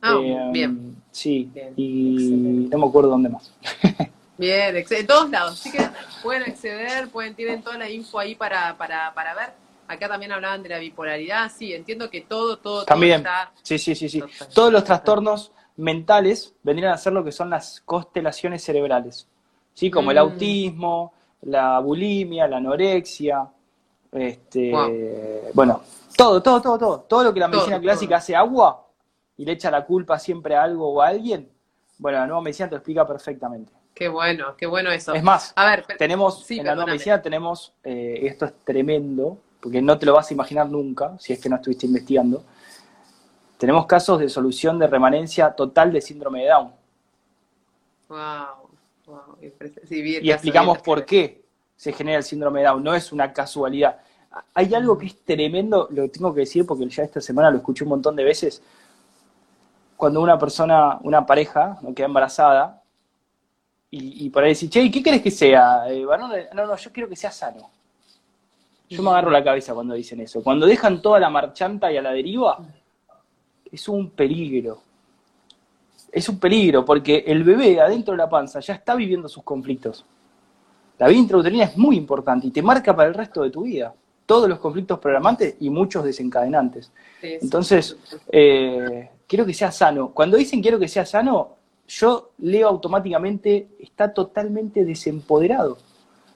Ah, 0.01 0.19
eh, 0.23 0.51
bien. 0.53 0.97
Sí, 1.11 1.51
y 1.77 2.69
no 2.71 2.79
me 2.79 2.87
acuerdo 2.87 3.11
dónde 3.11 3.29
más. 3.29 3.53
bien, 4.39 4.77
en 4.77 5.07
todos 5.07 5.31
lados. 5.31 5.61
Así 5.61 5.73
que 5.73 5.89
pueden 6.23 6.43
acceder, 6.43 7.09
pueden, 7.09 7.35
tienen 7.35 7.63
toda 7.63 7.79
la 7.79 7.91
info 7.91 8.19
ahí 8.19 8.35
para, 8.35 8.77
para, 8.77 9.13
para 9.15 9.35
ver. 9.35 9.51
Acá 9.89 10.07
también 10.07 10.33
hablaban 10.33 10.63
de 10.63 10.69
la 10.69 10.79
bipolaridad, 10.79 11.51
sí, 11.51 11.73
entiendo 11.73 12.11
que 12.11 12.21
todo, 12.21 12.59
todo, 12.59 12.85
también. 12.85 13.17
está... 13.17 13.51
Sí, 13.63 13.79
sí, 13.79 13.95
sí, 13.95 14.09
sí. 14.09 14.23
Todos 14.53 14.71
los 14.71 14.85
trastornos 14.85 15.51
mentales 15.77 16.55
vendrían 16.63 16.93
a 16.93 16.99
ser 16.99 17.15
lo 17.15 17.25
que 17.25 17.33
son 17.33 17.49
las 17.49 17.81
constelaciones 17.87 18.63
cerebrales, 18.63 19.27
¿sí? 19.73 19.91
Como 19.91 20.11
el 20.11 20.19
mm. 20.19 20.21
autismo, 20.21 21.15
la 21.43 21.79
bulimia, 21.79 22.47
la 22.47 22.59
anorexia, 22.59 23.49
este, 24.13 24.73
bueno, 25.55 25.81
todo, 26.17 26.43
todo, 26.43 26.61
todo, 26.61 26.79
todo, 26.79 27.01
todo 27.01 27.25
lo 27.25 27.33
que 27.33 27.41
la 27.41 27.49
medicina 27.49 27.81
clásica 27.81 28.17
hace 28.17 28.37
agua, 28.37 28.88
y 29.39 29.45
le 29.45 29.53
echa 29.53 29.71
la 29.71 29.87
culpa 29.87 30.19
siempre 30.19 30.57
a 30.57 30.65
algo 30.65 30.93
o 30.93 31.01
a 31.01 31.09
alguien, 31.09 31.49
bueno, 31.97 32.19
la 32.19 32.27
nueva 32.27 32.43
medicina 32.43 32.69
te 32.69 32.75
lo 32.75 32.79
explica 32.79 33.07
perfectamente. 33.07 33.73
Qué 33.95 34.09
bueno, 34.09 34.55
qué 34.57 34.67
bueno 34.67 34.91
eso. 34.91 35.15
Es 35.15 35.23
más, 35.23 35.53
a 35.57 35.67
ver, 35.67 35.87
tenemos, 35.97 36.49
en 36.51 36.67
la 36.67 36.75
nueva 36.75 36.91
medicina 36.91 37.23
tenemos, 37.23 37.73
eh, 37.83 38.21
esto 38.23 38.45
es 38.45 38.53
tremendo, 38.65 39.39
porque 39.61 39.81
no 39.81 39.99
te 39.99 40.07
lo 40.07 40.15
vas 40.15 40.31
a 40.31 40.35
imaginar 40.35 40.69
nunca, 40.69 41.17
si 41.19 41.33
es 41.33 41.41
que 41.41 41.49
no 41.49 41.57
estuviste 41.57 41.87
investigando, 41.87 42.45
tenemos 43.57 43.87
casos 43.87 44.21
de 44.21 44.29
solución 44.29 44.79
de 44.79 44.87
remanencia 44.87 45.51
total 45.51 45.93
de 45.93 46.01
síndrome 46.01 46.43
de 46.43 46.49
Down. 46.49 46.73
Wow, 48.09 48.19
wow. 49.07 49.39
y 49.41 50.31
explicamos 50.31 50.79
por 50.79 51.05
qué 51.05 51.43
se 51.77 51.93
genera 51.93 52.19
el 52.19 52.25
síndrome 52.25 52.61
de 52.61 52.67
Down, 52.67 52.83
no 52.83 52.95
es 52.95 53.13
una 53.13 53.33
casualidad. 53.33 54.01
Hay 54.55 54.75
algo 54.75 54.97
que 54.97 55.07
es 55.07 55.25
tremendo, 55.25 55.89
lo 55.91 56.09
tengo 56.09 56.33
que 56.33 56.41
decir 56.41 56.65
porque 56.67 56.89
ya 56.89 57.03
esta 57.03 57.21
semana 57.21 57.51
lo 57.51 57.59
escuché 57.59 57.83
un 57.83 57.91
montón 57.91 58.15
de 58.15 58.23
veces, 58.25 58.63
cuando 59.99 60.21
una 60.21 60.39
persona, 60.39 60.97
una 61.03 61.27
pareja, 61.27 61.77
¿no? 61.83 61.93
queda 61.93 62.07
embarazada, 62.07 62.83
y, 63.91 64.29
por 64.29 64.45
ahí 64.45 64.51
dice, 64.51 64.69
che, 64.69 64.91
¿qué 64.91 65.03
querés 65.03 65.23
que 65.23 65.31
sea? 65.31 65.91
Eh, 65.91 66.05
no, 66.55 66.67
no, 66.67 66.77
yo 66.77 66.93
quiero 66.93 67.09
que 67.09 67.17
sea 67.17 67.31
sano. 67.31 67.71
Yo 68.89 69.03
me 69.03 69.11
agarro 69.11 69.31
la 69.31 69.43
cabeza 69.43 69.73
cuando 69.73 69.95
dicen 69.95 70.21
eso. 70.21 70.43
Cuando 70.43 70.67
dejan 70.67 71.01
toda 71.01 71.19
la 71.19 71.31
marchanta 71.31 71.91
y 71.91 71.97
a 71.97 72.03
la 72.03 72.13
deriva, 72.13 72.59
es 73.73 73.89
un 73.89 74.11
peligro. 74.11 74.83
Es 76.13 76.29
un 76.29 76.39
peligro, 76.39 76.85
porque 76.85 77.25
el 77.27 77.43
bebé 77.45 77.81
adentro 77.81 78.13
de 78.13 78.19
la 78.19 78.29
panza 78.29 78.61
ya 78.61 78.75
está 78.75 78.95
viviendo 78.95 79.27
sus 79.27 79.43
conflictos. 79.43 80.05
La 80.99 81.09
vida 81.09 81.19
intrauterina 81.19 81.65
es 81.65 81.77
muy 81.77 81.97
importante 81.97 82.47
y 82.47 82.51
te 82.51 82.63
marca 82.63 82.95
para 82.95 83.09
el 83.09 83.15
resto 83.15 83.43
de 83.43 83.51
tu 83.51 83.63
vida. 83.63 83.95
Todos 84.29 84.47
los 84.49 84.59
conflictos 84.59 84.99
programantes 84.99 85.57
y 85.61 85.71
muchos 85.71 86.05
desencadenantes. 86.05 86.93
Entonces, 87.23 87.97
eh, 88.31 89.09
quiero 89.27 89.47
que 89.47 89.55
sea 89.55 89.73
sano. 89.73 90.13
Cuando 90.13 90.37
dicen 90.37 90.61
quiero 90.61 90.79
que 90.79 90.87
sea 90.87 91.07
sano, 91.07 91.57
yo 91.89 92.33
leo 92.39 92.69
automáticamente, 92.69 93.69
está 93.81 94.13
totalmente 94.13 94.85
desempoderado. 94.85 95.79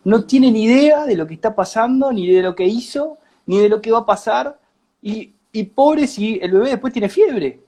No 0.04 0.24
tiene 0.24 0.50
ni 0.50 0.64
idea 0.64 1.04
de 1.04 1.16
lo 1.16 1.26
que 1.26 1.34
está 1.34 1.54
pasando, 1.54 2.10
ni 2.10 2.26
de 2.26 2.40
lo 2.40 2.54
que 2.56 2.64
hizo, 2.64 3.18
ni 3.44 3.58
de 3.58 3.68
lo 3.68 3.82
que 3.82 3.92
va 3.92 3.98
a 3.98 4.06
pasar. 4.06 4.58
Y 5.02 5.34
y 5.52 5.64
pobre 5.64 6.06
si 6.06 6.38
el 6.42 6.50
bebé 6.50 6.70
después 6.70 6.92
tiene 6.92 7.10
fiebre. 7.10 7.60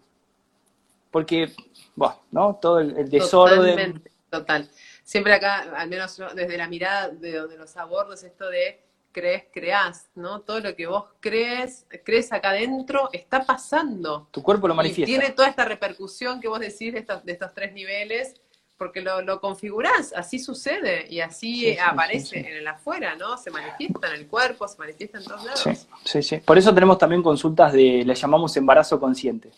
Porque, 1.10 1.52
bueno, 1.94 2.18
¿no? 2.32 2.58
Todo 2.60 2.80
el, 2.80 3.08
desorden. 3.08 4.02
total. 4.30 4.68
Siempre 5.04 5.34
acá, 5.34 5.70
al 5.76 5.88
menos 5.88 6.20
desde 6.34 6.56
la 6.56 6.66
mirada 6.66 7.10
de 7.10 7.36
donde 7.36 7.58
los 7.58 7.76
abordo, 7.76 8.14
es 8.14 8.24
esto 8.24 8.48
de 8.48 8.80
crees, 9.14 9.44
creás, 9.52 10.10
¿no? 10.14 10.40
Todo 10.40 10.60
lo 10.60 10.74
que 10.76 10.86
vos 10.86 11.04
crees, 11.20 11.86
crees 12.04 12.32
acá 12.32 12.50
adentro, 12.50 13.08
está 13.12 13.44
pasando. 13.44 14.28
Tu 14.32 14.42
cuerpo 14.42 14.68
lo 14.68 14.74
manifiesta. 14.74 15.10
Y 15.10 15.18
tiene 15.18 15.32
toda 15.32 15.48
esta 15.48 15.64
repercusión 15.64 16.40
que 16.40 16.48
vos 16.48 16.60
decís 16.60 16.92
de 16.92 16.98
estos, 16.98 17.24
de 17.24 17.32
estos 17.32 17.54
tres 17.54 17.72
niveles 17.72 18.34
porque 18.76 19.00
lo, 19.00 19.22
lo 19.22 19.40
configurás, 19.40 20.12
así 20.16 20.40
sucede 20.40 21.06
y 21.08 21.20
así 21.20 21.78
aparece 21.78 22.40
en 22.40 22.56
el 22.56 22.66
afuera, 22.66 23.14
¿no? 23.14 23.38
Se 23.38 23.50
manifiesta 23.50 24.08
en 24.08 24.14
el 24.14 24.26
cuerpo, 24.26 24.66
se 24.66 24.76
manifiesta 24.78 25.18
en 25.18 25.24
todos 25.24 25.44
lados. 25.44 25.86
Sí, 26.04 26.22
sí, 26.22 26.38
Por 26.38 26.58
eso 26.58 26.74
tenemos 26.74 26.98
también 26.98 27.22
consultas 27.22 27.72
de, 27.72 28.02
le 28.04 28.14
llamamos 28.14 28.56
embarazo 28.56 28.98
consciente. 28.98 29.52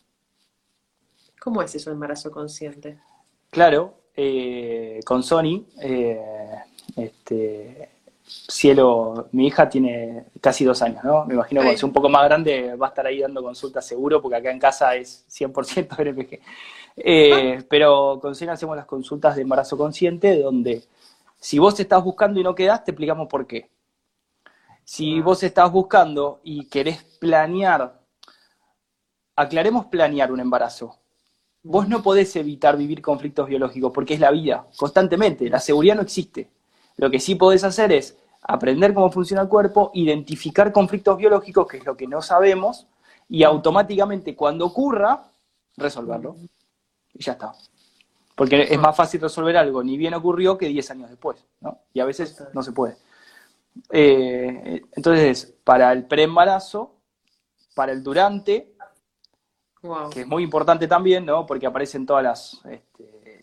¿Cómo 1.40 1.62
es 1.62 1.74
eso, 1.74 1.90
embarazo 1.90 2.30
consciente? 2.30 2.98
Claro, 3.50 4.02
eh, 4.14 5.00
con 5.06 5.22
Sony, 5.22 5.64
eh, 5.80 6.20
este, 6.96 7.95
Cielo, 8.26 9.28
mi 9.32 9.46
hija 9.46 9.68
tiene 9.68 10.26
casi 10.40 10.64
dos 10.64 10.82
años, 10.82 11.04
¿no? 11.04 11.24
Me 11.26 11.34
imagino 11.34 11.60
que 11.60 11.66
cuando 11.66 11.78
sea 11.78 11.86
un 11.86 11.92
poco 11.92 12.08
más 12.08 12.24
grande 12.24 12.74
va 12.74 12.86
a 12.86 12.88
estar 12.88 13.06
ahí 13.06 13.20
dando 13.20 13.42
consultas 13.42 13.86
seguro, 13.86 14.20
porque 14.20 14.36
acá 14.36 14.50
en 14.50 14.58
casa 14.58 14.96
es 14.96 15.24
100% 15.28 15.96
RPG. 15.96 16.40
Eh, 16.96 17.62
pero 17.68 18.18
con 18.20 18.34
Sena 18.34 18.54
hacemos 18.54 18.76
las 18.76 18.86
consultas 18.86 19.36
de 19.36 19.42
embarazo 19.42 19.76
consciente, 19.76 20.40
donde 20.40 20.82
si 21.38 21.58
vos 21.58 21.78
estás 21.78 22.02
buscando 22.02 22.40
y 22.40 22.42
no 22.42 22.54
quedás, 22.54 22.84
te 22.84 22.90
explicamos 22.90 23.28
por 23.28 23.46
qué. 23.46 23.70
Si 24.82 25.20
vos 25.20 25.42
estás 25.42 25.70
buscando 25.70 26.40
y 26.42 26.66
querés 26.66 27.02
planear, 27.20 28.00
aclaremos 29.36 29.86
planear 29.86 30.32
un 30.32 30.40
embarazo. 30.40 30.98
Vos 31.62 31.88
no 31.88 32.02
podés 32.02 32.34
evitar 32.36 32.76
vivir 32.76 33.02
conflictos 33.02 33.48
biológicos 33.48 33.92
porque 33.92 34.14
es 34.14 34.20
la 34.20 34.30
vida, 34.30 34.66
constantemente. 34.76 35.48
La 35.50 35.60
seguridad 35.60 35.96
no 35.96 36.02
existe. 36.02 36.48
Lo 36.96 37.10
que 37.10 37.20
sí 37.20 37.34
podés 37.34 37.64
hacer 37.64 37.92
es 37.92 38.16
aprender 38.42 38.94
cómo 38.94 39.10
funciona 39.10 39.42
el 39.42 39.48
cuerpo, 39.48 39.90
identificar 39.94 40.72
conflictos 40.72 41.16
biológicos, 41.18 41.66
que 41.66 41.78
es 41.78 41.84
lo 41.84 41.96
que 41.96 42.06
no 42.06 42.22
sabemos, 42.22 42.86
y 43.28 43.42
automáticamente 43.42 44.36
cuando 44.36 44.66
ocurra, 44.66 45.30
resolverlo 45.76 46.36
y 47.12 47.22
ya 47.22 47.32
está. 47.32 47.52
Porque 48.34 48.62
es 48.62 48.78
más 48.78 48.94
fácil 48.94 49.20
resolver 49.20 49.56
algo, 49.56 49.82
ni 49.82 49.96
bien 49.96 50.14
ocurrió, 50.14 50.56
que 50.58 50.68
10 50.68 50.90
años 50.90 51.10
después, 51.10 51.44
¿no? 51.60 51.80
Y 51.92 52.00
a 52.00 52.04
veces 52.04 52.42
no 52.52 52.62
se 52.62 52.72
puede. 52.72 52.96
Eh, 53.90 54.82
entonces, 54.92 55.54
para 55.64 55.92
el 55.92 56.04
preembarazo, 56.06 56.96
para 57.74 57.92
el 57.92 58.02
durante, 58.02 58.74
que 60.10 60.22
es 60.22 60.26
muy 60.26 60.42
importante 60.42 60.86
también, 60.86 61.24
¿no? 61.24 61.46
Porque 61.46 61.66
aparecen 61.66 62.06
todas 62.06 62.22
las, 62.22 62.60
este, 62.70 63.42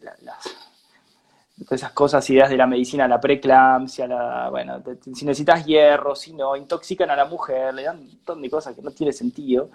esas 1.70 1.92
cosas, 1.92 2.28
ideas 2.30 2.50
de 2.50 2.58
la 2.58 2.68
medicina, 2.68 3.08
la 3.08 3.22
preeclampsia, 3.22 4.08
la, 4.08 4.50
bueno, 4.50 4.82
si 5.14 5.26
necesitas 5.26 5.66
hierro, 5.66 6.16
si 6.16 6.34
no, 6.34 6.56
intoxican 6.56 7.10
a 7.10 7.16
la 7.16 7.26
mujer, 7.26 7.74
le 7.74 7.84
dan 7.84 8.00
un 8.00 8.08
montón 8.08 8.42
de 8.42 8.50
cosas 8.50 8.76
que 8.76 8.82
no 8.82 8.92
tiene 8.92 9.14
sentido. 9.14 9.70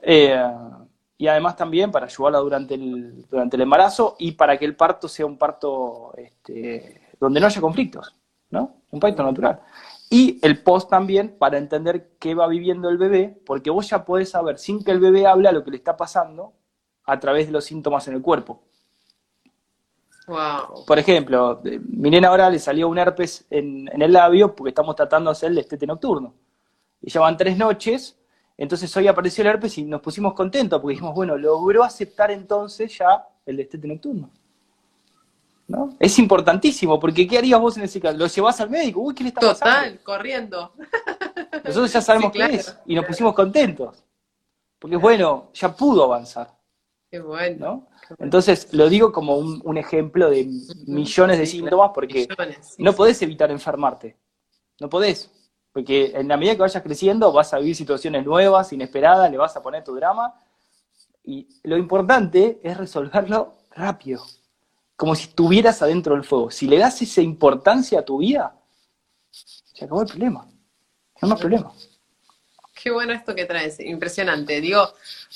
Eh, 0.00 0.42
y 1.16 1.28
además 1.28 1.56
también 1.56 1.92
para 1.92 2.06
ayudarla 2.06 2.38
durante 2.38 2.74
el, 2.74 3.24
durante 3.28 3.56
el 3.56 3.62
embarazo 3.62 4.16
y 4.18 4.32
para 4.32 4.58
que 4.58 4.64
el 4.64 4.74
parto 4.74 5.06
sea 5.06 5.24
un 5.24 5.38
parto 5.38 6.12
este, 6.16 7.02
donde 7.20 7.38
no 7.38 7.46
haya 7.46 7.60
conflictos, 7.60 8.14
¿no? 8.50 8.82
Un 8.90 8.98
parto 8.98 9.22
natural. 9.22 9.60
Y 10.10 10.40
el 10.42 10.62
post 10.62 10.90
también 10.90 11.36
para 11.38 11.58
entender 11.58 12.16
qué 12.18 12.34
va 12.34 12.48
viviendo 12.48 12.88
el 12.88 12.98
bebé, 12.98 13.40
porque 13.46 13.70
vos 13.70 13.88
ya 13.88 14.04
podés 14.04 14.30
saber 14.30 14.58
sin 14.58 14.82
que 14.82 14.90
el 14.90 14.98
bebé 14.98 15.26
hable 15.26 15.52
lo 15.52 15.62
que 15.62 15.70
le 15.70 15.76
está 15.76 15.96
pasando 15.96 16.54
a 17.04 17.18
través 17.20 17.46
de 17.46 17.52
los 17.52 17.64
síntomas 17.64 18.08
en 18.08 18.14
el 18.14 18.22
cuerpo. 18.22 18.64
Wow. 20.26 20.84
Por 20.86 20.98
ejemplo, 20.98 21.60
mi 21.88 22.10
nena 22.10 22.28
ahora 22.28 22.48
le 22.48 22.58
salió 22.58 22.88
un 22.88 22.98
herpes 22.98 23.44
en, 23.50 23.88
en 23.92 24.02
el 24.02 24.12
labio 24.12 24.54
porque 24.54 24.70
estamos 24.70 24.94
tratando 24.94 25.30
de 25.30 25.32
hacer 25.32 25.50
el 25.50 25.56
destete 25.56 25.86
nocturno. 25.86 26.34
Y 27.00 27.10
ya 27.10 27.20
van 27.20 27.36
tres 27.36 27.56
noches 27.56 28.16
entonces 28.56 28.96
hoy 28.96 29.08
apareció 29.08 29.42
el 29.42 29.48
herpes 29.48 29.78
y 29.78 29.84
nos 29.84 30.00
pusimos 30.00 30.34
contentos 30.34 30.80
porque 30.80 30.92
dijimos, 30.92 31.14
bueno, 31.14 31.36
logró 31.36 31.82
aceptar 31.82 32.30
entonces 32.30 32.96
ya 32.96 33.26
el 33.46 33.56
destete 33.56 33.88
nocturno. 33.88 34.30
¿No? 35.68 35.96
Es 35.98 36.18
importantísimo, 36.18 37.00
porque 37.00 37.26
¿qué 37.26 37.38
harías 37.38 37.58
vos 37.58 37.76
en 37.76 37.84
ese 37.84 38.00
caso? 38.00 38.18
¿Lo 38.18 38.26
llevas 38.26 38.60
al 38.60 38.68
médico? 38.68 39.00
Uy, 39.00 39.14
¿qué 39.14 39.22
le 39.22 39.28
está 39.30 39.40
pasando? 39.40 39.74
Total, 39.74 40.00
corriendo. 40.02 40.72
Nosotros 41.64 41.92
ya 41.92 42.00
sabemos 42.00 42.30
qué 42.30 42.44
es 42.44 42.78
y 42.86 42.94
nos 42.94 43.06
pusimos 43.06 43.34
contentos. 43.34 44.04
Porque 44.78 44.96
bueno, 44.96 45.50
ya 45.54 45.74
pudo 45.74 46.04
avanzar. 46.04 46.48
Qué 47.10 47.20
bueno. 47.20 47.88
Entonces 48.18 48.72
lo 48.72 48.88
digo 48.88 49.12
como 49.12 49.36
un, 49.36 49.76
ejemplo 49.76 50.30
de 50.30 50.48
millones 50.86 51.38
de 51.38 51.46
síntomas 51.46 51.90
porque 51.94 52.28
no 52.78 52.92
podés 52.92 53.20
evitar 53.22 53.50
enfermarte. 53.50 54.16
No 54.80 54.88
podés. 54.88 55.30
Porque 55.72 56.12
en 56.14 56.28
la 56.28 56.36
medida 56.36 56.54
que 56.54 56.60
vayas 56.60 56.82
creciendo 56.82 57.32
vas 57.32 57.54
a 57.54 57.58
vivir 57.58 57.74
situaciones 57.74 58.24
nuevas, 58.24 58.72
inesperadas, 58.72 59.30
le 59.30 59.38
vas 59.38 59.56
a 59.56 59.62
poner 59.62 59.82
tu 59.82 59.94
drama. 59.94 60.34
Y 61.24 61.48
lo 61.62 61.76
importante 61.76 62.60
es 62.62 62.76
resolverlo 62.76 63.54
rápido, 63.70 64.24
como 64.96 65.14
si 65.14 65.28
estuvieras 65.28 65.80
adentro 65.80 66.14
del 66.14 66.24
fuego. 66.24 66.50
Si 66.50 66.66
le 66.66 66.78
das 66.78 67.00
esa 67.00 67.22
importancia 67.22 68.00
a 68.00 68.04
tu 68.04 68.18
vida, 68.18 68.54
se 69.30 69.84
acabó 69.84 70.02
el 70.02 70.08
problema. 70.08 70.44
No 70.44 70.52
hay 71.22 71.28
más 71.30 71.40
problema. 71.40 71.72
Qué 72.74 72.90
bueno 72.90 73.12
esto 73.12 73.34
que 73.34 73.44
traes, 73.44 73.78
impresionante. 73.80 74.60
Digo, 74.60 74.88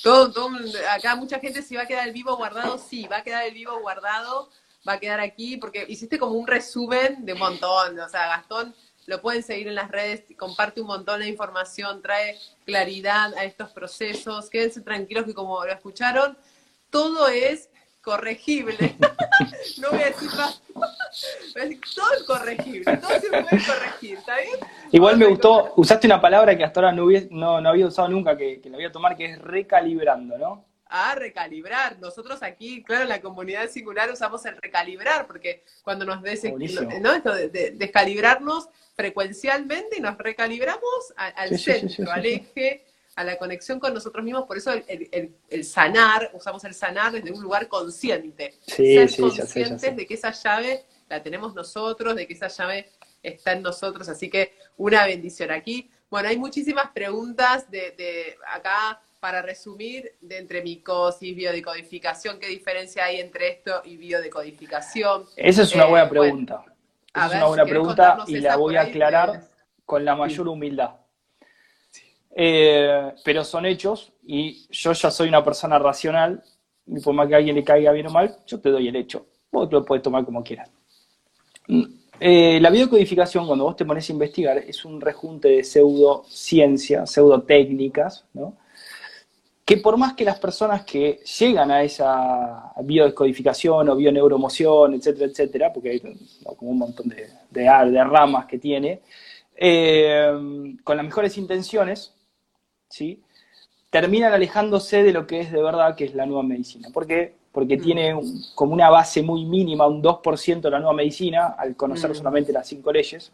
todo, 0.02 0.32
todo, 0.32 0.50
acá 0.90 1.16
mucha 1.16 1.38
gente 1.38 1.62
si 1.62 1.76
va 1.76 1.82
a 1.82 1.86
quedar 1.86 2.06
el 2.06 2.12
vivo 2.12 2.36
guardado, 2.36 2.78
sí, 2.78 3.06
va 3.06 3.18
a 3.18 3.22
quedar 3.22 3.44
el 3.46 3.54
vivo 3.54 3.78
guardado, 3.80 4.50
va 4.86 4.94
a 4.94 5.00
quedar 5.00 5.20
aquí, 5.20 5.56
porque 5.56 5.84
hiciste 5.88 6.18
como 6.18 6.32
un 6.32 6.46
resumen 6.46 7.24
de 7.24 7.32
un 7.32 7.38
montón. 7.38 7.98
O 7.98 8.08
sea, 8.08 8.28
Gastón 8.28 8.74
lo 9.06 9.20
pueden 9.20 9.42
seguir 9.42 9.68
en 9.68 9.74
las 9.74 9.90
redes, 9.90 10.24
comparte 10.36 10.80
un 10.80 10.88
montón 10.88 11.20
de 11.20 11.28
información, 11.28 12.02
trae 12.02 12.38
claridad 12.64 13.34
a 13.34 13.44
estos 13.44 13.70
procesos, 13.70 14.50
quédense 14.50 14.80
tranquilos 14.80 15.24
que 15.24 15.34
como 15.34 15.64
lo 15.64 15.72
escucharon, 15.72 16.36
todo 16.90 17.28
es 17.28 17.68
corregible. 18.02 18.96
no 19.78 19.90
voy 19.90 20.02
a 20.02 20.06
decir 20.06 20.28
más. 20.36 20.62
todo 21.94 22.12
es 22.14 22.22
corregible, 22.24 22.96
todo 22.96 23.20
se 23.20 23.28
puede 23.28 23.44
corregir, 23.44 24.18
¿está 24.18 24.36
bien? 24.36 24.58
Igual 24.92 25.16
me 25.16 25.26
gustó, 25.26 25.72
usaste 25.76 26.06
una 26.06 26.20
palabra 26.20 26.56
que 26.56 26.64
hasta 26.64 26.80
ahora 26.80 26.92
no, 26.92 27.60
no, 27.60 27.68
había 27.68 27.86
usado 27.86 28.08
nunca, 28.08 28.36
que, 28.36 28.60
que 28.60 28.70
la 28.70 28.76
voy 28.76 28.84
a 28.86 28.92
tomar, 28.92 29.16
que 29.16 29.26
es 29.26 29.38
recalibrando, 29.38 30.38
¿no? 30.38 30.64
a 30.88 31.14
recalibrar. 31.14 31.98
Nosotros 31.98 32.42
aquí, 32.42 32.82
claro, 32.82 33.02
en 33.02 33.08
la 33.08 33.20
comunidad 33.20 33.68
singular 33.68 34.10
usamos 34.10 34.44
el 34.46 34.56
recalibrar, 34.56 35.26
porque 35.26 35.64
cuando 35.82 36.04
nos 36.04 36.22
des, 36.22 36.44
¿no? 37.00 37.12
Esto 37.12 37.34
de, 37.34 37.72
descalibrarnos 37.72 38.68
frecuencialmente 38.94 39.98
y 39.98 40.00
nos 40.00 40.16
recalibramos 40.16 41.12
al 41.16 41.58
centro, 41.58 42.10
al 42.10 42.24
eje, 42.24 42.85
a 43.16 43.24
la 43.24 43.36
conexión 43.38 43.80
con 43.80 43.92
nosotros 43.92 44.24
mismos. 44.24 44.44
Por 44.44 44.58
eso 44.58 44.72
el, 44.72 45.64
sanar, 45.64 46.30
usamos 46.34 46.62
el 46.64 46.74
sanar 46.74 47.12
desde 47.12 47.32
un 47.32 47.42
lugar 47.42 47.66
consciente. 47.66 48.54
Ser 48.66 49.10
conscientes 49.16 49.96
de 49.96 50.06
que 50.06 50.14
esa 50.14 50.30
llave 50.30 50.84
la 51.08 51.22
tenemos 51.22 51.54
nosotros, 51.54 52.14
de 52.14 52.26
que 52.26 52.34
esa 52.34 52.48
llave 52.48 52.90
está 53.22 53.52
en 53.52 53.62
nosotros, 53.62 54.08
así 54.08 54.30
que 54.30 54.54
una 54.76 55.04
bendición 55.06 55.50
aquí. 55.50 55.90
Bueno, 56.10 56.28
hay 56.28 56.36
muchísimas 56.36 56.90
preguntas 56.90 57.68
de, 57.70 57.92
de 57.92 58.36
acá 58.46 59.00
para 59.18 59.42
resumir, 59.42 60.12
de 60.20 60.38
entre 60.38 60.62
micosis, 60.62 61.34
biodecodificación, 61.34 62.38
¿qué 62.38 62.48
diferencia 62.48 63.06
hay 63.06 63.18
entre 63.18 63.48
esto 63.48 63.82
y 63.84 63.96
biodecodificación? 63.96 65.24
Esa 65.36 65.62
es 65.62 65.74
una 65.74 65.84
eh, 65.84 65.88
buena 65.88 66.08
pregunta. 66.08 66.64
Esa 67.14 67.26
es 67.26 67.34
una 67.34 67.46
buena 67.46 67.64
pregunta 67.64 68.18
y 68.28 68.36
la 68.36 68.56
voy 68.56 68.76
a 68.76 68.82
aclarar 68.82 69.48
con 69.84 70.04
la 70.04 70.14
mayor 70.14 70.48
humildad. 70.48 70.90
Eh, 72.38 73.14
pero 73.24 73.42
son 73.44 73.64
hechos 73.64 74.12
y 74.26 74.66
yo 74.70 74.92
ya 74.92 75.10
soy 75.10 75.28
una 75.28 75.42
persona 75.42 75.78
racional 75.78 76.42
y 76.86 77.00
por 77.00 77.14
más 77.14 77.28
que 77.28 77.34
a 77.34 77.38
alguien 77.38 77.56
le 77.56 77.64
caiga 77.64 77.92
bien 77.92 78.08
o 78.08 78.10
mal, 78.10 78.36
yo 78.46 78.60
te 78.60 78.70
doy 78.70 78.88
el 78.88 78.96
hecho. 78.96 79.26
Vos 79.50 79.72
lo 79.72 79.82
puedes 79.82 80.02
tomar 80.02 80.22
como 80.22 80.44
quieras. 80.44 80.70
Eh, 82.20 82.58
la 82.60 82.68
biodecodificación, 82.68 83.46
cuando 83.46 83.64
vos 83.64 83.76
te 83.76 83.86
pones 83.86 84.06
a 84.10 84.12
investigar, 84.12 84.58
es 84.58 84.84
un 84.84 85.00
rejunte 85.00 85.48
de 85.48 85.64
pseudociencia, 85.64 87.06
pseudotécnicas, 87.06 88.26
¿no? 88.34 88.58
que 89.64 89.78
por 89.78 89.96
más 89.96 90.12
que 90.12 90.24
las 90.24 90.38
personas 90.38 90.84
que 90.84 91.20
llegan 91.40 91.70
a 91.70 91.82
esa 91.82 92.72
biodescodificación 92.84 93.88
o 93.88 93.96
bioneuromoción, 93.96 94.94
etcétera, 94.94 95.26
etcétera, 95.26 95.72
porque 95.72 95.90
hay 95.90 96.00
como 96.56 96.70
un 96.70 96.78
montón 96.78 97.08
de, 97.08 97.30
de, 97.50 98.04
ramas 98.04 98.44
que 98.44 98.58
tiene, 98.58 99.00
eh, 99.56 100.76
con 100.84 100.96
las 100.98 101.06
mejores 101.06 101.36
intenciones, 101.38 102.15
¿sí? 102.88 103.20
terminan 103.90 104.32
alejándose 104.32 105.02
de 105.02 105.12
lo 105.12 105.26
que 105.26 105.40
es 105.40 105.52
de 105.52 105.62
verdad, 105.62 105.94
que 105.94 106.04
es 106.04 106.14
la 106.14 106.26
nueva 106.26 106.42
medicina. 106.42 106.88
¿Por 106.92 107.06
qué? 107.06 107.34
Porque 107.52 107.78
mm. 107.78 107.80
tiene 107.82 108.20
como 108.54 108.74
una 108.74 108.90
base 108.90 109.22
muy 109.22 109.44
mínima, 109.44 109.86
un 109.86 110.02
2% 110.02 110.60
de 110.60 110.70
la 110.70 110.78
nueva 110.78 110.92
medicina, 110.92 111.54
al 111.58 111.76
conocer 111.76 112.10
mm. 112.10 112.14
solamente 112.14 112.52
las 112.52 112.66
cinco 112.66 112.92
leyes, 112.92 113.32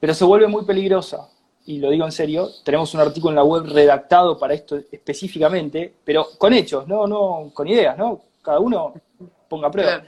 pero 0.00 0.14
se 0.14 0.24
vuelve 0.24 0.48
muy 0.48 0.64
peligrosa 0.64 1.28
y 1.64 1.78
lo 1.78 1.90
digo 1.90 2.04
en 2.04 2.10
serio, 2.10 2.48
tenemos 2.64 2.92
un 2.94 3.00
artículo 3.00 3.30
en 3.30 3.36
la 3.36 3.44
web 3.44 3.66
redactado 3.66 4.36
para 4.36 4.54
esto 4.54 4.80
específicamente, 4.90 5.94
pero 6.04 6.26
con 6.36 6.52
hechos, 6.52 6.88
no, 6.88 7.06
no 7.06 7.52
con 7.54 7.68
ideas, 7.68 7.96
¿no? 7.96 8.20
Cada 8.42 8.58
uno 8.58 8.94
ponga 9.48 9.70
prueba. 9.70 10.02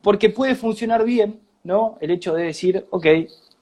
Porque 0.00 0.30
puede 0.30 0.54
funcionar 0.54 1.04
bien, 1.04 1.40
¿no? 1.64 1.98
El 2.00 2.12
hecho 2.12 2.34
de 2.34 2.44
decir, 2.44 2.86
ok, 2.90 3.06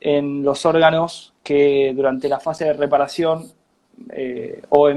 en 0.01 0.43
los 0.43 0.67
órganos 0.67 1.32
que 1.43 1.93
durante 1.95 2.29
la 2.29 2.41
fase 2.41 2.67
de 2.67 2.73
reparación 2.75 3.51
eh, 4.11 4.63
o 4.69 4.91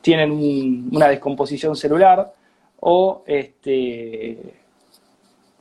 tienen 0.00 0.88
una 0.92 1.08
descomposición 1.08 1.76
celular 1.76 2.32
o 2.80 3.22
este, 3.26 4.54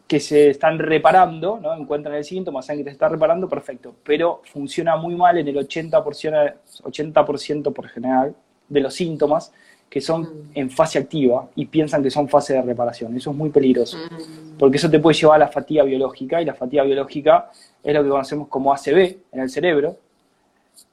que 0.08 0.20
se 0.20 0.52
están 0.52 0.80
reparando, 0.80 1.60
¿no? 1.60 1.76
encuentran 1.76 2.16
el 2.16 2.24
síntoma, 2.24 2.62
saben 2.62 2.80
que 2.80 2.86
te 2.86 2.92
está 2.92 3.10
reparando, 3.10 3.50
perfecto, 3.50 3.96
pero 4.04 4.42
funciona 4.52 4.96
muy 4.96 5.16
mal 5.16 5.38
en 5.38 5.48
el 5.48 5.56
80%, 5.58 6.54
80 6.84 7.26
por 7.26 7.88
general 7.90 8.36
de 8.70 8.80
los 8.80 8.94
síntomas 8.94 9.52
que 9.90 10.02
son 10.02 10.22
mm. 10.22 10.50
en 10.56 10.70
fase 10.70 11.00
activa 11.00 11.50
y 11.56 11.66
piensan 11.66 12.04
que 12.04 12.12
son 12.12 12.28
fase 12.28 12.54
de 12.54 12.62
reparación. 12.62 13.16
Eso 13.16 13.32
es 13.32 13.38
muy 13.38 13.50
peligroso, 13.50 13.98
mm. 13.98 14.58
porque 14.58 14.78
eso 14.78 14.90
te 14.90 15.00
puede 15.00 15.18
llevar 15.18 15.42
a 15.42 15.46
la 15.46 15.52
fatiga 15.52 15.84
biológica 15.84 16.42
y 16.42 16.46
la 16.46 16.54
fatiga 16.54 16.84
biológica 16.84 17.50
es 17.84 17.94
lo 17.94 18.04
que 18.04 18.10
conocemos 18.10 18.48
como 18.48 18.74
ACV 18.74 19.18
en 19.32 19.40
el 19.40 19.50
cerebro. 19.50 19.98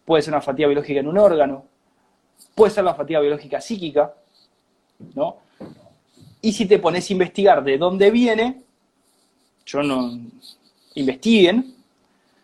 Puede 0.05 0.23
ser 0.23 0.35
una 0.35 0.43
fatiga 0.43 0.69
biológica 0.69 1.01
en 1.01 1.09
un 1.09 1.19
órgano, 1.19 1.65
puede 2.55 2.73
ser 2.73 2.85
la 2.85 2.95
fatiga 2.95 3.21
biológica 3.21 3.61
psíquica, 3.61 4.15
¿no? 5.15 5.39
Y 6.43 6.53
si 6.53 6.67
te 6.67 6.79
pones 6.79 7.09
a 7.09 7.13
investigar 7.13 7.65
de 7.65 7.79
dónde 7.79 8.11
viene, 8.11 8.63
yo 9.65 9.83
no, 9.83 10.19
investiguen, 10.95 11.75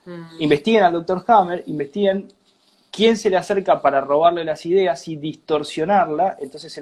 mm. 0.07 0.41
investiguen 0.41 0.85
al 0.85 0.93
doctor 0.95 1.23
Hammer, 1.27 1.63
investiguen 1.67 2.29
quién 2.91 3.17
se 3.17 3.31
le 3.31 3.37
acerca 3.37 3.81
para 3.81 4.01
robarle 4.01 4.45
las 4.45 4.65
ideas 4.67 5.07
y 5.09 5.17
distorsionarla, 5.17 6.39
entonces 6.41 6.73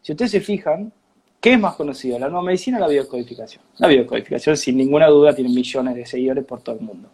si 0.00 0.12
ustedes 0.12 0.30
se 0.30 0.40
fijan, 0.40 0.92
¿qué 1.40 1.54
es 1.54 1.60
más 1.60 1.74
conocido, 1.74 2.18
la 2.18 2.28
nueva 2.28 2.44
medicina 2.44 2.78
o 2.78 2.80
la 2.80 2.88
biocodificación? 2.88 3.62
La 3.78 3.88
biocodificación, 3.88 4.56
sin 4.56 4.76
ninguna 4.76 5.08
duda, 5.08 5.34
tiene 5.34 5.50
millones 5.50 5.94
de 5.96 6.06
seguidores 6.06 6.44
por 6.44 6.62
todo 6.62 6.76
el 6.76 6.82
mundo. 6.82 7.08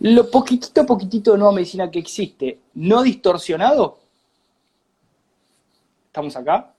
Lo 0.00 0.30
poquitito, 0.30 0.86
poquitito 0.86 1.32
de 1.32 1.38
nueva 1.38 1.54
medicina 1.54 1.90
que 1.90 1.98
existe, 1.98 2.60
no 2.74 3.02
distorsionado, 3.02 3.98
estamos 6.06 6.36
acá, 6.36 6.72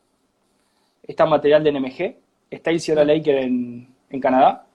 está 1.03 1.25
material 1.25 1.63
de 1.63 1.71
NMG, 1.71 2.15
está 2.49 2.71
Isidora 2.71 3.03
Laker 3.03 3.35
en, 3.35 3.87
en 4.09 4.19
Canadá. 4.21 4.65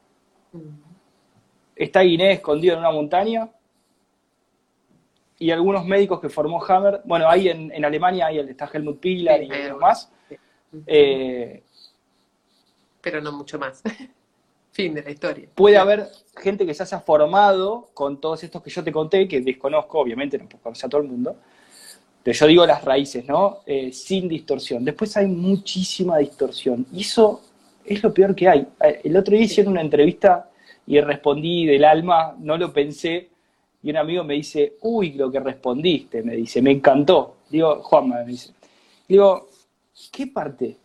Está 1.74 2.00
Guinea 2.00 2.33
escondido 2.33 2.74
en 2.74 2.80
una 2.80 2.90
montaña. 2.90 3.48
Y 5.38 5.50
algunos 5.50 5.85
médicos 5.85 6.20
que 6.20 6.28
formó 6.28 6.64
Hammer. 6.64 7.00
Bueno, 7.04 7.28
ahí 7.28 7.48
en, 7.48 7.85
Alemania 7.85 8.26
hay, 8.26 8.38
está 8.38 8.70
Helmut 8.72 9.00
Pilar 9.00 9.42
y 9.42 9.50
otros 9.50 9.80
más. 9.80 10.12
Eh, 10.87 11.62
Pero 13.00 13.20
no 13.20 13.33
mucho 13.33 13.59
más. 13.59 13.83
fin 14.74 14.92
de 14.92 15.04
la 15.04 15.10
historia. 15.10 15.48
Puede 15.54 15.78
haber 15.78 16.08
gente 16.37 16.66
que 16.66 16.74
se 16.74 16.82
haya 16.82 16.98
formado 16.98 17.90
con 17.94 18.20
todos 18.20 18.42
estos 18.42 18.60
que 18.60 18.70
yo 18.70 18.82
te 18.82 18.90
conté, 18.90 19.28
que 19.28 19.40
desconozco, 19.40 20.00
obviamente, 20.00 20.37
no 20.37 20.48
puedo 20.48 20.64
conocer 20.64 20.87
a 20.87 20.88
todo 20.90 21.00
el 21.00 21.08
mundo. 21.08 21.37
Pero 22.24 22.37
yo 22.37 22.46
digo 22.48 22.66
las 22.66 22.82
raíces, 22.84 23.24
¿no? 23.24 23.60
Eh, 23.66 23.92
sin 23.92 24.28
distorsión. 24.28 24.84
Después 24.84 25.16
hay 25.16 25.28
muchísima 25.28 26.18
distorsión. 26.18 26.87
Y 26.92 27.02
eso 27.02 27.40
es 27.84 28.02
lo 28.02 28.12
peor 28.12 28.34
que 28.34 28.48
hay. 28.48 28.66
Eh, 28.82 29.00
el 29.04 29.16
otro 29.16 29.37
día 29.37 29.44
hicieron 29.44 29.74
una 29.74 29.80
entrevista 29.80 30.50
y 30.88 31.00
respondí 31.00 31.66
del 31.66 31.84
alma, 31.84 32.34
no 32.40 32.58
lo 32.58 32.72
pensé, 32.72 33.28
y 33.80 33.90
un 33.90 33.96
amigo 33.96 34.24
me 34.24 34.34
dice, 34.34 34.76
uy, 34.80 35.12
lo 35.12 35.30
que 35.30 35.38
respondiste, 35.38 36.22
me 36.22 36.34
dice, 36.34 36.60
me 36.60 36.72
encantó. 36.72 37.37
Digo, 37.48 37.76
Juan 37.76 38.08
me 38.08 38.24
dice. 38.24 38.52
Digo, 39.06 39.50
¿qué 40.10 40.26
parte? 40.26 40.78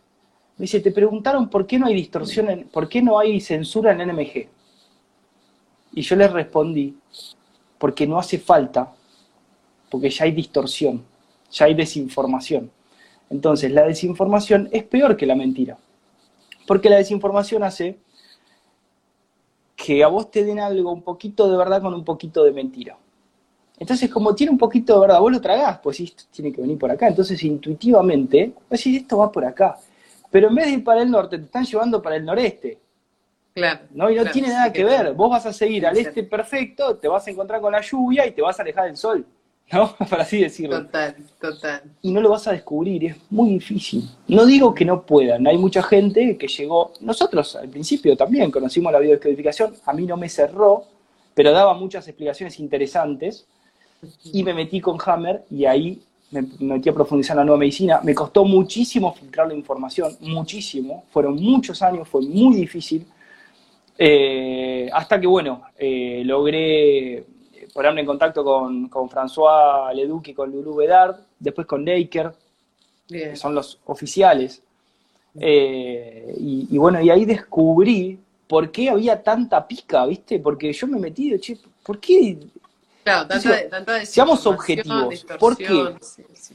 Me 0.60 0.64
dice, 0.64 0.80
te 0.80 0.92
preguntaron 0.92 1.48
por 1.48 1.66
qué 1.66 1.78
no 1.78 1.86
hay 1.86 1.94
distorsión, 1.94 2.50
en, 2.50 2.64
por 2.64 2.86
qué 2.86 3.00
no 3.00 3.18
hay 3.18 3.40
censura 3.40 3.92
en 3.92 4.06
NMG. 4.06 4.46
Y 5.94 6.02
yo 6.02 6.16
le 6.16 6.28
respondí, 6.28 6.98
porque 7.78 8.06
no 8.06 8.18
hace 8.18 8.38
falta, 8.38 8.92
porque 9.90 10.10
ya 10.10 10.26
hay 10.26 10.32
distorsión, 10.32 11.02
ya 11.50 11.64
hay 11.64 11.72
desinformación. 11.72 12.70
Entonces, 13.30 13.72
la 13.72 13.86
desinformación 13.86 14.68
es 14.70 14.84
peor 14.84 15.16
que 15.16 15.24
la 15.24 15.34
mentira. 15.34 15.78
Porque 16.66 16.90
la 16.90 16.96
desinformación 16.96 17.62
hace 17.62 17.98
que 19.74 20.04
a 20.04 20.08
vos 20.08 20.30
te 20.30 20.44
den 20.44 20.60
algo 20.60 20.92
un 20.92 21.00
poquito 21.00 21.50
de 21.50 21.56
verdad 21.56 21.80
con 21.80 21.94
un 21.94 22.04
poquito 22.04 22.44
de 22.44 22.52
mentira. 22.52 22.98
Entonces, 23.78 24.10
como 24.10 24.34
tiene 24.34 24.52
un 24.52 24.58
poquito 24.58 24.92
de 24.92 25.00
verdad, 25.00 25.20
vos 25.20 25.32
lo 25.32 25.40
tragás, 25.40 25.80
pues 25.82 26.00
esto 26.00 26.24
tiene 26.30 26.52
que 26.52 26.60
venir 26.60 26.76
por 26.76 26.90
acá. 26.90 27.08
Entonces, 27.08 27.42
intuitivamente, 27.44 28.52
vos 28.68 28.78
decís, 28.78 29.00
esto 29.00 29.16
va 29.16 29.32
por 29.32 29.46
acá. 29.46 29.78
Pero 30.30 30.48
en 30.48 30.54
vez 30.54 30.66
de 30.66 30.72
ir 30.72 30.84
para 30.84 31.02
el 31.02 31.10
norte, 31.10 31.38
te 31.38 31.44
están 31.44 31.64
llevando 31.64 32.00
para 32.00 32.16
el 32.16 32.24
noreste. 32.24 32.78
Claro. 33.52 33.80
¿no? 33.92 34.10
Y 34.10 34.14
no 34.14 34.30
tiene 34.30 34.48
nada 34.48 34.72
que 34.72 34.84
ver. 34.84 35.12
Vos 35.12 35.30
vas 35.30 35.46
a 35.46 35.52
seguir 35.52 35.86
al 35.86 35.96
este 35.96 36.22
perfecto, 36.22 36.96
te 36.96 37.08
vas 37.08 37.26
a 37.26 37.30
encontrar 37.30 37.60
con 37.60 37.72
la 37.72 37.80
lluvia 37.80 38.26
y 38.26 38.30
te 38.30 38.42
vas 38.42 38.58
a 38.58 38.62
alejar 38.62 38.86
del 38.86 38.96
sol. 38.96 39.26
¿no? 39.72 39.94
Para 40.10 40.22
así 40.22 40.40
decirlo. 40.40 40.82
Total, 40.82 41.16
total. 41.40 41.82
Y 42.02 42.12
no 42.12 42.20
lo 42.20 42.30
vas 42.30 42.46
a 42.46 42.52
descubrir, 42.52 43.04
es 43.04 43.16
muy 43.30 43.50
difícil. 43.50 44.08
No 44.28 44.44
digo 44.44 44.74
que 44.74 44.84
no 44.84 45.02
puedan, 45.02 45.46
hay 45.46 45.58
mucha 45.58 45.82
gente 45.82 46.36
que 46.36 46.48
llegó, 46.48 46.92
nosotros 47.00 47.56
al 47.56 47.68
principio 47.68 48.16
también 48.16 48.50
conocimos 48.50 48.92
la 48.92 48.98
biodescodificación, 48.98 49.74
a 49.84 49.92
mí 49.92 50.06
no 50.06 50.16
me 50.16 50.28
cerró, 50.28 50.84
pero 51.34 51.52
daba 51.52 51.74
muchas 51.74 52.06
explicaciones 52.08 52.58
interesantes 52.58 53.46
y 54.32 54.42
me 54.42 54.54
metí 54.54 54.80
con 54.80 54.98
Hammer 55.04 55.44
y 55.50 55.66
ahí 55.66 56.02
me 56.30 56.42
metí 56.60 56.88
a 56.88 56.94
profundizar 56.94 57.34
en 57.34 57.38
la 57.38 57.44
nueva 57.44 57.58
medicina. 57.58 58.00
Me 58.02 58.14
costó 58.14 58.44
muchísimo 58.44 59.12
filtrar 59.14 59.48
la 59.48 59.54
información, 59.54 60.16
muchísimo, 60.20 61.04
fueron 61.10 61.36
muchos 61.36 61.82
años, 61.82 62.08
fue 62.08 62.22
muy 62.22 62.56
difícil. 62.56 63.04
Eh, 63.98 64.88
hasta 64.92 65.20
que, 65.20 65.26
bueno, 65.26 65.62
eh, 65.76 66.22
logré 66.24 67.24
ponerme 67.74 68.00
en 68.00 68.06
contacto 68.06 68.42
con, 68.42 68.88
con 68.88 69.08
François 69.08 69.92
Leduc 69.94 70.28
y 70.28 70.34
con 70.34 70.50
Lulu 70.50 70.74
Bedard, 70.76 71.16
después 71.38 71.66
con 71.66 71.84
Naker, 71.84 72.32
que 73.08 73.36
son 73.36 73.54
los 73.54 73.78
oficiales. 73.86 74.62
Eh, 75.38 76.34
y, 76.38 76.78
bueno, 76.78 77.00
y 77.00 77.10
ahí 77.10 77.24
descubrí 77.24 78.18
por 78.48 78.70
qué 78.70 78.90
había 78.90 79.22
tanta 79.22 79.66
pica, 79.66 80.06
¿viste? 80.06 80.38
Porque 80.38 80.72
yo 80.72 80.86
me 80.86 80.98
metí 80.98 81.30
de, 81.30 81.40
che, 81.40 81.58
¿por 81.84 82.00
qué? 82.00 82.38
Claro, 83.04 83.28
tanta, 83.70 84.04
Seamos 84.04 84.46
objetivos. 84.46 85.26
¿Por 85.38 85.56
qué? 85.56 85.94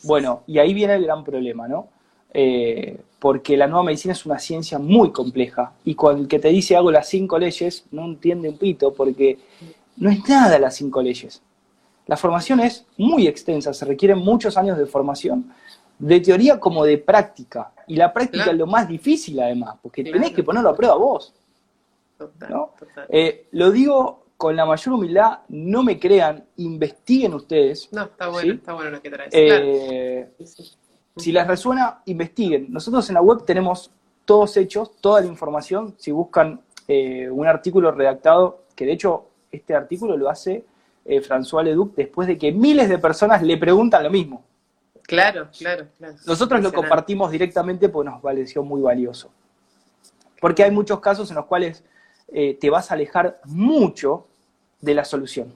bueno, 0.03 0.43
y 0.47 0.59
ahí 0.59 0.73
viene 0.73 0.95
el 0.95 1.05
gran 1.05 1.23
problema, 1.23 1.67
¿no? 1.67 1.89
Eh, 2.33 2.99
porque 3.17 3.55
la 3.55 3.65
nueva 3.65 3.85
medicina 3.85 4.11
es 4.11 4.25
una 4.25 4.37
ciencia 4.37 4.77
muy 4.77 5.11
compleja 5.11 5.71
y 5.85 5.95
con 5.95 6.19
el 6.19 6.27
que 6.27 6.37
te 6.37 6.49
dice 6.49 6.75
hago 6.75 6.91
las 6.91 7.07
cinco 7.07 7.39
leyes 7.39 7.85
no 7.91 8.03
entiende 8.03 8.49
un 8.49 8.57
pito 8.57 8.93
porque 8.93 9.39
no 9.97 10.09
es 10.09 10.27
nada 10.27 10.59
las 10.59 10.75
cinco 10.75 11.01
leyes. 11.01 11.41
La 12.07 12.17
formación 12.17 12.59
es 12.59 12.85
muy 12.97 13.25
extensa, 13.27 13.73
se 13.73 13.85
requieren 13.85 14.19
muchos 14.19 14.57
años 14.57 14.77
de 14.77 14.85
formación, 14.85 15.51
de 15.97 16.19
teoría 16.19 16.59
como 16.59 16.83
de 16.83 16.97
práctica. 16.97 17.71
Y 17.87 17.95
la 17.95 18.11
práctica 18.11 18.51
es 18.51 18.57
lo 18.57 18.67
más 18.67 18.87
difícil 18.87 19.39
además, 19.39 19.75
porque 19.81 20.03
tenés 20.03 20.31
que 20.31 20.43
ponerlo 20.43 20.69
a 20.69 20.75
prueba 20.75 20.95
vos. 20.95 21.33
Eh, 23.09 23.47
lo 23.51 23.71
digo 23.71 24.24
con 24.37 24.55
la 24.55 24.65
mayor 24.65 24.95
humildad, 24.95 25.39
no 25.49 25.83
me 25.83 25.99
crean, 25.99 26.45
investiguen 26.57 27.33
ustedes. 27.33 27.89
No, 27.91 28.03
está 28.03 28.27
bueno, 28.27 28.53
está 28.53 28.73
bueno 28.73 28.91
lo 28.91 29.01
que 29.01 29.09
traes. 29.09 29.29
Eh, 29.33 30.29
si 31.15 31.31
les 31.31 31.47
resuena, 31.47 32.01
investiguen. 32.05 32.67
Nosotros 32.71 33.07
en 33.09 33.15
la 33.15 33.21
web 33.21 33.45
tenemos 33.45 33.91
todos 34.25 34.57
hechos, 34.57 34.97
toda 34.99 35.21
la 35.21 35.27
información. 35.27 35.95
Si 35.97 36.11
buscan 36.11 36.61
eh, 36.87 37.29
un 37.29 37.47
artículo 37.47 37.91
redactado, 37.91 38.65
que 38.75 38.85
de 38.85 38.93
hecho 38.93 39.29
este 39.51 39.73
artículo 39.73 40.17
lo 40.17 40.29
hace 40.29 40.65
François 41.05 41.63
Leduc 41.63 41.95
después 41.95 42.27
de 42.27 42.37
que 42.37 42.51
miles 42.51 42.89
de 42.89 42.97
personas 42.97 43.41
le 43.43 43.57
preguntan 43.57 44.03
lo 44.03 44.09
mismo. 44.09 44.43
Claro, 45.03 45.49
claro, 45.57 45.87
claro. 45.97 46.15
Nosotros 46.25 46.61
lo 46.61 46.73
compartimos 46.73 47.31
directamente 47.31 47.89
porque 47.89 48.09
nos 48.09 48.21
pareció 48.21 48.63
muy 48.63 48.81
valioso. 48.81 49.31
Porque 50.41 50.63
hay 50.63 50.71
muchos 50.71 50.99
casos 50.99 51.29
en 51.29 51.35
los 51.35 51.45
cuales 51.45 51.83
eh, 52.27 52.57
te 52.59 52.69
vas 52.69 52.91
a 52.91 52.95
alejar 52.95 53.39
mucho 53.45 54.27
de 54.81 54.93
la 54.93 55.05
solución. 55.05 55.53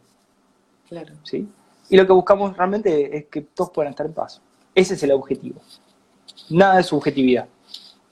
Claro. 0.88 1.14
¿sí? 1.24 1.48
Y 1.90 1.98
lo 1.98 2.06
que 2.06 2.14
buscamos 2.14 2.56
realmente 2.56 3.18
es 3.18 3.26
que 3.26 3.42
todos 3.42 3.72
puedan 3.72 3.92
estar 3.92 4.06
en 4.06 4.14
paz. 4.14 4.42
Ese 4.76 4.94
es 4.94 5.04
el 5.04 5.12
objetivo. 5.12 5.62
Nada 6.50 6.78
de 6.78 6.84
subjetividad. 6.84 7.48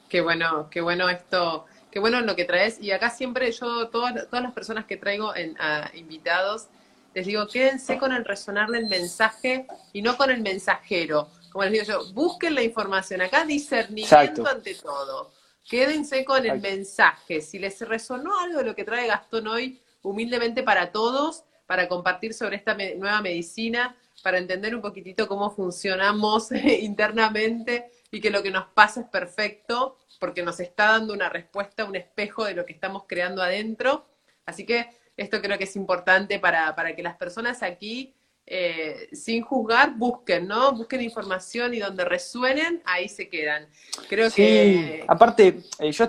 Qué 0.10 0.22
bueno, 0.22 0.70
qué 0.70 0.82
bueno 0.82 1.10
esto, 1.10 1.66
qué 1.92 2.00
bueno 2.00 2.22
lo 2.22 2.36
que 2.36 2.46
traes. 2.46 2.80
Y 2.80 2.92
acá 2.92 3.10
siempre 3.10 3.52
yo, 3.52 3.90
todas, 3.90 4.28
todas 4.30 4.44
las 4.44 4.54
personas 4.54 4.86
que 4.86 4.98
traigo 4.98 5.36
en, 5.36 5.60
a 5.60 5.92
invitados, 5.96 6.68
les 7.14 7.26
digo, 7.26 7.48
quédense 7.48 7.98
con 7.98 8.12
el 8.12 8.26
resonar 8.26 8.70
del 8.70 8.88
mensaje 8.88 9.68
y 9.94 10.02
no 10.02 10.18
con 10.18 10.30
el 10.30 10.42
mensajero. 10.42 11.30
Como 11.52 11.64
les 11.64 11.74
digo 11.74 11.86
yo, 11.86 12.14
busquen 12.14 12.56
la 12.56 12.64
información. 12.64 13.22
Acá 13.22 13.46
discernimiento 13.46 14.48
ante 14.48 14.76
todo. 14.76 15.32
Quédense 15.68 16.24
con 16.24 16.46
el 16.46 16.62
mensaje. 16.62 17.42
Si 17.42 17.60
les 17.60 17.82
resonó 17.82 18.40
algo 18.40 18.60
de 18.60 18.66
lo 18.66 18.76
que 18.76 18.86
trae 18.86 19.06
Gastón 19.06 19.48
hoy, 19.48 19.82
humildemente 20.02 20.64
para 20.64 20.94
todos, 20.94 21.44
para 21.66 21.90
compartir 21.90 22.34
sobre 22.34 22.56
esta 22.56 22.74
nueva 22.74 23.22
medicina, 23.22 23.98
para 24.24 24.38
entender 24.38 24.74
un 24.74 24.82
poquitito 24.82 25.28
cómo 25.28 25.52
funcionamos 25.52 26.52
internamente 26.82 27.92
y 28.10 28.22
que 28.22 28.30
lo 28.30 28.42
que 28.42 28.50
nos 28.50 28.68
pasa 28.68 29.02
es 29.02 29.08
perfecto, 29.08 29.98
porque 30.22 30.42
nos 30.42 30.62
está 30.62 30.92
dando 30.92 31.14
una 31.14 31.28
respuesta, 31.28 31.84
un 31.84 31.98
espejo 31.98 32.46
de 32.46 32.54
lo 32.54 32.66
que 32.66 32.72
estamos 32.72 33.04
creando 33.06 33.44
adentro. 33.44 34.08
Así 34.46 34.66
que 34.66 34.90
esto 35.18 35.42
creo 35.42 35.58
que 35.58 35.66
es 35.66 35.76
importante 35.76 36.40
para, 36.40 36.96
que 36.96 37.04
las 37.04 37.18
personas 37.18 37.62
aquí, 37.62 38.16
eh, 38.50 39.10
sin 39.12 39.44
juzgar, 39.44 39.98
busquen, 39.98 40.48
¿no? 40.48 40.72
Busquen 40.72 41.02
información 41.02 41.74
y 41.74 41.80
donde 41.80 42.06
resuenen, 42.06 42.82
ahí 42.86 43.10
se 43.10 43.28
quedan. 43.28 43.68
Creo 44.08 44.32
que... 44.32 45.04
Aparte, 45.06 45.64
eh, 45.80 45.92
yo, 45.92 46.08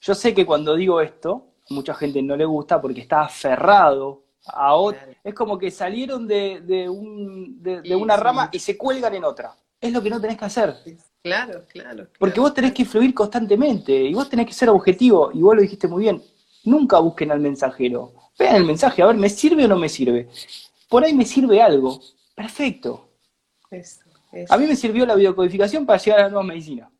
yo 0.00 0.14
sé 0.14 0.32
que 0.32 0.46
cuando 0.46 0.74
digo 0.76 1.02
esto, 1.02 1.52
mucha 1.68 1.94
gente 1.94 2.22
no 2.22 2.36
le 2.36 2.46
gusta 2.46 2.80
porque 2.80 3.02
está 3.02 3.22
aferrado 3.22 4.24
a 4.46 4.74
otro. 4.74 5.02
Es 5.22 5.34
como 5.34 5.58
que 5.58 5.70
salieron 5.70 6.26
de, 6.26 6.62
de, 6.62 6.88
un, 6.88 7.62
de, 7.62 7.94
una 7.94 8.16
rama 8.16 8.48
y 8.50 8.58
se 8.58 8.78
cuelgan 8.78 9.14
en 9.14 9.24
otra. 9.24 9.54
Es 9.78 9.92
lo 9.92 10.02
que 10.02 10.08
no 10.08 10.18
tenés 10.18 10.38
que 10.38 10.44
hacer. 10.46 10.74
Claro, 11.22 11.64
claro, 11.70 12.06
Porque 12.18 12.40
vos 12.40 12.54
tenés 12.54 12.72
que 12.72 12.86
fluir 12.86 13.12
constantemente 13.12 13.92
y 13.92 14.14
vos 14.14 14.30
tenés 14.30 14.46
que 14.46 14.54
ser 14.54 14.70
objetivo. 14.70 15.30
Y 15.34 15.42
vos 15.42 15.54
lo 15.54 15.60
dijiste 15.60 15.86
muy 15.86 16.04
bien. 16.04 16.22
Nunca 16.64 16.98
busquen 16.98 17.30
al 17.30 17.40
mensajero. 17.40 18.14
Vean 18.38 18.56
el 18.56 18.64
mensaje, 18.64 19.02
a 19.02 19.06
ver, 19.06 19.16
¿me 19.16 19.28
sirve 19.28 19.66
o 19.66 19.68
no 19.68 19.76
me 19.76 19.88
sirve? 19.88 20.28
Por 20.88 21.04
ahí 21.04 21.12
me 21.14 21.24
sirve 21.24 21.60
algo. 21.62 22.00
Perfecto. 22.34 23.10
A 24.48 24.56
mí 24.56 24.66
me 24.66 24.76
sirvió 24.76 25.06
la 25.06 25.14
biocodificación 25.14 25.86
para 25.86 25.98
llegar 25.98 26.20
a 26.20 26.22
la 26.24 26.28
nueva 26.30 26.44
medicina. 26.44 26.90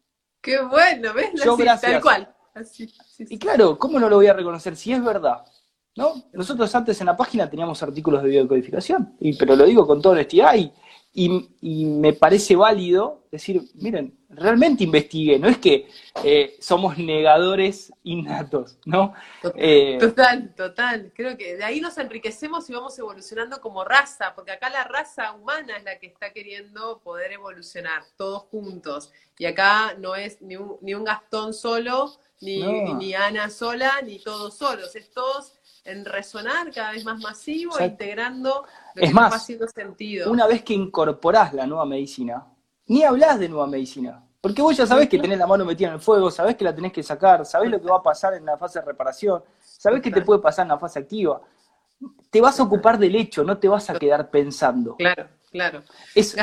Qué 0.40 0.60
bueno, 0.60 1.12
¿ves? 1.14 1.30
Yo, 1.42 1.56
gracias. 1.56 1.92
Tal 1.92 2.02
cual. 2.02 2.34
y 3.18 3.38
claro, 3.38 3.78
¿cómo 3.78 3.98
no 3.98 4.08
lo 4.08 4.16
voy 4.16 4.26
a 4.26 4.34
reconocer 4.34 4.76
si 4.76 4.92
es 4.92 5.02
verdad? 5.02 5.44
¿No? 5.96 6.14
Nosotros 6.32 6.74
antes 6.74 7.00
en 7.00 7.06
la 7.06 7.16
página 7.16 7.48
teníamos 7.48 7.82
artículos 7.82 8.22
de 8.22 8.28
biocodificación, 8.28 9.16
y, 9.20 9.36
pero 9.36 9.54
lo 9.54 9.64
digo 9.64 9.86
con 9.86 10.02
toda 10.02 10.14
honestidad 10.14 10.54
y, 10.56 10.72
y, 11.16 11.84
me 11.86 12.12
parece 12.12 12.56
válido 12.56 13.22
decir, 13.30 13.62
miren, 13.74 14.18
realmente 14.28 14.82
investigué, 14.82 15.38
no 15.38 15.48
es 15.48 15.58
que 15.58 15.88
eh, 16.24 16.56
somos 16.60 16.98
negadores 16.98 17.92
innatos, 18.02 18.78
¿no? 18.84 19.14
Eh, 19.54 19.96
total, 20.00 20.52
total. 20.56 21.12
Creo 21.14 21.36
que 21.36 21.56
de 21.56 21.64
ahí 21.64 21.80
nos 21.80 21.98
enriquecemos 21.98 22.68
y 22.68 22.72
vamos 22.72 22.98
evolucionando 22.98 23.60
como 23.60 23.84
raza, 23.84 24.34
porque 24.34 24.50
acá 24.50 24.70
la 24.70 24.82
raza 24.84 25.32
humana 25.34 25.76
es 25.76 25.84
la 25.84 26.00
que 26.00 26.08
está 26.08 26.32
queriendo 26.32 27.00
poder 27.00 27.32
evolucionar, 27.32 28.02
todos 28.16 28.42
juntos. 28.44 29.12
Y 29.38 29.46
acá 29.46 29.94
no 29.98 30.16
es 30.16 30.42
ni 30.42 30.56
un, 30.56 30.78
ni 30.80 30.94
un 30.94 31.04
Gastón 31.04 31.54
solo, 31.54 32.18
ni, 32.40 32.60
ni 32.94 33.14
Ana 33.14 33.50
sola, 33.50 34.02
ni 34.02 34.18
todos 34.18 34.56
solos, 34.58 34.96
es 34.96 35.10
todos 35.12 35.54
en 35.84 36.04
resonar 36.04 36.72
cada 36.72 36.92
vez 36.92 37.04
más 37.04 37.20
masivo, 37.20 37.78
integrando 37.78 38.64
lo 38.94 39.02
es 39.02 39.12
más, 39.12 39.34
haciendo 39.34 39.66
sentido. 39.68 40.30
Una 40.30 40.46
vez 40.46 40.62
que 40.62 40.72
incorporás 40.72 41.52
la 41.52 41.66
nueva 41.66 41.84
medicina, 41.84 42.46
ni 42.86 43.04
hablas 43.04 43.38
de 43.38 43.48
nueva 43.48 43.66
medicina. 43.66 44.22
Porque 44.40 44.60
vos 44.60 44.76
ya 44.76 44.86
sabés 44.86 45.08
que 45.08 45.18
tenés 45.18 45.38
la 45.38 45.46
mano 45.46 45.64
metida 45.64 45.88
en 45.88 45.94
el 45.94 46.00
fuego, 46.00 46.30
sabés 46.30 46.54
que 46.56 46.64
la 46.64 46.74
tenés 46.74 46.92
que 46.92 47.02
sacar, 47.02 47.46
sabés 47.46 47.70
lo 47.70 47.80
que 47.80 47.88
va 47.88 47.96
a 47.96 48.02
pasar 48.02 48.34
en 48.34 48.44
la 48.44 48.58
fase 48.58 48.78
de 48.78 48.84
reparación, 48.84 49.42
sabés 49.58 50.02
que 50.02 50.10
te 50.10 50.20
puede 50.20 50.40
pasar 50.40 50.64
en 50.64 50.68
la 50.68 50.78
fase 50.78 50.98
activa. 50.98 51.40
Te 52.28 52.42
vas 52.42 52.60
a 52.60 52.64
ocupar 52.64 52.98
del 52.98 53.16
hecho, 53.16 53.42
no 53.42 53.56
te 53.56 53.68
vas 53.68 53.88
a 53.88 53.98
quedar 53.98 54.30
pensando. 54.30 54.96
Claro, 54.96 55.28
claro. 55.50 55.82
eso 56.14 56.36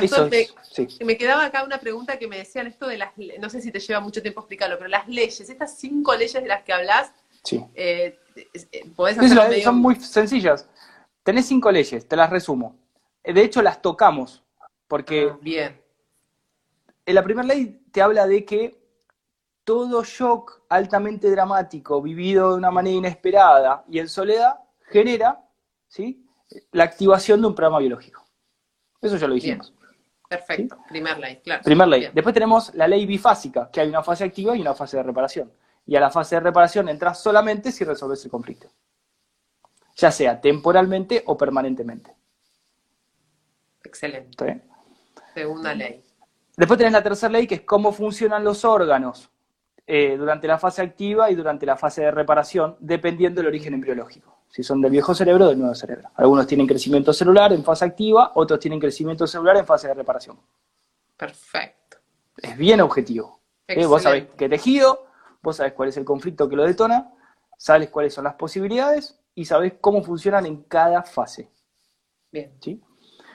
Me 1.05 1.15
quedaba 1.15 1.45
acá 1.45 1.63
una 1.63 1.79
pregunta 1.79 2.17
que 2.17 2.27
me 2.27 2.39
decían 2.39 2.65
esto 2.65 2.87
de 2.87 2.97
las, 2.97 3.11
no 3.39 3.49
sé 3.51 3.61
si 3.61 3.71
te 3.71 3.79
lleva 3.79 3.99
mucho 3.99 4.23
tiempo 4.23 4.41
explicarlo, 4.41 4.77
pero 4.79 4.89
las 4.89 5.07
leyes, 5.07 5.39
estas 5.39 5.77
cinco 5.77 6.15
leyes 6.15 6.41
de 6.41 6.47
las 6.47 6.63
que 6.63 6.73
hablas, 6.73 7.11
sí. 7.43 7.63
Eh, 7.75 8.17
eh, 8.35 9.61
son 9.63 9.77
muy 9.77 9.95
sencillas. 9.95 10.67
Tenés 11.23 11.47
cinco 11.47 11.71
leyes, 11.71 12.07
te 12.07 12.15
las 12.15 12.29
resumo. 12.29 12.75
De 13.23 13.41
hecho, 13.43 13.61
las 13.61 13.81
tocamos, 13.81 14.43
porque... 14.87 15.29
Ah, 15.31 15.37
bien. 15.41 15.81
En 17.05 17.15
la 17.15 17.23
primera 17.23 17.47
ley 17.47 17.83
te 17.91 18.01
habla 18.01 18.25
de 18.25 18.45
que 18.45 18.79
todo 19.63 20.03
shock 20.03 20.63
altamente 20.69 21.29
dramático, 21.29 22.01
vivido 22.01 22.51
de 22.51 22.57
una 22.57 22.71
manera 22.71 22.95
inesperada 22.95 23.83
y 23.87 23.99
en 23.99 24.07
soledad, 24.07 24.59
genera 24.89 25.43
¿sí? 25.87 26.25
la 26.71 26.83
activación 26.83 27.41
de 27.41 27.47
un 27.47 27.55
programa 27.55 27.79
biológico. 27.79 28.25
Eso 29.01 29.17
ya 29.17 29.27
lo 29.27 29.35
dijimos. 29.35 29.73
Perfecto, 30.27 30.77
primer 30.87 31.19
ley, 31.19 31.41
claro. 31.43 31.61
Primer 31.63 31.87
ley. 31.87 32.09
Después 32.13 32.33
tenemos 32.33 32.73
la 32.73 32.87
ley 32.87 33.05
bifásica, 33.05 33.69
que 33.69 33.81
hay 33.81 33.89
una 33.89 34.01
fase 34.01 34.23
activa 34.23 34.55
y 34.55 34.61
una 34.61 34.73
fase 34.73 34.97
de 34.97 35.03
reparación 35.03 35.51
y 35.85 35.95
a 35.95 35.99
la 35.99 36.09
fase 36.09 36.35
de 36.35 36.41
reparación 36.41 36.89
entras 36.89 37.21
solamente 37.21 37.71
si 37.71 37.83
resolves 37.83 38.23
el 38.25 38.31
conflicto, 38.31 38.69
ya 39.95 40.11
sea 40.11 40.39
temporalmente 40.39 41.23
o 41.25 41.37
permanentemente. 41.37 42.15
Excelente. 43.83 44.63
Segunda 45.33 45.73
ley. 45.73 46.03
Después 46.55 46.77
tenés 46.77 46.93
la 46.93 47.03
tercera 47.03 47.31
ley, 47.31 47.47
que 47.47 47.55
es 47.55 47.61
cómo 47.61 47.91
funcionan 47.91 48.43
los 48.43 48.65
órganos 48.65 49.29
eh, 49.87 50.15
durante 50.17 50.47
la 50.47 50.57
fase 50.57 50.81
activa 50.81 51.31
y 51.31 51.35
durante 51.35 51.65
la 51.65 51.77
fase 51.77 52.01
de 52.01 52.11
reparación, 52.11 52.75
dependiendo 52.79 53.41
del 53.41 53.47
origen 53.47 53.73
embriológico. 53.73 54.39
Si 54.49 54.63
son 54.63 54.81
del 54.81 54.91
viejo 54.91 55.15
cerebro 55.15 55.45
o 55.45 55.49
del 55.49 55.59
nuevo 55.59 55.73
cerebro. 55.73 56.09
Algunos 56.15 56.45
tienen 56.45 56.67
crecimiento 56.67 57.13
celular 57.13 57.53
en 57.53 57.63
fase 57.63 57.85
activa, 57.85 58.33
otros 58.35 58.59
tienen 58.59 58.79
crecimiento 58.79 59.25
celular 59.25 59.57
en 59.57 59.65
fase 59.65 59.87
de 59.87 59.93
reparación. 59.93 60.37
Perfecto. 61.15 61.97
Es 62.37 62.57
bien 62.57 62.81
objetivo. 62.81 63.39
¿eh? 63.67 63.85
Vos 63.85 64.03
sabés 64.03 64.25
qué 64.37 64.49
tejido, 64.49 65.07
vos 65.41 65.57
sabés 65.57 65.73
cuál 65.73 65.89
es 65.89 65.97
el 65.97 66.05
conflicto 66.05 66.47
que 66.47 66.55
lo 66.55 66.65
detona, 66.65 67.13
sabes 67.57 67.89
cuáles 67.89 68.13
son 68.13 68.23
las 68.23 68.35
posibilidades 68.35 69.19
y 69.35 69.45
sabés 69.45 69.73
cómo 69.79 70.03
funcionan 70.03 70.45
en 70.45 70.63
cada 70.63 71.03
fase. 71.03 71.49
Bien. 72.31 72.53
¿Sí? 72.59 72.81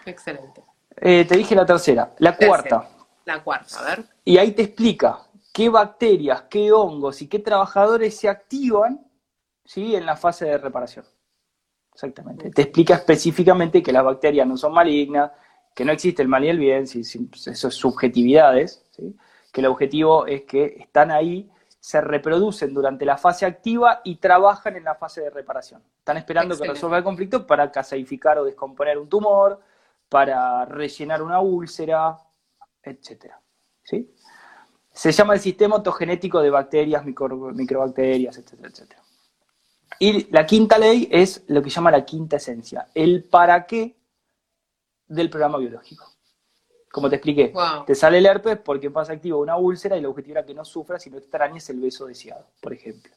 Excelente. 0.04 0.64
Eh, 0.96 1.24
te 1.24 1.36
dije 1.36 1.54
la 1.54 1.66
tercera. 1.66 2.14
La 2.18 2.36
cuarta. 2.36 2.88
La 3.24 3.42
cuarta, 3.42 3.80
a 3.80 3.84
ver. 3.84 4.04
Y 4.24 4.38
ahí 4.38 4.52
te 4.52 4.62
explica 4.62 5.26
qué 5.52 5.68
bacterias, 5.68 6.42
qué 6.42 6.72
hongos 6.72 7.22
y 7.22 7.28
qué 7.28 7.38
trabajadores 7.38 8.16
se 8.16 8.28
activan 8.28 9.04
¿sí? 9.64 9.96
en 9.96 10.06
la 10.06 10.16
fase 10.16 10.46
de 10.46 10.58
reparación. 10.58 11.04
Exactamente. 11.92 12.50
Te 12.50 12.62
explica 12.62 12.94
específicamente 12.94 13.82
que 13.82 13.92
las 13.92 14.04
bacterias 14.04 14.46
no 14.46 14.56
son 14.56 14.72
malignas, 14.74 15.32
que 15.74 15.84
no 15.84 15.92
existe 15.92 16.22
el 16.22 16.28
mal 16.28 16.44
y 16.44 16.48
el 16.48 16.58
bien, 16.58 16.82
eso 16.82 17.68
es 17.68 17.74
subjetividades, 17.74 18.86
que 19.52 19.60
el 19.60 19.66
objetivo 19.66 20.26
es 20.26 20.42
que 20.42 20.76
están 20.78 21.10
ahí 21.10 21.50
se 21.86 22.00
reproducen 22.00 22.74
durante 22.74 23.04
la 23.04 23.16
fase 23.16 23.46
activa 23.46 24.00
y 24.02 24.16
trabajan 24.16 24.74
en 24.74 24.82
la 24.82 24.96
fase 24.96 25.20
de 25.20 25.30
reparación. 25.30 25.84
Están 26.00 26.16
esperando 26.16 26.58
que 26.58 26.66
resuelva 26.66 26.98
el 26.98 27.04
conflicto 27.04 27.46
para 27.46 27.70
caseificar 27.70 28.40
o 28.40 28.44
descomponer 28.44 28.98
un 28.98 29.08
tumor, 29.08 29.60
para 30.08 30.64
rellenar 30.64 31.22
una 31.22 31.38
úlcera, 31.38 32.18
etc. 32.82 33.34
¿Sí? 33.84 34.12
Se 34.90 35.12
llama 35.12 35.34
el 35.34 35.40
sistema 35.40 35.76
autogenético 35.76 36.42
de 36.42 36.50
bacterias, 36.50 37.04
microbacterias, 37.04 38.36
etcétera, 38.36 38.68
etcétera. 38.68 39.02
Y 40.00 40.28
la 40.32 40.44
quinta 40.44 40.78
ley 40.78 41.08
es 41.12 41.44
lo 41.46 41.62
que 41.62 41.70
llama 41.70 41.92
la 41.92 42.04
quinta 42.04 42.38
esencia, 42.38 42.88
el 42.96 43.22
para 43.22 43.64
qué 43.64 43.96
del 45.06 45.30
programa 45.30 45.58
biológico. 45.58 46.15
Como 46.96 47.10
te 47.10 47.16
expliqué, 47.16 47.52
te 47.86 47.94
sale 47.94 48.16
el 48.16 48.24
herpes 48.24 48.56
porque 48.56 48.90
pasa 48.90 49.12
activo 49.12 49.38
una 49.40 49.58
úlcera 49.58 49.98
y 49.98 50.00
la 50.00 50.08
objetivo 50.08 50.38
era 50.38 50.46
que 50.46 50.54
no 50.54 50.64
sufras 50.64 51.06
y 51.06 51.10
no 51.10 51.18
extrañes 51.18 51.68
el 51.68 51.78
beso 51.78 52.06
deseado, 52.06 52.46
por 52.58 52.72
ejemplo. 52.72 53.12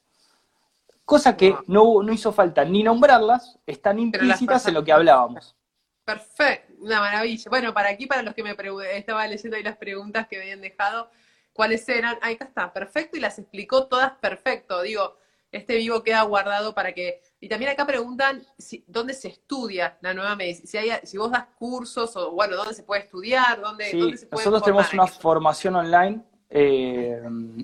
Cosa 1.05 1.37
que 1.37 1.55
no, 1.65 2.03
no 2.03 2.11
hizo 2.11 2.33
falta 2.33 2.65
ni 2.65 2.83
nombrarlas, 2.83 3.57
están 3.65 3.97
implícitas 3.97 4.67
en 4.67 4.73
lo 4.73 4.83
que 4.83 4.91
hablábamos. 4.91 5.55
Perfecto, 6.03 6.73
una 6.79 6.99
maravilla. 6.99 7.49
Bueno, 7.49 7.73
para 7.73 7.87
aquí, 7.87 8.05
para 8.05 8.21
los 8.21 8.33
que 8.33 8.43
me 8.43 8.53
estaba 8.97 9.25
leyendo 9.25 9.55
ahí 9.55 9.63
las 9.63 9.77
preguntas 9.77 10.27
que 10.27 10.41
habían 10.41 10.59
dejado, 10.59 11.09
cuáles 11.53 11.87
eran, 11.87 12.19
ahí 12.21 12.37
está, 12.37 12.73
perfecto, 12.73 13.15
y 13.15 13.21
las 13.21 13.39
explicó 13.39 13.87
todas 13.87 14.11
perfecto. 14.19 14.81
Digo, 14.81 15.15
este 15.51 15.77
vivo 15.77 16.03
queda 16.03 16.21
guardado 16.23 16.73
para 16.73 16.93
que... 16.93 17.21
Y 17.39 17.49
también 17.49 17.71
acá 17.71 17.85
preguntan 17.85 18.43
si, 18.57 18.83
dónde 18.87 19.13
se 19.13 19.29
estudia 19.29 19.97
la 20.01 20.13
nueva 20.13 20.35
medicina, 20.35 20.67
si, 20.67 20.77
hay, 20.77 20.91
si 21.03 21.17
vos 21.17 21.31
das 21.31 21.45
cursos 21.57 22.15
o, 22.15 22.31
bueno, 22.31 22.55
dónde 22.55 22.73
se 22.73 22.83
puede 22.83 23.01
estudiar, 23.01 23.59
dónde, 23.61 23.85
se 23.85 24.27
puede 24.27 24.45
Nosotros 24.45 24.63
tenemos 24.63 24.93
una 24.93 25.07
formación 25.07 25.75
online 25.75 26.21
eh, 26.49 27.21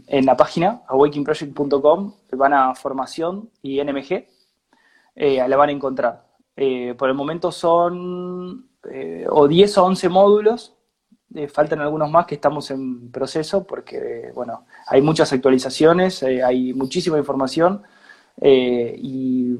en 0.07 0.25
la 0.25 0.37
página 0.37 0.81
awakingproject.com, 0.87 2.13
van 2.31 2.53
a 2.53 2.75
formación 2.75 3.49
y 3.61 3.83
NMG, 3.83 4.27
eh, 5.15 5.47
la 5.47 5.57
van 5.57 5.69
a 5.69 5.71
encontrar. 5.71 6.25
Eh, 6.55 6.93
por 6.97 7.09
el 7.09 7.15
momento 7.15 7.51
son 7.51 8.69
o 9.29 9.47
10 9.47 9.77
o 9.79 9.85
11 9.85 10.09
módulos, 10.09 10.74
faltan 11.51 11.81
algunos 11.81 12.09
más 12.09 12.25
que 12.25 12.35
estamos 12.35 12.71
en 12.71 13.11
proceso 13.11 13.65
porque, 13.65 14.31
bueno, 14.33 14.65
hay 14.87 15.01
muchas 15.01 15.31
actualizaciones, 15.33 16.23
hay 16.23 16.73
muchísima 16.73 17.17
información 17.17 17.83
y, 18.41 19.57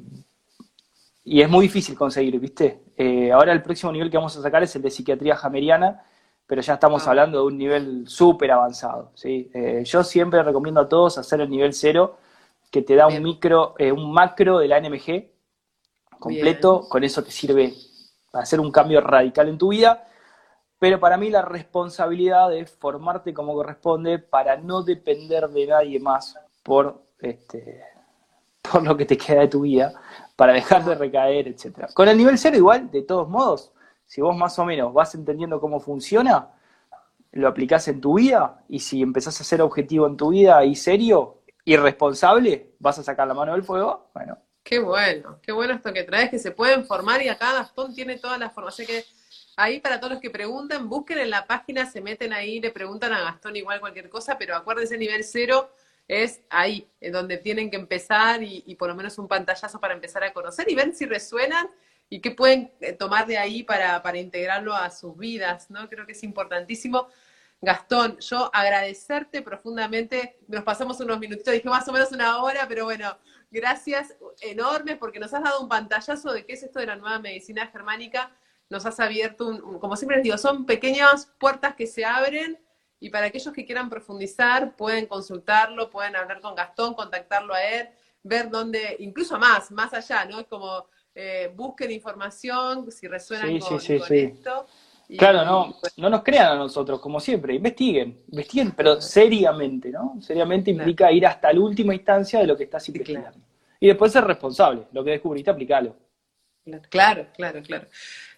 y, 1.24 1.42
es 1.42 1.50
muy 1.50 1.64
difícil 1.64 1.96
conseguir, 1.96 2.40
¿viste? 2.40 2.82
ahora 3.34 3.52
el 3.52 3.62
próximo 3.62 3.92
nivel 3.92 4.10
que 4.10 4.18
vamos 4.18 4.38
a 4.38 4.42
sacar 4.42 4.64
es 4.64 4.76
el 4.76 4.82
de 4.82 4.92
psiquiatría 4.92 5.36
jameriana, 5.36 6.04
pero 6.48 6.62
ya 6.62 6.76
estamos 6.76 7.06
ah. 7.06 7.10
hablando 7.10 7.40
de 7.40 7.46
un 7.46 7.58
nivel 7.58 8.08
súper 8.08 8.52
avanzado. 8.52 9.12
¿sí? 9.16 9.50
Eh, 9.54 9.84
yo 9.86 10.04
siempre 10.04 10.44
recomiendo 10.44 10.82
a 10.82 10.90
todos 10.90 11.18
hacer 11.18 11.42
el 11.42 11.50
nivel 11.50 11.74
cero, 11.74 12.18
que 12.72 12.82
te 12.82 12.96
da 12.96 13.08
un 13.08 13.24
micro, 13.24 13.76
eh, 13.78 13.92
un 13.92 14.12
macro 14.12 14.60
de 14.60 14.68
la 14.68 14.80
NMG 14.80 15.30
completo, 16.20 16.88
con 16.90 17.04
eso 17.04 17.24
te 17.24 17.32
sirve 17.32 17.74
para 18.32 18.44
hacer 18.44 18.60
un 18.60 18.72
cambio 18.72 19.02
radical 19.02 19.48
en 19.48 19.58
tu 19.58 19.70
vida, 19.70 20.08
pero 20.86 21.00
para 21.00 21.18
mí 21.18 21.32
la 21.32 21.42
responsabilidad 21.42 22.52
de 22.52 22.64
formarte 22.68 23.34
como 23.34 23.56
corresponde 23.56 24.20
para 24.20 24.56
no 24.58 24.84
depender 24.84 25.50
de 25.50 25.66
nadie 25.66 26.00
más 26.00 26.38
por, 26.62 27.02
este, 27.18 27.82
por 28.62 28.84
lo 28.84 28.96
que 28.96 29.06
te 29.06 29.18
queda 29.18 29.42
de 29.42 29.48
tu 29.48 29.62
vida, 29.62 30.00
para 30.36 30.54
dejar 30.54 30.86
de 30.86 30.94
recaer, 30.94 31.48
etc. 31.48 31.92
Con 31.92 32.08
el 32.08 32.16
nivel 32.16 32.38
cero 32.38 32.56
igual, 32.56 32.92
de 32.92 33.02
todos 33.02 33.28
modos, 33.28 33.72
si 34.06 34.22
vos 34.22 34.38
más 34.38 34.60
o 34.60 34.66
menos 34.66 34.94
vas 34.94 35.16
entendiendo 35.16 35.60
cómo 35.60 35.80
funciona, 35.80 36.52
lo 37.32 37.48
aplicás 37.48 37.88
en 37.88 38.00
tu 38.00 38.20
vida 38.20 38.64
y 38.70 38.78
si 38.78 39.02
empezás 39.02 39.42
a 39.42 39.44
ser 39.44 39.64
objetivo 39.64 40.06
en 40.06 40.18
tu 40.18 40.30
vida 40.30 40.64
y 40.66 40.76
serio 40.76 41.42
y 41.64 41.78
responsable, 41.78 42.76
vas 42.78 43.00
a 43.00 43.04
sacar 43.04 43.28
la 43.28 43.34
mano 43.34 43.54
del 43.54 43.64
fuego, 43.64 44.12
bueno. 44.14 44.38
Qué 44.64 44.78
bueno, 44.78 45.40
qué 45.42 45.52
bueno 45.52 45.74
esto 45.74 45.92
que 45.92 46.04
traes, 46.04 46.30
que 46.30 46.38
se 46.38 46.52
pueden 46.52 46.86
formar 46.86 47.24
y 47.24 47.30
acá 47.30 47.54
Gastón 47.54 47.96
tiene 47.96 48.20
toda 48.20 48.38
la 48.38 48.52
formación 48.52 48.86
que 48.86 49.04
ahí 49.58 49.80
para 49.80 50.00
todos 50.00 50.14
los 50.14 50.22
que 50.22 50.30
pregunten, 50.30 50.90
busquen 50.90 51.20
en 51.20 51.30
la 51.30 51.46
página, 51.46 51.86
se 51.86 52.02
meten 52.02 52.34
ahí, 52.34 52.60
le 52.60 52.72
preguntan 52.72 53.14
a 53.14 53.22
Gastón 53.22 53.56
igual 53.56 53.80
cualquier 53.80 54.10
cosa, 54.10 54.38
pero 54.38 54.56
acuérdense, 54.56 54.98
nivel 54.98 55.24
cero 55.24 55.72
es 56.08 56.42
ahí, 56.50 56.88
en 57.02 57.12
donde 57.12 57.38
tienen 57.38 57.70
que 57.72 57.78
empezar 57.78 58.44
y, 58.44 58.76
por 58.76 58.90
lo 58.90 58.96
menos 58.96 59.18
un 59.18 59.28
pantallazo 59.28 59.80
para 59.80 59.94
empezar 59.94 60.24
a 60.24 60.34
conocer 60.34 60.70
y 60.70 60.76
ven 60.76 60.96
si 60.96 61.06
resuenan 61.06 61.70
y 62.10 62.22
qué 62.22 62.32
pueden 62.32 62.72
eh, 62.82 62.94
tomar 62.94 63.26
de 63.26 63.38
ahí 63.38 63.64
para, 63.64 64.02
integrarlo 64.18 64.74
a 64.76 64.92
sus 64.92 65.18
vidas, 65.18 65.72
¿no? 65.72 65.90
Creo 65.90 66.06
que 66.06 66.12
es 66.12 66.24
importantísimo. 66.24 67.08
Gastón, 67.62 68.20
yo 68.20 68.52
agradecerte 68.54 69.42
profundamente. 69.42 70.38
Nos 70.48 70.64
pasamos 70.64 71.00
unos 71.00 71.18
minutitos, 71.20 71.52
dije 71.52 71.68
más 71.68 71.88
o 71.88 71.92
menos 71.92 72.12
una 72.12 72.44
hora, 72.44 72.68
pero 72.68 72.86
bueno, 72.86 73.18
gracias 73.50 74.16
enormes 74.42 74.98
porque 74.98 75.20
nos 75.20 75.34
has 75.34 75.42
dado 75.42 75.62
un 75.62 75.70
pantallazo 75.70 76.32
de 76.32 76.46
qué 76.46 76.54
es 76.54 76.62
esto 76.62 76.80
de 76.80 76.86
la 76.86 76.96
nueva 76.96 77.18
medicina 77.18 77.66
germánica. 77.68 78.32
Nos 78.70 78.86
has 78.86 79.00
abierto, 79.00 79.48
un, 79.48 79.80
como 79.80 79.96
siempre 79.96 80.18
les 80.18 80.24
digo, 80.24 80.38
son 80.38 80.66
pequeñas 80.66 81.32
puertas 81.40 81.76
que 81.76 81.88
se 81.88 82.04
abren 82.04 82.60
y 83.00 83.10
para 83.10 83.28
aquellos 83.28 83.54
que 83.54 83.66
quieran 83.66 83.90
profundizar 83.90 84.76
pueden 84.76 85.06
consultarlo, 85.06 85.90
pueden 85.90 86.16
hablar 86.16 86.42
con 86.42 86.56
Gastón, 86.56 86.94
contactarlo 86.94 87.54
a 87.54 87.64
él, 87.64 87.90
ver 88.24 88.50
dónde, 88.50 88.96
incluso 89.00 89.38
más, 89.38 89.72
más 89.72 89.94
allá, 89.94 90.26
¿no? 90.26 90.40
Es 90.40 90.48
como 90.48 90.88
eh, 91.14 91.52
busquen 91.56 91.92
información, 91.92 92.92
si 92.92 93.08
resuenan 93.08 93.60
con, 93.60 93.80
esto. 93.80 94.66
claro, 95.18 95.46
no, 95.46 95.76
no 95.98 96.10
nos 96.10 96.24
crean 96.24 96.54
a 96.54 96.56
nosotros, 96.56 97.00
como 97.00 97.20
siempre, 97.20 97.54
investiguen, 97.54 98.24
investiguen, 98.30 98.72
pero 98.72 99.00
seriamente, 99.00 99.92
¿no? 99.92 100.18
Seriamente 100.22 100.72
implica 100.72 101.12
ir 101.12 101.28
hasta 101.28 101.54
la 101.54 101.60
última 101.60 101.94
instancia 101.94 102.40
de 102.40 102.48
lo 102.48 102.58
que 102.58 102.64
estás 102.64 102.88
investigando. 102.90 103.40
Y 103.80 103.88
después 103.88 104.12
ser 104.12 104.24
responsable, 104.24 104.88
lo 104.92 105.04
que 105.04 105.12
descubriste, 105.12 105.52
aplicalo. 105.52 105.96
Claro, 106.90 107.28
claro, 107.36 107.62
claro. 107.62 107.88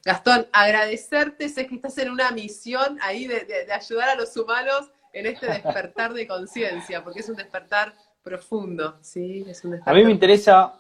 Gastón, 0.03 0.47
agradecerte, 0.51 1.49
sé 1.49 1.67
que 1.67 1.75
estás 1.75 1.97
en 1.97 2.11
una 2.11 2.31
misión 2.31 2.97
ahí 3.01 3.27
de, 3.27 3.67
ayudar 3.71 4.09
a 4.09 4.15
los 4.15 4.35
humanos 4.37 4.91
en 5.13 5.25
este 5.25 5.47
despertar 5.47 6.13
de 6.13 6.27
conciencia, 6.27 7.03
porque 7.03 7.19
es 7.19 7.29
un 7.29 7.35
despertar 7.35 7.93
profundo, 8.23 8.97
¿sí? 9.01 9.45
Es 9.47 9.63
un 9.63 9.79
A 9.85 9.93
mí 9.93 10.03
me 10.03 10.11
interesa 10.11 10.77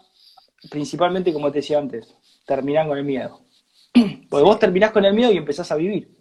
principalmente, 0.69 1.33
como 1.33 1.51
te 1.51 1.59
decía 1.59 1.77
antes, 1.77 2.15
terminan 2.45 2.87
con 2.87 2.97
el 2.97 3.03
miedo. 3.03 3.45
Porque 4.29 4.43
vos 4.43 4.59
terminás 4.59 4.91
con 4.91 5.05
el 5.05 5.13
miedo 5.13 5.31
y 5.31 5.37
empezás 5.37 5.71
a 5.71 5.75
vivir. 5.75 6.17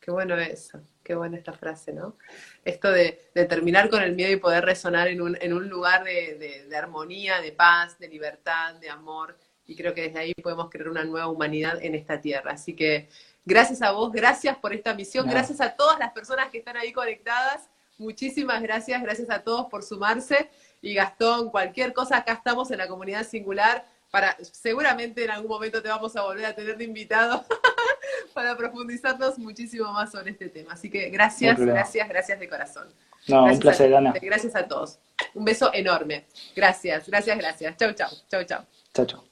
Qué 0.00 0.10
bueno 0.10 0.36
eso, 0.36 0.80
qué 1.04 1.14
buena 1.14 1.36
esta 1.36 1.52
frase, 1.52 1.92
¿no? 1.92 2.16
Esto 2.64 2.90
de, 2.90 3.30
terminar 3.34 3.90
con 3.90 4.02
el 4.02 4.14
miedo 4.14 4.32
y 4.32 4.36
poder 4.36 4.64
resonar 4.64 5.08
en 5.08 5.20
un, 5.20 5.36
en 5.40 5.52
un 5.52 5.68
lugar 5.68 6.04
de, 6.04 6.66
armonía, 6.74 7.42
de 7.42 7.52
paz, 7.52 7.98
de 7.98 8.08
libertad, 8.08 8.76
de 8.76 8.88
amor. 8.88 9.38
Y 9.68 9.76
creo 9.76 9.94
que 9.94 10.02
desde 10.02 10.18
ahí 10.18 10.34
podemos 10.34 10.68
crear 10.70 10.88
una 10.88 11.04
nueva 11.04 11.28
humanidad 11.28 11.78
en 11.80 11.94
esta 11.94 12.20
tierra. 12.20 12.52
Así 12.52 12.74
que 12.74 13.08
gracias 13.44 13.82
a 13.82 13.92
vos, 13.92 14.10
gracias 14.10 14.56
por 14.56 14.72
esta 14.72 14.94
misión, 14.94 15.28
gracias 15.28 15.60
a 15.60 15.76
todas 15.76 15.98
las 16.00 16.10
personas 16.12 16.48
que 16.50 16.58
están 16.58 16.76
ahí 16.76 16.92
conectadas. 16.92 17.68
Muchísimas 17.98 18.62
gracias, 18.62 19.00
gracias 19.02 19.28
a 19.30 19.42
todos 19.42 19.66
por 19.66 19.82
sumarse 19.82 20.48
y 20.80 20.94
Gastón, 20.94 21.50
cualquier 21.50 21.92
cosa, 21.92 22.16
acá 22.18 22.32
estamos 22.32 22.70
en 22.70 22.78
la 22.78 22.88
comunidad 22.88 23.26
singular. 23.26 23.84
Para, 24.10 24.38
seguramente 24.40 25.22
en 25.24 25.30
algún 25.30 25.50
momento 25.50 25.82
te 25.82 25.88
vamos 25.88 26.16
a 26.16 26.22
volver 26.22 26.46
a 26.46 26.54
tener 26.54 26.78
de 26.78 26.84
invitado 26.84 27.44
para 28.34 28.56
profundizarnos 28.56 29.38
muchísimo 29.38 29.92
más 29.92 30.10
sobre 30.12 30.30
este 30.30 30.48
tema. 30.48 30.72
Así 30.72 30.88
que 30.88 31.10
gracias, 31.10 31.60
gracias, 31.60 32.08
gracias 32.08 32.40
de 32.40 32.48
corazón. 32.48 32.88
No, 33.26 33.44
un 33.44 33.58
placer, 33.58 33.94
Ana. 33.94 34.14
Gracias 34.22 34.56
a 34.56 34.66
todos. 34.66 34.98
Un 35.34 35.44
beso 35.44 35.70
enorme. 35.74 36.24
Gracias, 36.56 37.06
gracias, 37.06 37.36
gracias. 37.36 37.76
Chau, 37.76 37.92
chau. 37.92 38.08
Chau, 38.30 38.44
chau. 38.44 38.64
Chau, 38.94 39.06
chau. 39.06 39.27